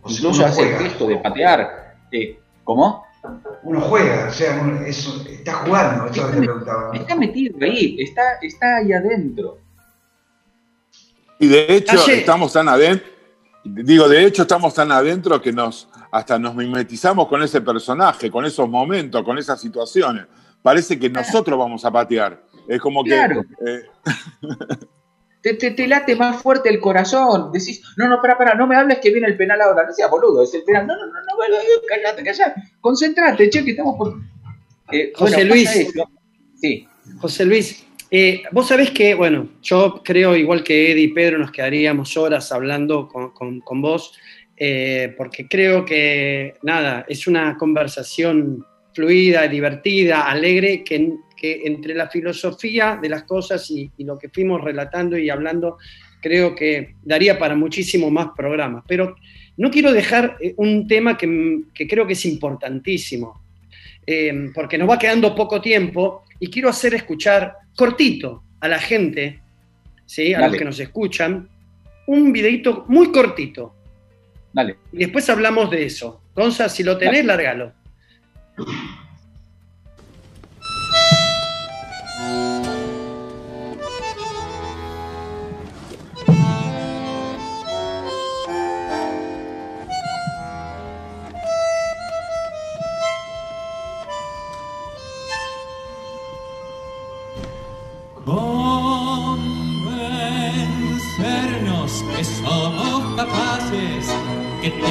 O 0.00 0.08
sea, 0.08 0.16
Incluso 0.16 0.46
hace 0.46 0.62
el 0.62 0.78
gesto 0.78 1.06
de 1.08 1.16
patear. 1.16 1.98
eh, 2.10 2.40
¿Cómo? 2.64 3.07
Uno 3.68 3.80
juega, 3.82 4.28
o 4.28 4.32
sea, 4.32 4.60
uno- 4.62 4.80
eso- 4.86 5.22
está 5.28 5.52
jugando, 5.54 6.06
eso 6.06 6.14
es 6.14 6.16
lo 6.22 6.26
que 6.28 6.36
te 6.38 6.42
preguntaba. 6.46 6.90
Está 6.96 7.14
metido 7.16 7.56
ahí, 7.60 7.96
está, 8.00 8.22
está 8.40 8.76
ahí 8.78 8.92
adentro. 8.92 9.58
Y 11.38 11.46
de 11.48 11.74
hecho 11.76 11.96
Calle. 11.96 12.18
estamos 12.20 12.52
tan 12.52 12.68
adentro, 12.68 13.06
digo, 13.64 14.08
de 14.08 14.24
hecho 14.24 14.42
estamos 14.42 14.72
tan 14.74 14.90
adentro 14.90 15.40
que 15.40 15.52
nos 15.52 15.88
hasta 16.10 16.38
nos 16.38 16.54
mimetizamos 16.54 17.28
con 17.28 17.42
ese 17.42 17.60
personaje, 17.60 18.30
con 18.30 18.44
esos 18.46 18.68
momentos, 18.68 19.22
con 19.22 19.36
esas 19.36 19.60
situaciones. 19.60 20.24
Parece 20.62 20.98
que 20.98 21.10
nosotros 21.10 21.58
vamos 21.58 21.84
a 21.84 21.90
patear. 21.90 22.42
Es 22.66 22.80
como 22.80 23.04
que 23.04 23.10
Claro. 23.10 23.42
eh, 23.66 23.82
Te, 25.48 25.54
te- 25.54 25.70
te 25.70 25.86
late 25.88 26.14
más 26.16 26.42
fuerte 26.42 26.68
el 26.68 26.80
corazón. 26.80 27.50
Decís, 27.52 27.82
no, 27.96 28.08
no, 28.08 28.20
para, 28.20 28.36
para, 28.36 28.54
no 28.54 28.66
me 28.66 28.76
hables 28.76 28.98
que 28.98 29.10
viene 29.10 29.26
el 29.28 29.36
penal 29.36 29.60
ahora. 29.60 29.84
No 29.86 29.92
seas 29.92 30.10
boludo, 30.10 30.42
es 30.42 30.52
el 30.54 30.62
penal. 30.64 30.86
No, 30.86 30.94
no, 30.96 31.06
no, 31.06 31.12
no, 31.12 31.86
callate, 31.88 32.22
callate. 32.24 32.60
Concentrate, 32.80 33.48
che, 33.50 33.64
que 33.64 33.70
estamos 33.70 33.96
por. 33.96 34.14
Eh, 34.92 35.12
José 35.14 35.34
bueno, 35.36 35.50
Luis. 35.54 35.76
eso. 35.76 36.10
Sí. 36.60 36.86
José 37.20 37.44
Luis, 37.44 37.86
eh, 38.10 38.42
vos 38.52 38.68
sabés 38.68 38.90
que, 38.90 39.14
bueno, 39.14 39.48
yo 39.62 40.02
creo, 40.04 40.36
igual 40.36 40.62
que 40.64 40.92
Eddie 40.92 41.04
y 41.04 41.08
Pedro, 41.14 41.38
nos 41.38 41.50
quedaríamos 41.52 42.16
horas 42.16 42.50
hablando 42.52 43.08
con, 43.08 43.30
con- 43.32 43.60
con 43.60 43.80
vos, 43.80 44.12
eh, 44.56 45.14
porque 45.16 45.46
creo 45.48 45.84
que, 45.84 46.54
nada, 46.62 47.04
es 47.08 47.26
una 47.26 47.56
conversación 47.56 48.64
fluida, 48.92 49.46
divertida, 49.46 50.28
alegre, 50.28 50.82
que, 50.84 51.12
que 51.38 51.62
entre 51.64 51.94
la 51.94 52.08
filosofía 52.08 52.98
de 53.00 53.08
las 53.08 53.22
cosas 53.22 53.70
y, 53.70 53.90
y 53.96 54.04
lo 54.04 54.18
que 54.18 54.28
fuimos 54.28 54.60
relatando 54.62 55.16
y 55.16 55.30
hablando, 55.30 55.78
creo 56.20 56.54
que 56.54 56.94
daría 57.02 57.38
para 57.38 57.54
muchísimo 57.54 58.10
más 58.10 58.28
programas. 58.36 58.84
Pero 58.86 59.16
no 59.56 59.70
quiero 59.70 59.92
dejar 59.92 60.36
eh, 60.40 60.54
un 60.56 60.86
tema 60.86 61.16
que, 61.16 61.60
que 61.74 61.86
creo 61.86 62.06
que 62.06 62.12
es 62.14 62.24
importantísimo 62.26 63.42
eh, 64.10 64.50
porque 64.54 64.78
nos 64.78 64.88
va 64.88 64.98
quedando 64.98 65.34
poco 65.34 65.60
tiempo 65.60 66.24
y 66.40 66.48
quiero 66.48 66.70
hacer 66.70 66.94
escuchar 66.94 67.56
cortito 67.76 68.42
a 68.58 68.66
la 68.66 68.78
gente, 68.78 69.42
¿sí? 70.06 70.32
a 70.32 70.38
Dale. 70.38 70.48
los 70.48 70.58
que 70.58 70.64
nos 70.64 70.80
escuchan, 70.80 71.46
un 72.06 72.32
videito 72.32 72.86
muy 72.88 73.12
cortito. 73.12 73.74
Dale. 74.50 74.76
Y 74.92 74.98
después 75.00 75.28
hablamos 75.28 75.70
de 75.70 75.84
eso. 75.84 76.22
Gonza, 76.34 76.70
si 76.70 76.82
lo 76.82 76.96
tenés. 76.96 77.22
Convencernos 77.22 77.72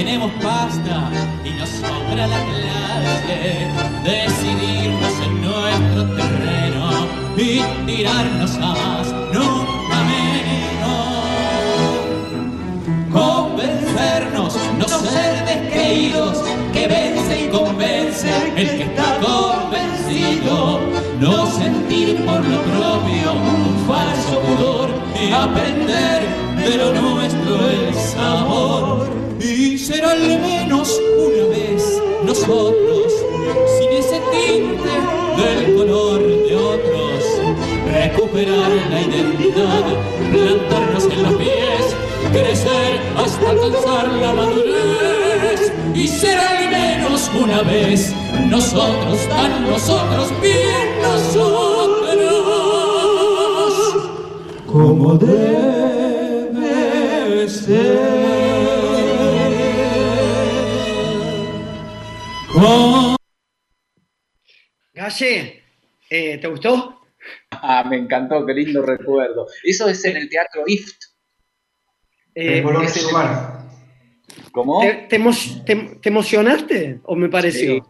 tenemos 0.08 0.32
pasta 0.41 1.12
y 1.43 1.49
nos 1.60 1.68
sobra 1.68 2.28
la 2.28 2.41
clase. 2.45 3.68
Decidirnos 4.05 5.14
en 5.26 5.41
nuestro 5.41 6.16
terreno 6.16 6.89
y 7.36 7.60
tirarnos 7.86 8.55
a 8.55 8.70
más, 8.82 9.12
nunca 9.34 9.97
menos. 10.14 11.28
Convencernos, 13.12 14.55
no 14.80 14.88
ser 14.88 15.45
descreídos, 15.45 16.38
que 16.72 16.88
vence 16.88 17.45
y 17.45 17.49
convence 17.49 18.30
el 18.55 18.70
que 18.78 18.84
está 18.84 19.20
convencido. 19.20 20.80
No 21.20 21.47
sentir 21.47 22.16
por 22.24 22.45
lo 22.45 22.62
propio 22.62 23.34
un 23.34 23.86
falso 23.86 24.39
pudor 24.39 24.89
y 25.22 25.34
aprender 25.34 26.20
de 26.64 26.78
lo 26.78 26.93
nuestro 26.93 27.70
el 27.70 27.93
sabor. 27.93 28.66
Al 30.18 30.39
menos 30.39 30.99
una 31.15 31.45
vez 31.55 32.01
nosotros, 32.26 33.13
sin 33.78 33.89
ese 33.91 34.20
tinte 34.32 34.89
del 35.38 35.76
color 35.76 36.20
de 36.20 36.55
otros, 36.55 37.24
recuperar 37.86 38.72
la 38.89 39.01
identidad, 39.01 39.86
plantarnos 40.32 41.05
en 41.13 41.22
los 41.24 41.34
pies, 41.36 41.95
crecer 42.32 42.99
hasta 43.15 43.49
alcanzar 43.51 44.07
la 44.13 44.34
madurez 44.34 45.72
y 45.93 46.07
ser 46.07 46.39
al 46.39 46.68
menos 46.72 47.30
una 47.39 47.61
vez 47.61 48.11
nosotros, 48.49 49.20
tan 49.30 49.70
nosotros, 49.70 50.34
bien 50.41 50.99
nosotros, 51.03 52.18
como 54.65 55.13
debe 55.15 55.38
ser. 57.47 58.16
Galle, 64.93 65.62
eh, 66.10 66.38
¿te 66.39 66.47
gustó? 66.47 67.01
Ah, 67.51 67.84
me 67.88 67.97
encantó, 67.97 68.45
qué 68.45 68.53
lindo 68.53 68.82
recuerdo. 68.82 69.45
Eso 69.64 69.88
es 69.88 70.03
en 70.05 70.18
el 70.18 70.30
Teatro 70.30 70.64
IFT. 70.66 71.03
Eh, 72.34 72.62
¿Cómo? 74.51 74.80
¿Te, 74.82 74.93
te 75.10 75.20
emo- 75.20 75.64
te- 75.66 75.99
te 76.01 76.10
emocionaste 76.10 76.99
o 77.03 77.16
me 77.16 77.30
pareció? 77.30 77.76
Sí. 77.76 77.82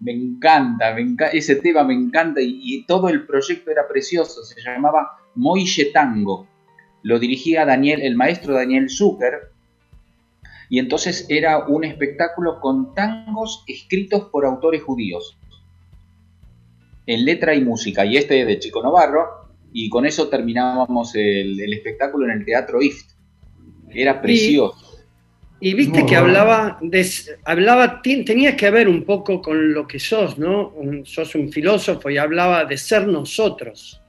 Me 0.00 0.12
encanta, 0.12 0.94
me 0.94 1.02
enca- 1.02 1.30
ese 1.32 1.56
tema 1.56 1.82
me 1.82 1.94
encanta 1.94 2.40
y, 2.40 2.60
y 2.62 2.86
todo 2.86 3.08
el 3.08 3.26
proyecto 3.26 3.70
era 3.72 3.88
precioso, 3.88 4.44
se 4.44 4.60
llamaba 4.60 5.10
Moille 5.34 5.86
Tango. 5.86 6.46
Lo 7.02 7.18
dirigía 7.18 7.64
Daniel, 7.64 8.02
el 8.02 8.14
maestro 8.14 8.54
Daniel 8.54 8.88
Zucker, 8.88 9.52
y 10.70 10.78
entonces 10.78 11.26
era 11.28 11.66
un 11.66 11.84
espectáculo 11.84 12.60
con 12.60 12.94
tangos 12.94 13.64
escritos 13.66 14.24
por 14.30 14.44
autores 14.44 14.82
judíos, 14.82 15.38
en 17.06 17.24
letra 17.24 17.54
y 17.54 17.62
música, 17.62 18.04
y 18.04 18.16
este 18.16 18.44
de 18.44 18.58
Chico 18.58 18.82
Novarro, 18.82 19.48
y 19.72 19.88
con 19.88 20.04
eso 20.06 20.28
terminábamos 20.28 21.14
el, 21.14 21.58
el 21.60 21.72
espectáculo 21.72 22.26
en 22.26 22.32
el 22.38 22.44
Teatro 22.44 22.82
IFT. 22.82 23.10
Era 23.90 24.20
precioso. 24.20 24.84
Y 25.60 25.74
viste 25.74 26.00
Muy 26.00 26.08
que 26.08 26.14
bueno. 26.20 26.28
hablaba, 26.28 26.78
de, 26.82 27.06
hablaba 27.44 28.00
tenía 28.02 28.56
que 28.56 28.70
ver 28.70 28.88
un 28.88 29.04
poco 29.04 29.42
con 29.42 29.72
lo 29.72 29.86
que 29.88 29.98
sos, 29.98 30.38
¿no? 30.38 30.68
Un- 30.68 31.04
sos 31.04 31.34
un 31.34 31.50
filósofo 31.50 32.10
y 32.10 32.18
hablaba 32.18 32.64
de 32.64 32.76
ser 32.76 33.08
nosotros. 33.08 34.00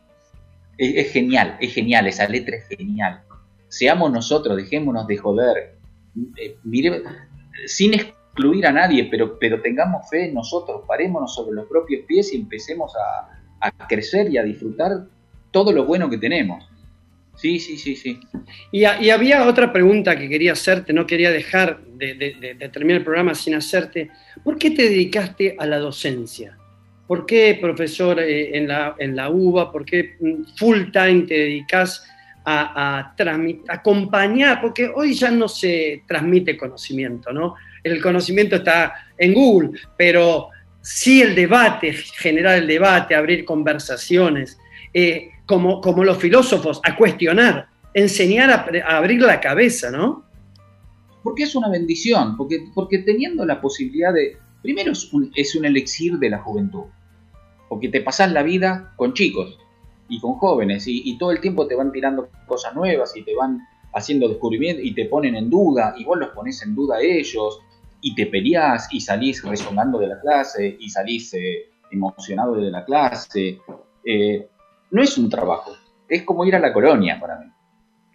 Es, 0.77 1.05
es 1.07 1.11
genial, 1.11 1.57
es 1.59 1.73
genial, 1.73 2.05
esa 2.07 2.27
letra 2.27 2.57
es 2.57 2.67
genial. 2.67 3.21
Seamos 3.67 4.11
nosotros, 4.11 4.57
dejémonos 4.57 5.07
de 5.07 5.17
joder. 5.17 5.78
Eh, 6.37 6.57
mire, 6.63 7.03
sin 7.65 7.93
excluir 7.93 8.65
a 8.67 8.71
nadie, 8.71 9.07
pero, 9.11 9.37
pero 9.39 9.61
tengamos 9.61 10.09
fe 10.09 10.25
en 10.25 10.33
nosotros, 10.33 10.81
parémonos 10.87 11.33
sobre 11.35 11.55
los 11.55 11.67
propios 11.67 12.05
pies 12.07 12.33
y 12.33 12.37
empecemos 12.37 12.93
a, 12.95 13.67
a 13.67 13.87
crecer 13.87 14.31
y 14.31 14.37
a 14.37 14.43
disfrutar 14.43 15.05
todo 15.51 15.71
lo 15.71 15.85
bueno 15.85 16.09
que 16.09 16.17
tenemos. 16.17 16.67
Sí, 17.35 17.57
sí, 17.59 17.77
sí, 17.77 17.95
sí. 17.95 18.19
Y, 18.71 18.83
había 18.83 19.47
otra 19.47 19.71
pregunta 19.71 20.17
que 20.17 20.27
quería 20.27 20.51
hacerte, 20.51 20.91
no 20.91 21.07
quería 21.07 21.31
dejar 21.31 21.81
de, 21.95 22.13
de- 22.13 22.33
de- 22.39 22.53
de 22.55 22.69
terminar 22.69 22.97
el 22.99 23.03
programa 23.05 23.33
sin 23.33 23.55
hacerte. 23.55 24.09
¿Por 24.43 24.57
qué 24.57 24.71
te 24.71 24.83
dedicaste 24.83 25.55
a 25.57 25.65
la 25.65 25.77
docencia? 25.79 26.57
¿Por 27.07 27.25
qué, 27.25 27.57
profesor, 27.59 28.19
eh, 28.19 28.57
en, 28.57 28.67
la, 28.67 28.95
en 28.99 29.15
la 29.15 29.29
UBA? 29.29 29.71
¿Por 29.71 29.85
qué 29.85 30.17
mm, 30.19 30.43
full 30.57 30.91
time 30.91 31.21
te 31.23 31.33
dedicas 31.33 32.03
a, 32.49 32.99
a 32.99 33.15
acompañar? 33.67 34.61
Porque 34.61 34.91
hoy 34.93 35.13
ya 35.13 35.29
no 35.31 35.47
se 35.47 36.03
transmite 36.07 36.57
conocimiento, 36.57 37.31
¿no? 37.31 37.55
El 37.83 38.01
conocimiento 38.01 38.57
está 38.57 38.93
en 39.17 39.33
Google, 39.33 39.79
pero 39.97 40.49
sí 40.81 41.21
el 41.21 41.35
debate, 41.35 41.93
generar 41.93 42.57
el 42.57 42.67
debate, 42.67 43.15
abrir 43.15 43.45
conversaciones. 43.45 44.57
Eh, 44.93 45.29
como, 45.45 45.81
como 45.81 46.03
los 46.03 46.17
filósofos, 46.17 46.79
a 46.83 46.95
cuestionar, 46.95 47.67
enseñar 47.93 48.51
a, 48.51 48.97
abrir 48.97 49.21
la 49.21 49.39
cabeza, 49.39 49.89
¿no? 49.89 50.23
Porque 51.23 51.43
es 51.43 51.55
una 51.55 51.69
bendición, 51.69 52.37
porque, 52.37 52.59
porque 52.75 52.99
teniendo 52.99 53.45
la 53.45 53.59
posibilidad 53.59 54.13
de... 54.13 54.37
Primero 54.61 54.91
es 54.91 55.11
un, 55.13 55.31
es 55.35 55.55
un 55.55 55.65
elixir 55.65 56.19
de 56.19 56.29
la 56.29 56.39
juventud, 56.39 56.83
porque 57.67 57.89
te 57.89 58.01
pasás 58.01 58.31
la 58.31 58.43
vida 58.43 58.93
con 58.95 59.13
chicos 59.13 59.57
y 60.09 60.19
con 60.19 60.33
jóvenes 60.35 60.87
y, 60.87 61.01
y 61.05 61.17
todo 61.17 61.31
el 61.31 61.39
tiempo 61.39 61.67
te 61.67 61.75
van 61.75 61.91
tirando 61.91 62.29
cosas 62.47 62.75
nuevas 62.75 63.15
y 63.15 63.23
te 63.23 63.35
van 63.35 63.59
haciendo 63.93 64.27
descubrimientos 64.27 64.83
y 64.85 64.93
te 64.93 65.05
ponen 65.05 65.35
en 65.35 65.49
duda 65.49 65.93
y 65.97 66.03
vos 66.03 66.17
los 66.17 66.29
pones 66.29 66.61
en 66.63 66.75
duda 66.75 66.97
a 66.97 67.01
ellos 67.01 67.59
y 68.01 68.15
te 68.15 68.27
peleás 68.27 68.87
y 68.91 69.01
salís 69.01 69.43
resonando 69.43 69.99
de 69.99 70.07
la 70.07 70.19
clase 70.19 70.77
y 70.79 70.89
salís 70.89 71.33
eh, 71.33 71.69
emocionado 71.91 72.55
de 72.55 72.71
la 72.71 72.85
clase. 72.85 73.59
Eh, 74.03 74.47
no 74.91 75.01
es 75.01 75.17
un 75.17 75.29
trabajo, 75.29 75.75
es 76.07 76.23
como 76.23 76.45
ir 76.45 76.55
a 76.55 76.59
la 76.59 76.73
colonia 76.73 77.19
para 77.19 77.39
mí. 77.39 77.51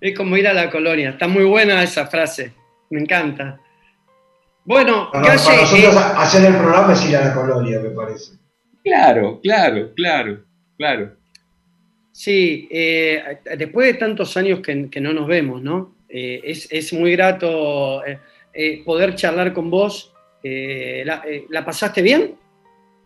Es 0.00 0.16
como 0.16 0.36
ir 0.36 0.46
a 0.46 0.52
la 0.52 0.70
colonia. 0.70 1.10
Está 1.10 1.26
muy 1.26 1.44
buena 1.44 1.82
esa 1.82 2.06
frase. 2.06 2.54
Me 2.90 3.00
encanta. 3.00 3.58
Bueno, 4.64 5.10
No, 5.12 5.20
no, 5.20 5.26
Calle, 5.26 5.42
para 5.44 5.60
nosotros 5.62 5.96
eh, 5.96 6.12
hacer 6.16 6.44
el 6.44 6.56
programa 6.56 6.92
es 6.92 7.08
ir 7.08 7.16
a 7.16 7.24
la 7.24 7.34
colonia, 7.34 7.80
me 7.80 7.90
parece. 7.90 8.32
Claro, 8.88 9.40
claro, 9.42 9.92
claro, 9.94 10.44
claro. 10.76 11.12
Sí, 12.12 12.66
eh, 12.70 13.22
después 13.56 13.86
de 13.92 13.94
tantos 13.98 14.36
años 14.36 14.60
que, 14.60 14.88
que 14.90 15.00
no 15.00 15.12
nos 15.12 15.26
vemos, 15.28 15.62
¿no? 15.62 15.94
Eh, 16.08 16.40
es, 16.42 16.66
es 16.72 16.92
muy 16.92 17.12
grato 17.12 18.02
eh, 18.04 18.82
poder 18.84 19.14
charlar 19.14 19.52
con 19.52 19.70
vos. 19.70 20.12
La, 20.42 21.22
¿la 21.50 21.64
pasaste 21.64 22.00
bien? 22.00 22.34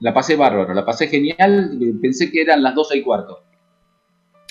La 0.00 0.14
pasé 0.14 0.36
bárbaro, 0.36 0.72
la 0.74 0.84
pasé 0.84 1.08
genial, 1.08 1.76
pensé 2.00 2.30
que 2.30 2.42
eran 2.42 2.62
las 2.62 2.74
12 2.74 2.98
y 2.98 3.02
cuarto. 3.02 3.42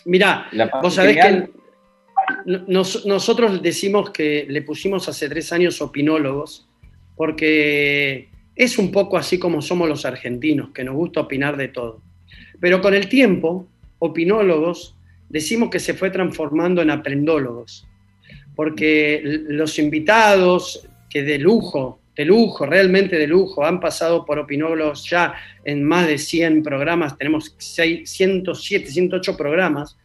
Mirá, 0.06 0.50
vos 0.82 0.96
sabés 0.96 1.16
genial. 1.16 1.50
que 1.54 2.52
no- 2.52 2.64
nos- 2.68 3.06
nosotros 3.06 3.62
decimos 3.62 4.10
que 4.10 4.46
le 4.50 4.62
pusimos 4.64 5.08
hace 5.08 5.30
tres 5.30 5.52
años 5.54 5.82
opinólogos, 5.82 6.68
porque 7.16 8.30
es 8.64 8.78
un 8.78 8.92
poco 8.92 9.18
así 9.18 9.40
como 9.40 9.60
somos 9.60 9.90
los 9.90 10.06
argentinos, 10.06 10.70
que 10.70 10.84
nos 10.84 10.94
gusta 10.94 11.22
opinar 11.22 11.58
de 11.58 11.70
todo. 11.70 12.00
Pero 12.60 12.80
con 12.80 12.94
el 12.94 13.10
tiempo, 13.10 13.68
opinólogos, 13.98 14.96
decimos 15.30 15.72
que 15.72 15.80
se 15.80 15.96
fue 15.96 16.12
transformando 16.12 16.80
en 16.84 16.92
aprendólogos, 16.92 17.88
porque 18.56 19.20
los 19.24 19.80
invitados 19.80 20.88
que 21.10 21.24
de 21.24 21.40
lujo, 21.40 22.02
de 22.16 22.24
lujo, 22.24 22.68
realmente 22.68 23.18
de 23.18 23.26
lujo, 23.26 23.66
han 23.66 23.80
pasado 23.80 24.24
por 24.26 24.38
opinólogos 24.38 25.10
ya 25.10 25.34
en 25.66 25.84
más 25.84 26.06
de 26.06 26.20
100 26.20 26.62
programas, 26.62 27.18
tenemos 27.18 27.56
seis- 27.58 28.12
107, 28.12 28.92
108 28.92 29.36
programas, 29.36 29.98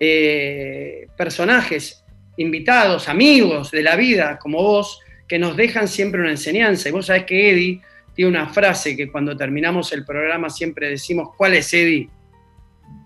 eh, 0.00 1.06
personajes, 1.16 2.02
invitados, 2.36 3.08
amigos 3.08 3.70
de 3.70 3.82
la 3.82 3.94
vida, 3.94 4.40
como 4.40 4.60
vos, 4.60 4.98
que 5.28 5.38
nos 5.38 5.56
dejan 5.56 5.88
siempre 5.88 6.20
una 6.20 6.30
enseñanza. 6.30 6.88
Y 6.88 6.92
vos 6.92 7.06
sabés 7.06 7.24
que 7.24 7.50
Eddie 7.50 7.80
tiene 8.14 8.30
una 8.30 8.48
frase 8.48 8.96
que 8.96 9.10
cuando 9.10 9.36
terminamos 9.36 9.92
el 9.92 10.04
programa 10.04 10.48
siempre 10.50 10.88
decimos, 10.90 11.30
¿cuál 11.36 11.54
es 11.54 11.72
Eddie? 11.74 12.08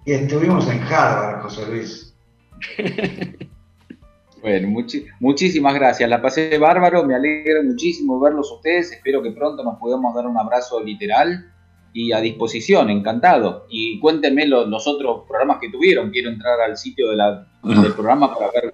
Y 0.07 0.12
estuvimos 0.12 0.68
en 0.71 0.81
Harvard, 0.83 1.43
José 1.43 1.66
Luis. 1.71 2.14
Bueno, 4.43 4.68
muchísimas 5.21 5.75
gracias, 5.75 6.09
la 6.09 6.23
pasé 6.23 6.57
bárbaro, 6.57 7.05
me 7.05 7.14
alegra 7.14 7.62
muchísimo 7.62 8.18
verlos 8.18 8.51
a 8.51 8.55
ustedes, 8.55 8.91
espero 8.91 9.23
que 9.23 9.33
pronto 9.33 9.62
nos 9.62 9.79
podamos 9.79 10.14
dar 10.14 10.27
un 10.27 10.39
abrazo 10.39 10.83
literal 10.83 11.53
y 11.93 12.12
a 12.12 12.21
disposición, 12.23 12.89
encantado. 12.89 13.66
Y 13.68 14.01
cuéntenme 14.01 14.47
lo- 14.47 14.64
los 14.66 14.87
otros 14.87 15.25
programas 15.29 15.59
que 15.61 15.68
tuvieron, 15.68 16.11
quiero 16.11 16.31
entrar 16.31 16.59
al 16.62 16.79
sitio 16.79 17.11
de 17.11 17.16
la- 17.16 17.47
del 17.62 17.93
programa 17.93 18.33
para 18.33 18.51
ver 18.51 18.73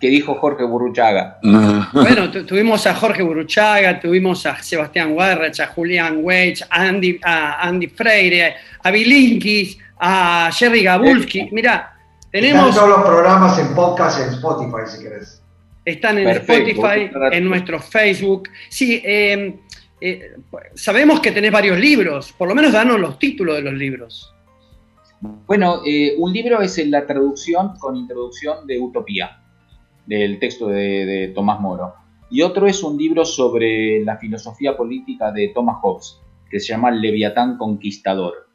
qué 0.00 0.08
dijo 0.08 0.34
Jorge 0.36 0.64
Burruchaga. 0.64 1.38
Bueno, 1.92 2.30
tu- 2.30 2.46
tuvimos 2.46 2.86
a 2.86 2.94
Jorge 2.94 3.22
Buruchaga, 3.22 4.00
tuvimos 4.00 4.46
a 4.46 4.60
Sebastián 4.62 5.12
Guarrach, 5.12 5.60
a 5.60 5.66
Julián 5.66 6.20
Weich, 6.22 6.62
a 6.70 6.82
Andy, 6.82 7.20
a 7.22 7.68
Andy 7.68 7.86
Freire, 7.88 8.54
a 8.82 8.90
Bilinkis, 8.90 9.78
a 9.98 10.50
Jerry 10.52 10.82
Gabulski. 10.82 11.50
Mirá, 11.52 11.94
tenemos... 12.32 12.70
Están 12.70 12.86
todos 12.86 12.98
los 12.98 13.06
programas 13.06 13.58
en 13.58 13.74
podcast 13.74 14.20
en 14.20 14.34
Spotify, 14.34 14.86
si 14.86 15.02
querés. 15.02 15.42
Están 15.84 16.18
en 16.18 16.24
Perfecto, 16.24 16.70
Spotify, 16.70 17.10
en 17.32 17.44
nuestro 17.44 17.80
Facebook. 17.80 18.48
Sí, 18.68 19.02
eh, 19.04 19.54
eh, 20.00 20.32
sabemos 20.74 21.20
que 21.20 21.32
tenés 21.32 21.52
varios 21.52 21.78
libros, 21.78 22.32
por 22.32 22.48
lo 22.48 22.54
menos 22.54 22.72
danos 22.72 22.98
los 22.98 23.18
títulos 23.18 23.56
de 23.56 23.62
los 23.62 23.74
libros. 23.74 24.34
Bueno, 25.20 25.82
eh, 25.84 26.14
un 26.16 26.32
libro 26.32 26.62
es 26.62 26.78
la 26.86 27.06
traducción 27.06 27.76
con 27.78 27.96
introducción 27.96 28.66
de 28.66 28.78
Utopía, 28.78 29.39
del 30.06 30.38
texto 30.38 30.68
de, 30.68 31.06
de 31.06 31.28
Tomás 31.28 31.60
Moro. 31.60 31.94
Y 32.30 32.42
otro 32.42 32.66
es 32.66 32.82
un 32.82 32.96
libro 32.96 33.24
sobre 33.24 34.04
la 34.04 34.16
filosofía 34.16 34.76
política 34.76 35.32
de 35.32 35.48
Thomas 35.48 35.78
Hobbes, 35.82 36.20
que 36.48 36.60
se 36.60 36.68
llama 36.68 36.90
Leviatán 36.90 37.58
Conquistador. 37.58 38.48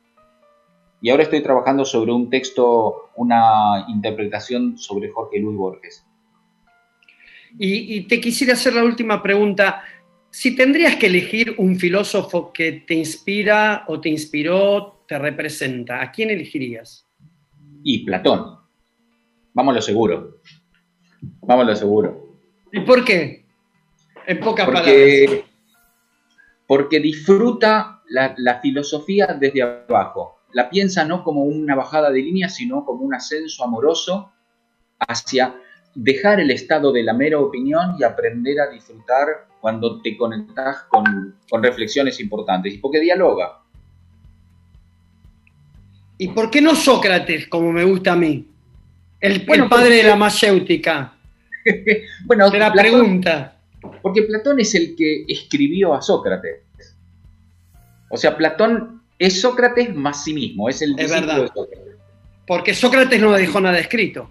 Y 1.02 1.10
ahora 1.10 1.24
estoy 1.24 1.42
trabajando 1.44 1.84
sobre 1.86 2.12
un 2.14 2.30
texto, 2.30 3.12
una 3.16 3.86
interpretación 3.90 4.78
sobre 4.78 5.10
Jorge 5.12 5.40
Luis 5.40 5.58
Borges. 5.58 6.06
Y, 7.60 7.96
y 7.96 8.02
te 8.08 8.20
quisiera 8.20 8.54
hacer 8.54 8.74
la 8.74 8.84
última 8.84 9.22
pregunta. 9.22 9.84
Si 10.30 10.56
tendrías 10.56 10.96
que 10.96 11.08
elegir 11.08 11.56
un 11.58 11.78
filósofo 11.78 12.52
que 12.52 12.84
te 12.88 12.96
inspira 12.96 13.86
o 13.88 14.02
te 14.02 14.10
inspiró, 14.10 15.04
te 15.08 15.20
representa, 15.20 16.02
¿a 16.02 16.12
quién 16.12 16.30
elegirías? 16.30 17.08
Y 17.84 18.04
Platón. 18.06 18.58
Vamos 19.54 19.72
a 19.74 19.76
lo 19.76 19.82
seguro. 19.82 20.42
Vamos 21.46 21.66
a 21.66 21.70
lo 21.70 21.76
seguro. 21.76 22.28
¿Y 22.72 22.80
por 22.82 23.04
qué? 23.06 23.46
En 24.28 24.40
pocas 24.40 24.66
palabras. 24.66 24.96
porque, 26.68 27.00
disfruta 27.00 28.02
la, 28.10 28.34
la 28.38 28.60
filosofía 28.60 29.28
desde 29.40 29.62
abajo. 29.62 30.40
La 30.54 30.70
piensa 30.70 31.06
no 31.06 31.24
como 31.24 31.44
una 31.44 31.76
bajada 31.76 32.10
de 32.12 32.22
línea, 32.22 32.50
sino 32.50 32.84
como 32.86 33.04
un 33.04 33.14
ascenso 33.14 33.64
amoroso 33.64 34.32
hacia 35.00 35.56
dejar 35.94 36.40
el 36.40 36.50
estado 36.52 36.92
de 36.92 37.04
la 37.04 37.14
mera 37.14 37.40
opinión 37.40 37.96
y 38.00 38.04
aprender 38.04 38.60
a 38.60 38.68
disfrutar 38.68 39.48
cuando 39.62 40.02
te 40.02 40.18
conectas 40.18 40.84
con, 40.90 41.36
con 41.50 41.62
reflexiones 41.64 42.20
importantes. 42.20 42.74
Y 42.74 42.78
porque 42.80 43.00
dialoga. 43.00 43.60
¿Y 46.18 46.30
por 46.30 46.50
qué 46.50 46.62
no 46.62 46.76
Sócrates, 46.76 47.48
como 47.48 47.72
me 47.72 47.84
gusta 47.84 48.14
a 48.14 48.16
mí? 48.16 48.48
El, 49.20 49.34
el 49.42 49.46
Bueno, 49.46 49.70
padre 49.70 49.86
porque- 49.86 49.98
de 49.98 50.04
la 50.10 50.16
mayéutica. 50.16 51.12
Bueno, 52.26 52.50
de 52.50 52.60
la 52.60 52.72
Platón- 52.72 52.92
pregunta. 52.92 53.52
Porque 54.02 54.24
Platón 54.24 54.60
es 54.60 54.74
el 54.76 54.96
que 54.96 55.26
escribió 55.28 55.94
a 55.94 56.02
Sócrates. 56.02 56.62
O 58.10 58.18
sea, 58.18 58.36
Platón 58.36 59.02
es 59.20 59.42
Sócrates 59.42 59.94
más 59.96 60.24
sí 60.24 60.34
mismo, 60.34 60.70
es 60.70 60.82
el 60.82 60.92
Es 60.92 61.08
discípulo 61.08 61.22
verdad. 61.28 61.42
de 61.44 61.48
Sócrates. 61.50 61.96
Porque 62.48 62.74
Sócrates 62.74 63.22
no 63.22 63.32
dejó 63.34 63.62
nada 63.62 63.78
escrito. 63.80 64.30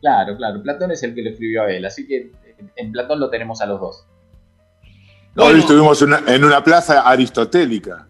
Claro, 0.00 0.36
claro, 0.36 0.62
Platón 0.62 0.90
es 0.92 1.02
el 1.02 1.14
que 1.14 1.22
lo 1.22 1.30
escribió 1.30 1.62
a 1.62 1.72
él, 1.72 1.84
así 1.84 2.06
que 2.06 2.30
en 2.76 2.92
Platón 2.92 3.18
lo 3.20 3.30
tenemos 3.30 3.60
a 3.60 3.66
los 3.66 3.80
dos. 3.80 4.06
Hoy 5.36 5.58
estuvimos 5.58 6.00
en 6.02 6.08
una, 6.08 6.22
en 6.28 6.44
una 6.44 6.62
plaza 6.62 7.00
aristotélica. 7.08 8.06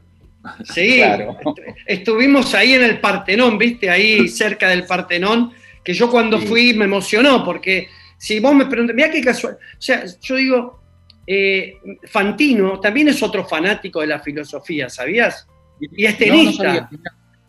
Sí, 0.65 0.97
Claro. 0.99 1.39
estuvimos 1.87 2.55
ahí 2.55 2.75
en 2.75 2.83
el 2.83 3.01
Partenón, 3.01 3.57
viste, 3.57 3.89
ahí 3.89 4.29
cerca 4.29 4.69
del 4.69 4.85
Partenón, 4.85 5.53
que 5.83 5.95
yo 5.95 6.11
cuando 6.11 6.39
fui 6.41 6.75
me 6.75 6.85
emocionó, 6.85 7.43
porque 7.45 7.89
si 8.19 8.41
vos 8.41 8.55
me 8.55 8.67
preguntas, 8.67 8.95
mira 8.97 9.11
qué 9.11 9.21
casual, 9.21 9.55
o 9.55 9.81
sea, 9.83 10.05
yo 10.21 10.37
digo, 10.37 10.81
eh, 11.27 11.79
Fantino 12.05 12.79
también 12.81 13.09
es 13.09 13.23
otro 13.23 13.45
fanático 13.47 14.01
de 14.01 14.07
la 14.09 14.21
filosofía, 14.21 14.89
¿sabías? 14.89 15.47
Y 15.81 16.05
es 16.05 16.19
No, 16.21 16.27
no 16.27 16.33
tenista. 16.33 16.91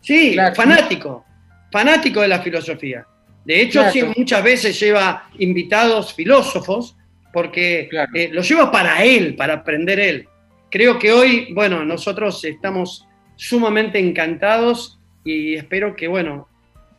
Sí, 0.00 0.32
Claro. 0.32 0.54
fanático, 0.54 1.24
fanático 1.72 2.20
de 2.20 2.28
la 2.28 2.40
filosofía. 2.40 3.06
De 3.44 3.60
hecho, 3.60 3.80
Claro. 3.80 3.92
sí, 3.92 4.02
muchas 4.16 4.42
veces 4.42 4.78
lleva 4.80 5.28
invitados 5.38 6.14
filósofos 6.14 6.96
porque 7.32 7.88
eh, 8.14 8.30
lo 8.32 8.42
lleva 8.42 8.70
para 8.72 9.04
él, 9.04 9.36
para 9.36 9.54
aprender 9.54 10.00
él. 10.00 10.26
Creo 10.70 10.98
que 10.98 11.12
hoy, 11.12 11.52
bueno, 11.52 11.84
nosotros 11.84 12.42
estamos 12.44 13.06
sumamente 13.36 13.98
encantados 13.98 14.98
y 15.24 15.54
espero 15.54 15.94
que, 15.94 16.08
bueno, 16.08 16.48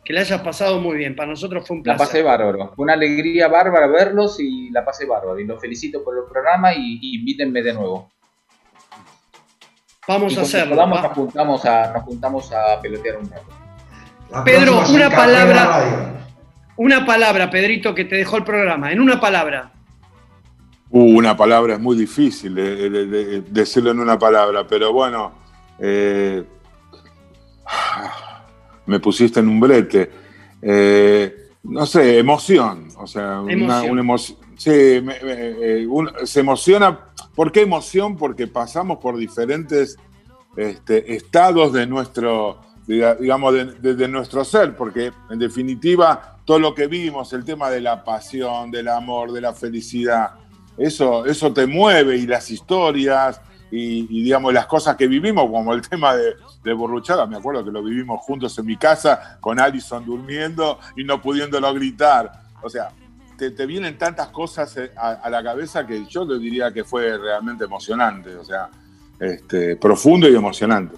que 0.08 0.14
le 0.14 0.20
hayas 0.20 0.40
pasado 0.40 0.80
muy 0.80 0.96
bien. 0.96 1.14
Para 1.14 1.28
nosotros 1.28 1.66
fue 1.68 1.76
un 1.76 1.82
La 1.84 1.94
placer. 1.96 2.06
pasé 2.06 2.22
bárbaro. 2.22 2.72
Fue 2.74 2.82
una 2.82 2.94
alegría 2.94 3.46
bárbara 3.46 3.86
verlos 3.88 4.40
y 4.40 4.70
la 4.70 4.82
pasé 4.82 5.04
bárbaro. 5.04 5.38
Y 5.38 5.44
los 5.44 5.60
felicito 5.60 6.02
por 6.02 6.16
el 6.16 6.24
programa 6.24 6.72
y, 6.72 6.98
y 7.02 7.18
invítenme 7.18 7.60
de 7.60 7.74
nuevo. 7.74 8.10
Vamos 10.08 10.32
Y 10.32 10.38
a 10.38 10.42
hacerlo. 10.42 10.76
podamos, 10.76 10.98
va. 10.98 11.02
nos, 11.02 11.12
juntamos 11.12 11.64
a, 11.66 11.92
nos 11.92 12.02
juntamos 12.04 12.50
a 12.52 12.80
pelotear 12.80 13.18
un 13.18 13.30
rato. 13.30 13.44
La 14.30 14.44
Pedro, 14.44 14.80
una 14.88 15.10
palabra. 15.10 16.14
Una 16.76 17.04
palabra, 17.04 17.50
Pedrito, 17.50 17.94
que 17.94 18.06
te 18.06 18.16
dejó 18.16 18.38
el 18.38 18.44
programa. 18.44 18.90
En 18.90 19.00
una 19.02 19.20
palabra. 19.20 19.72
Uh, 20.88 21.18
una 21.18 21.36
palabra 21.36 21.74
es 21.74 21.80
muy 21.80 21.98
difícil 21.98 22.54
de, 22.54 22.88
de- 22.88 23.06
de- 23.06 23.40
decirlo 23.42 23.90
en 23.90 24.00
una 24.00 24.18
palabra, 24.18 24.66
pero 24.66 24.90
bueno, 24.90 25.32
eh, 25.78 26.44
Me 28.88 28.98
pusiste 29.00 29.38
en 29.40 29.48
un 29.48 29.60
brete. 29.60 30.10
Eh, 30.62 31.50
no 31.64 31.86
sé, 31.86 32.18
emoción. 32.18 32.88
O 32.98 33.06
sea, 33.06 33.40
una, 33.42 33.52
Emoción. 33.52 33.90
una 33.92 34.00
emoción. 34.00 34.38
Sí, 34.56 34.70
me- 34.70 35.20
me- 35.22 35.82
eh, 35.82 35.86
un- 35.86 36.10
se 36.24 36.40
emociona. 36.40 36.98
¿Por 37.34 37.52
qué 37.52 37.60
emoción? 37.62 38.16
Porque 38.16 38.46
pasamos 38.48 38.98
por 38.98 39.16
diferentes 39.16 39.96
este, 40.56 41.14
estados 41.14 41.72
de 41.72 41.86
nuestro, 41.86 42.58
diga- 42.88 43.16
digamos, 43.16 43.54
de, 43.54 43.64
de- 43.66 43.94
de 43.94 44.08
nuestro 44.08 44.44
ser, 44.44 44.74
porque 44.74 45.12
en 45.30 45.38
definitiva 45.38 46.38
todo 46.44 46.58
lo 46.58 46.74
que 46.74 46.88
vimos, 46.88 47.32
el 47.32 47.44
tema 47.44 47.70
de 47.70 47.80
la 47.80 48.02
pasión, 48.02 48.70
del 48.72 48.88
amor, 48.88 49.30
de 49.30 49.40
la 49.42 49.52
felicidad, 49.52 50.30
eso, 50.76 51.26
eso 51.26 51.52
te 51.52 51.66
mueve 51.66 52.16
y 52.16 52.26
las 52.26 52.50
historias 52.50 53.40
y, 53.70 54.06
y, 54.08 54.22
digamos 54.22 54.52
las 54.52 54.66
cosas 54.66 54.96
que 54.96 55.06
vivimos, 55.06 55.44
como 55.50 55.74
el 55.74 55.82
tema 55.88 56.14
de, 56.14 56.34
de 56.62 56.72
Burruchaga, 56.72 57.26
me 57.26 57.36
acuerdo 57.36 57.64
que 57.64 57.70
lo 57.70 57.82
vivimos 57.82 58.20
juntos 58.22 58.58
en 58.58 58.66
mi 58.66 58.76
casa 58.76 59.38
con 59.40 59.60
Alison 59.60 60.04
durmiendo 60.04 60.78
y 60.96 61.04
no 61.04 61.20
pudiéndolo 61.20 61.72
gritar. 61.74 62.32
O 62.62 62.68
sea, 62.68 62.90
te, 63.36 63.50
te 63.50 63.66
vienen 63.66 63.98
tantas 63.98 64.28
cosas 64.28 64.76
eh, 64.76 64.90
a, 64.96 65.12
a 65.12 65.30
la 65.30 65.42
cabeza 65.42 65.86
que 65.86 66.06
yo 66.06 66.24
le 66.24 66.38
diría 66.38 66.72
que 66.72 66.84
fue 66.84 67.16
realmente 67.18 67.64
emocionante, 67.64 68.34
o 68.34 68.44
sea, 68.44 68.68
este, 69.20 69.76
profundo 69.76 70.28
y 70.28 70.34
emocionante. 70.34 70.96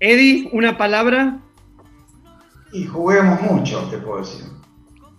Eddie, 0.00 0.48
una 0.52 0.78
palabra. 0.78 1.38
Y 2.72 2.84
juguemos 2.86 3.40
mucho, 3.42 3.88
te 3.90 3.98
puedo 3.98 4.18
decir. 4.18 4.44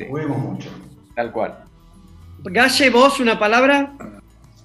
Juguemos 0.07 0.37
mucho. 0.37 0.69
Tal 1.15 1.31
cual. 1.31 1.65
Galle, 2.43 2.89
vos, 2.89 3.19
una 3.19 3.37
palabra. 3.37 3.93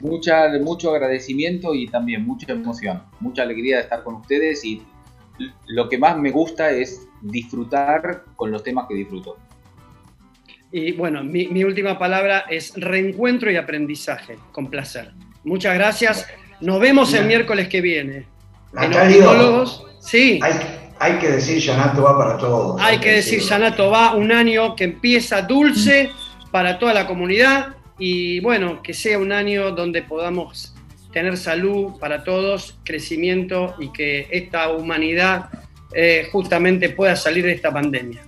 Mucha, 0.04 0.50
mucho 0.60 0.90
agradecimiento 0.90 1.74
y 1.74 1.88
también 1.88 2.26
mucha 2.26 2.52
emoción, 2.52 3.02
mucha 3.20 3.42
alegría 3.42 3.76
de 3.76 3.82
estar 3.84 4.02
con 4.04 4.16
ustedes 4.16 4.62
y 4.62 4.82
lo 5.66 5.88
que 5.88 5.96
más 5.96 6.18
me 6.18 6.30
gusta 6.30 6.70
es 6.70 7.08
disfrutar 7.22 8.24
con 8.36 8.50
los 8.50 8.62
temas 8.62 8.86
que 8.86 8.94
disfruto. 8.94 9.38
Y 10.70 10.92
bueno, 10.92 11.24
mi, 11.24 11.46
mi 11.48 11.64
última 11.64 11.98
palabra 11.98 12.44
es 12.50 12.74
reencuentro 12.76 13.50
y 13.50 13.56
aprendizaje, 13.56 14.36
con 14.52 14.68
placer. 14.68 15.12
Muchas 15.42 15.74
gracias. 15.74 16.26
Nos 16.60 16.80
vemos 16.80 17.14
el 17.14 17.24
miércoles 17.24 17.68
que 17.68 17.80
viene. 17.80 18.26
En 18.78 18.90
Natalio. 18.90 19.64
Sí. 20.00 20.38
Hay, 20.42 20.52
hay 20.98 21.18
que 21.18 21.30
decir 21.30 21.58
Yanato 21.60 22.02
va 22.02 22.18
para 22.18 22.36
todos. 22.36 22.78
Hay 22.78 22.98
que 22.98 23.12
decir, 23.12 23.40
Yanato 23.40 23.88
va 23.88 24.14
un 24.14 24.32
año 24.32 24.76
que 24.76 24.84
empieza 24.84 25.40
dulce 25.40 26.10
para 26.50 26.78
toda 26.78 26.92
la 26.92 27.06
comunidad 27.06 27.76
y 27.98 28.40
bueno, 28.40 28.82
que 28.82 28.92
sea 28.94 29.18
un 29.18 29.32
año 29.32 29.70
donde 29.72 30.02
podamos 30.02 30.74
tener 31.12 31.36
salud 31.36 31.98
para 32.00 32.24
todos, 32.24 32.78
crecimiento 32.84 33.74
y 33.78 33.90
que 33.92 34.26
esta 34.32 34.70
humanidad 34.70 35.48
eh, 35.94 36.28
justamente 36.32 36.90
pueda 36.90 37.14
salir 37.14 37.44
de 37.44 37.52
esta 37.52 37.72
pandemia. 37.72 38.22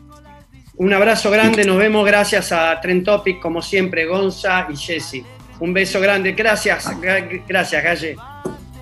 Un 0.76 0.92
abrazo 0.92 1.30
grande, 1.30 1.64
nos 1.64 1.78
vemos 1.78 2.06
gracias 2.06 2.52
a 2.52 2.78
Trend 2.80 3.04
Topic, 3.04 3.40
como 3.40 3.60
siempre, 3.62 4.04
Gonza 4.06 4.66
y 4.70 4.76
Jesse. 4.76 5.24
Un 5.58 5.72
beso 5.72 6.00
grande, 6.00 6.32
gracias, 6.32 6.86
gra- 7.00 7.42
gracias 7.48 7.82
Galle, 7.82 8.16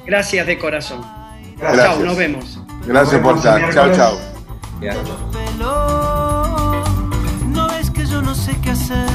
gracias 0.05 0.47
de 0.47 0.59
corazón. 0.59 1.01
Gracias. 1.57 1.85
Chao, 1.87 1.99
nos 2.01 2.16
vemos. 2.16 2.59
Gracias 2.85 3.20
por 3.22 3.37
estar. 3.37 3.72
Chao, 3.72 3.93
chao. 3.95 4.18
No 7.47 7.70
es 7.78 7.91
que 7.91 8.05
yo 8.07 8.20
no 8.20 8.35
sé 8.35 8.53
qué 8.62 8.70
hacer 8.70 9.07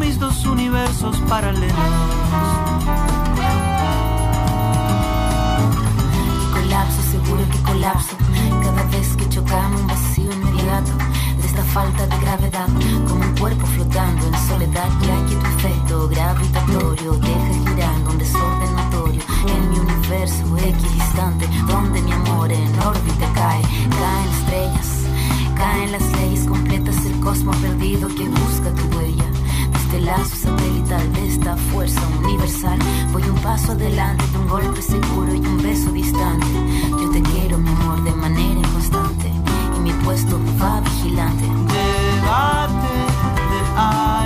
mis 0.00 0.18
dos 0.18 0.46
universos 0.46 1.16
paralelos. 1.28 1.76
colapso, 6.54 7.02
seguro 7.10 7.42
que 7.52 7.58
colapso. 7.62 8.16
Cada 8.62 8.82
vez 8.84 9.16
que 9.16 9.28
chocamos 9.28 9.80
un 9.80 9.86
vacío 9.86 10.32
inmediato 10.32 10.92
de 11.38 11.46
esta 11.46 11.62
falta 11.64 12.06
de 12.06 12.18
gravedad, 12.18 12.68
como 13.06 13.24
un 13.24 13.36
cuerpo 13.36 13.66
flotando 13.66 14.26
en 14.26 14.48
soledad, 14.48 14.90
ya 15.06 15.16
que 15.26 15.36
tu 15.36 15.46
efecto 15.46 16.08
gravitatorio 16.08 17.12
deja 17.12 17.52
girando 17.66 18.10
un 18.10 18.18
desorden 18.18 18.76
notorio 18.76 19.22
en 19.54 19.70
mi 19.70 19.78
universo 19.78 20.56
equidistante, 20.56 21.46
donde 21.66 22.00
mi 22.02 22.12
amor 22.12 22.50
en 22.50 22.78
órbita 22.80 23.26
cae, 23.34 23.62
caen 24.00 24.28
estrellas, 24.38 24.90
caen 25.56 25.92
las 25.92 26.12
leyes 26.12 26.46
completas 26.46 27.04
del 27.04 27.20
cosmos 27.20 27.56
perdido 27.56 28.08
que 28.08 28.28
busca 28.28 28.70
tu 28.72 28.96
huella 28.96 29.39
este 29.90 30.02
lazo 30.02 30.36
satelital 30.36 31.12
de 31.14 31.26
esta 31.26 31.56
fuerza 31.56 32.00
universal. 32.22 32.78
Voy 33.12 33.22
un 33.24 33.36
paso 33.38 33.72
adelante 33.72 34.24
un 34.38 34.46
golpe 34.46 34.80
seguro 34.80 35.34
y 35.34 35.38
un 35.38 35.60
beso 35.60 35.90
distante. 35.90 36.46
Yo 36.90 37.10
te 37.10 37.20
quiero, 37.22 37.58
mi 37.58 37.70
amor, 37.70 38.00
de 38.04 38.12
manera 38.12 38.60
inconstante. 38.60 39.32
Y 39.76 39.80
mi 39.80 39.92
puesto 40.04 40.38
va 40.62 40.80
vigilante. 40.80 41.42
Debate 41.42 42.88
de 43.50 44.19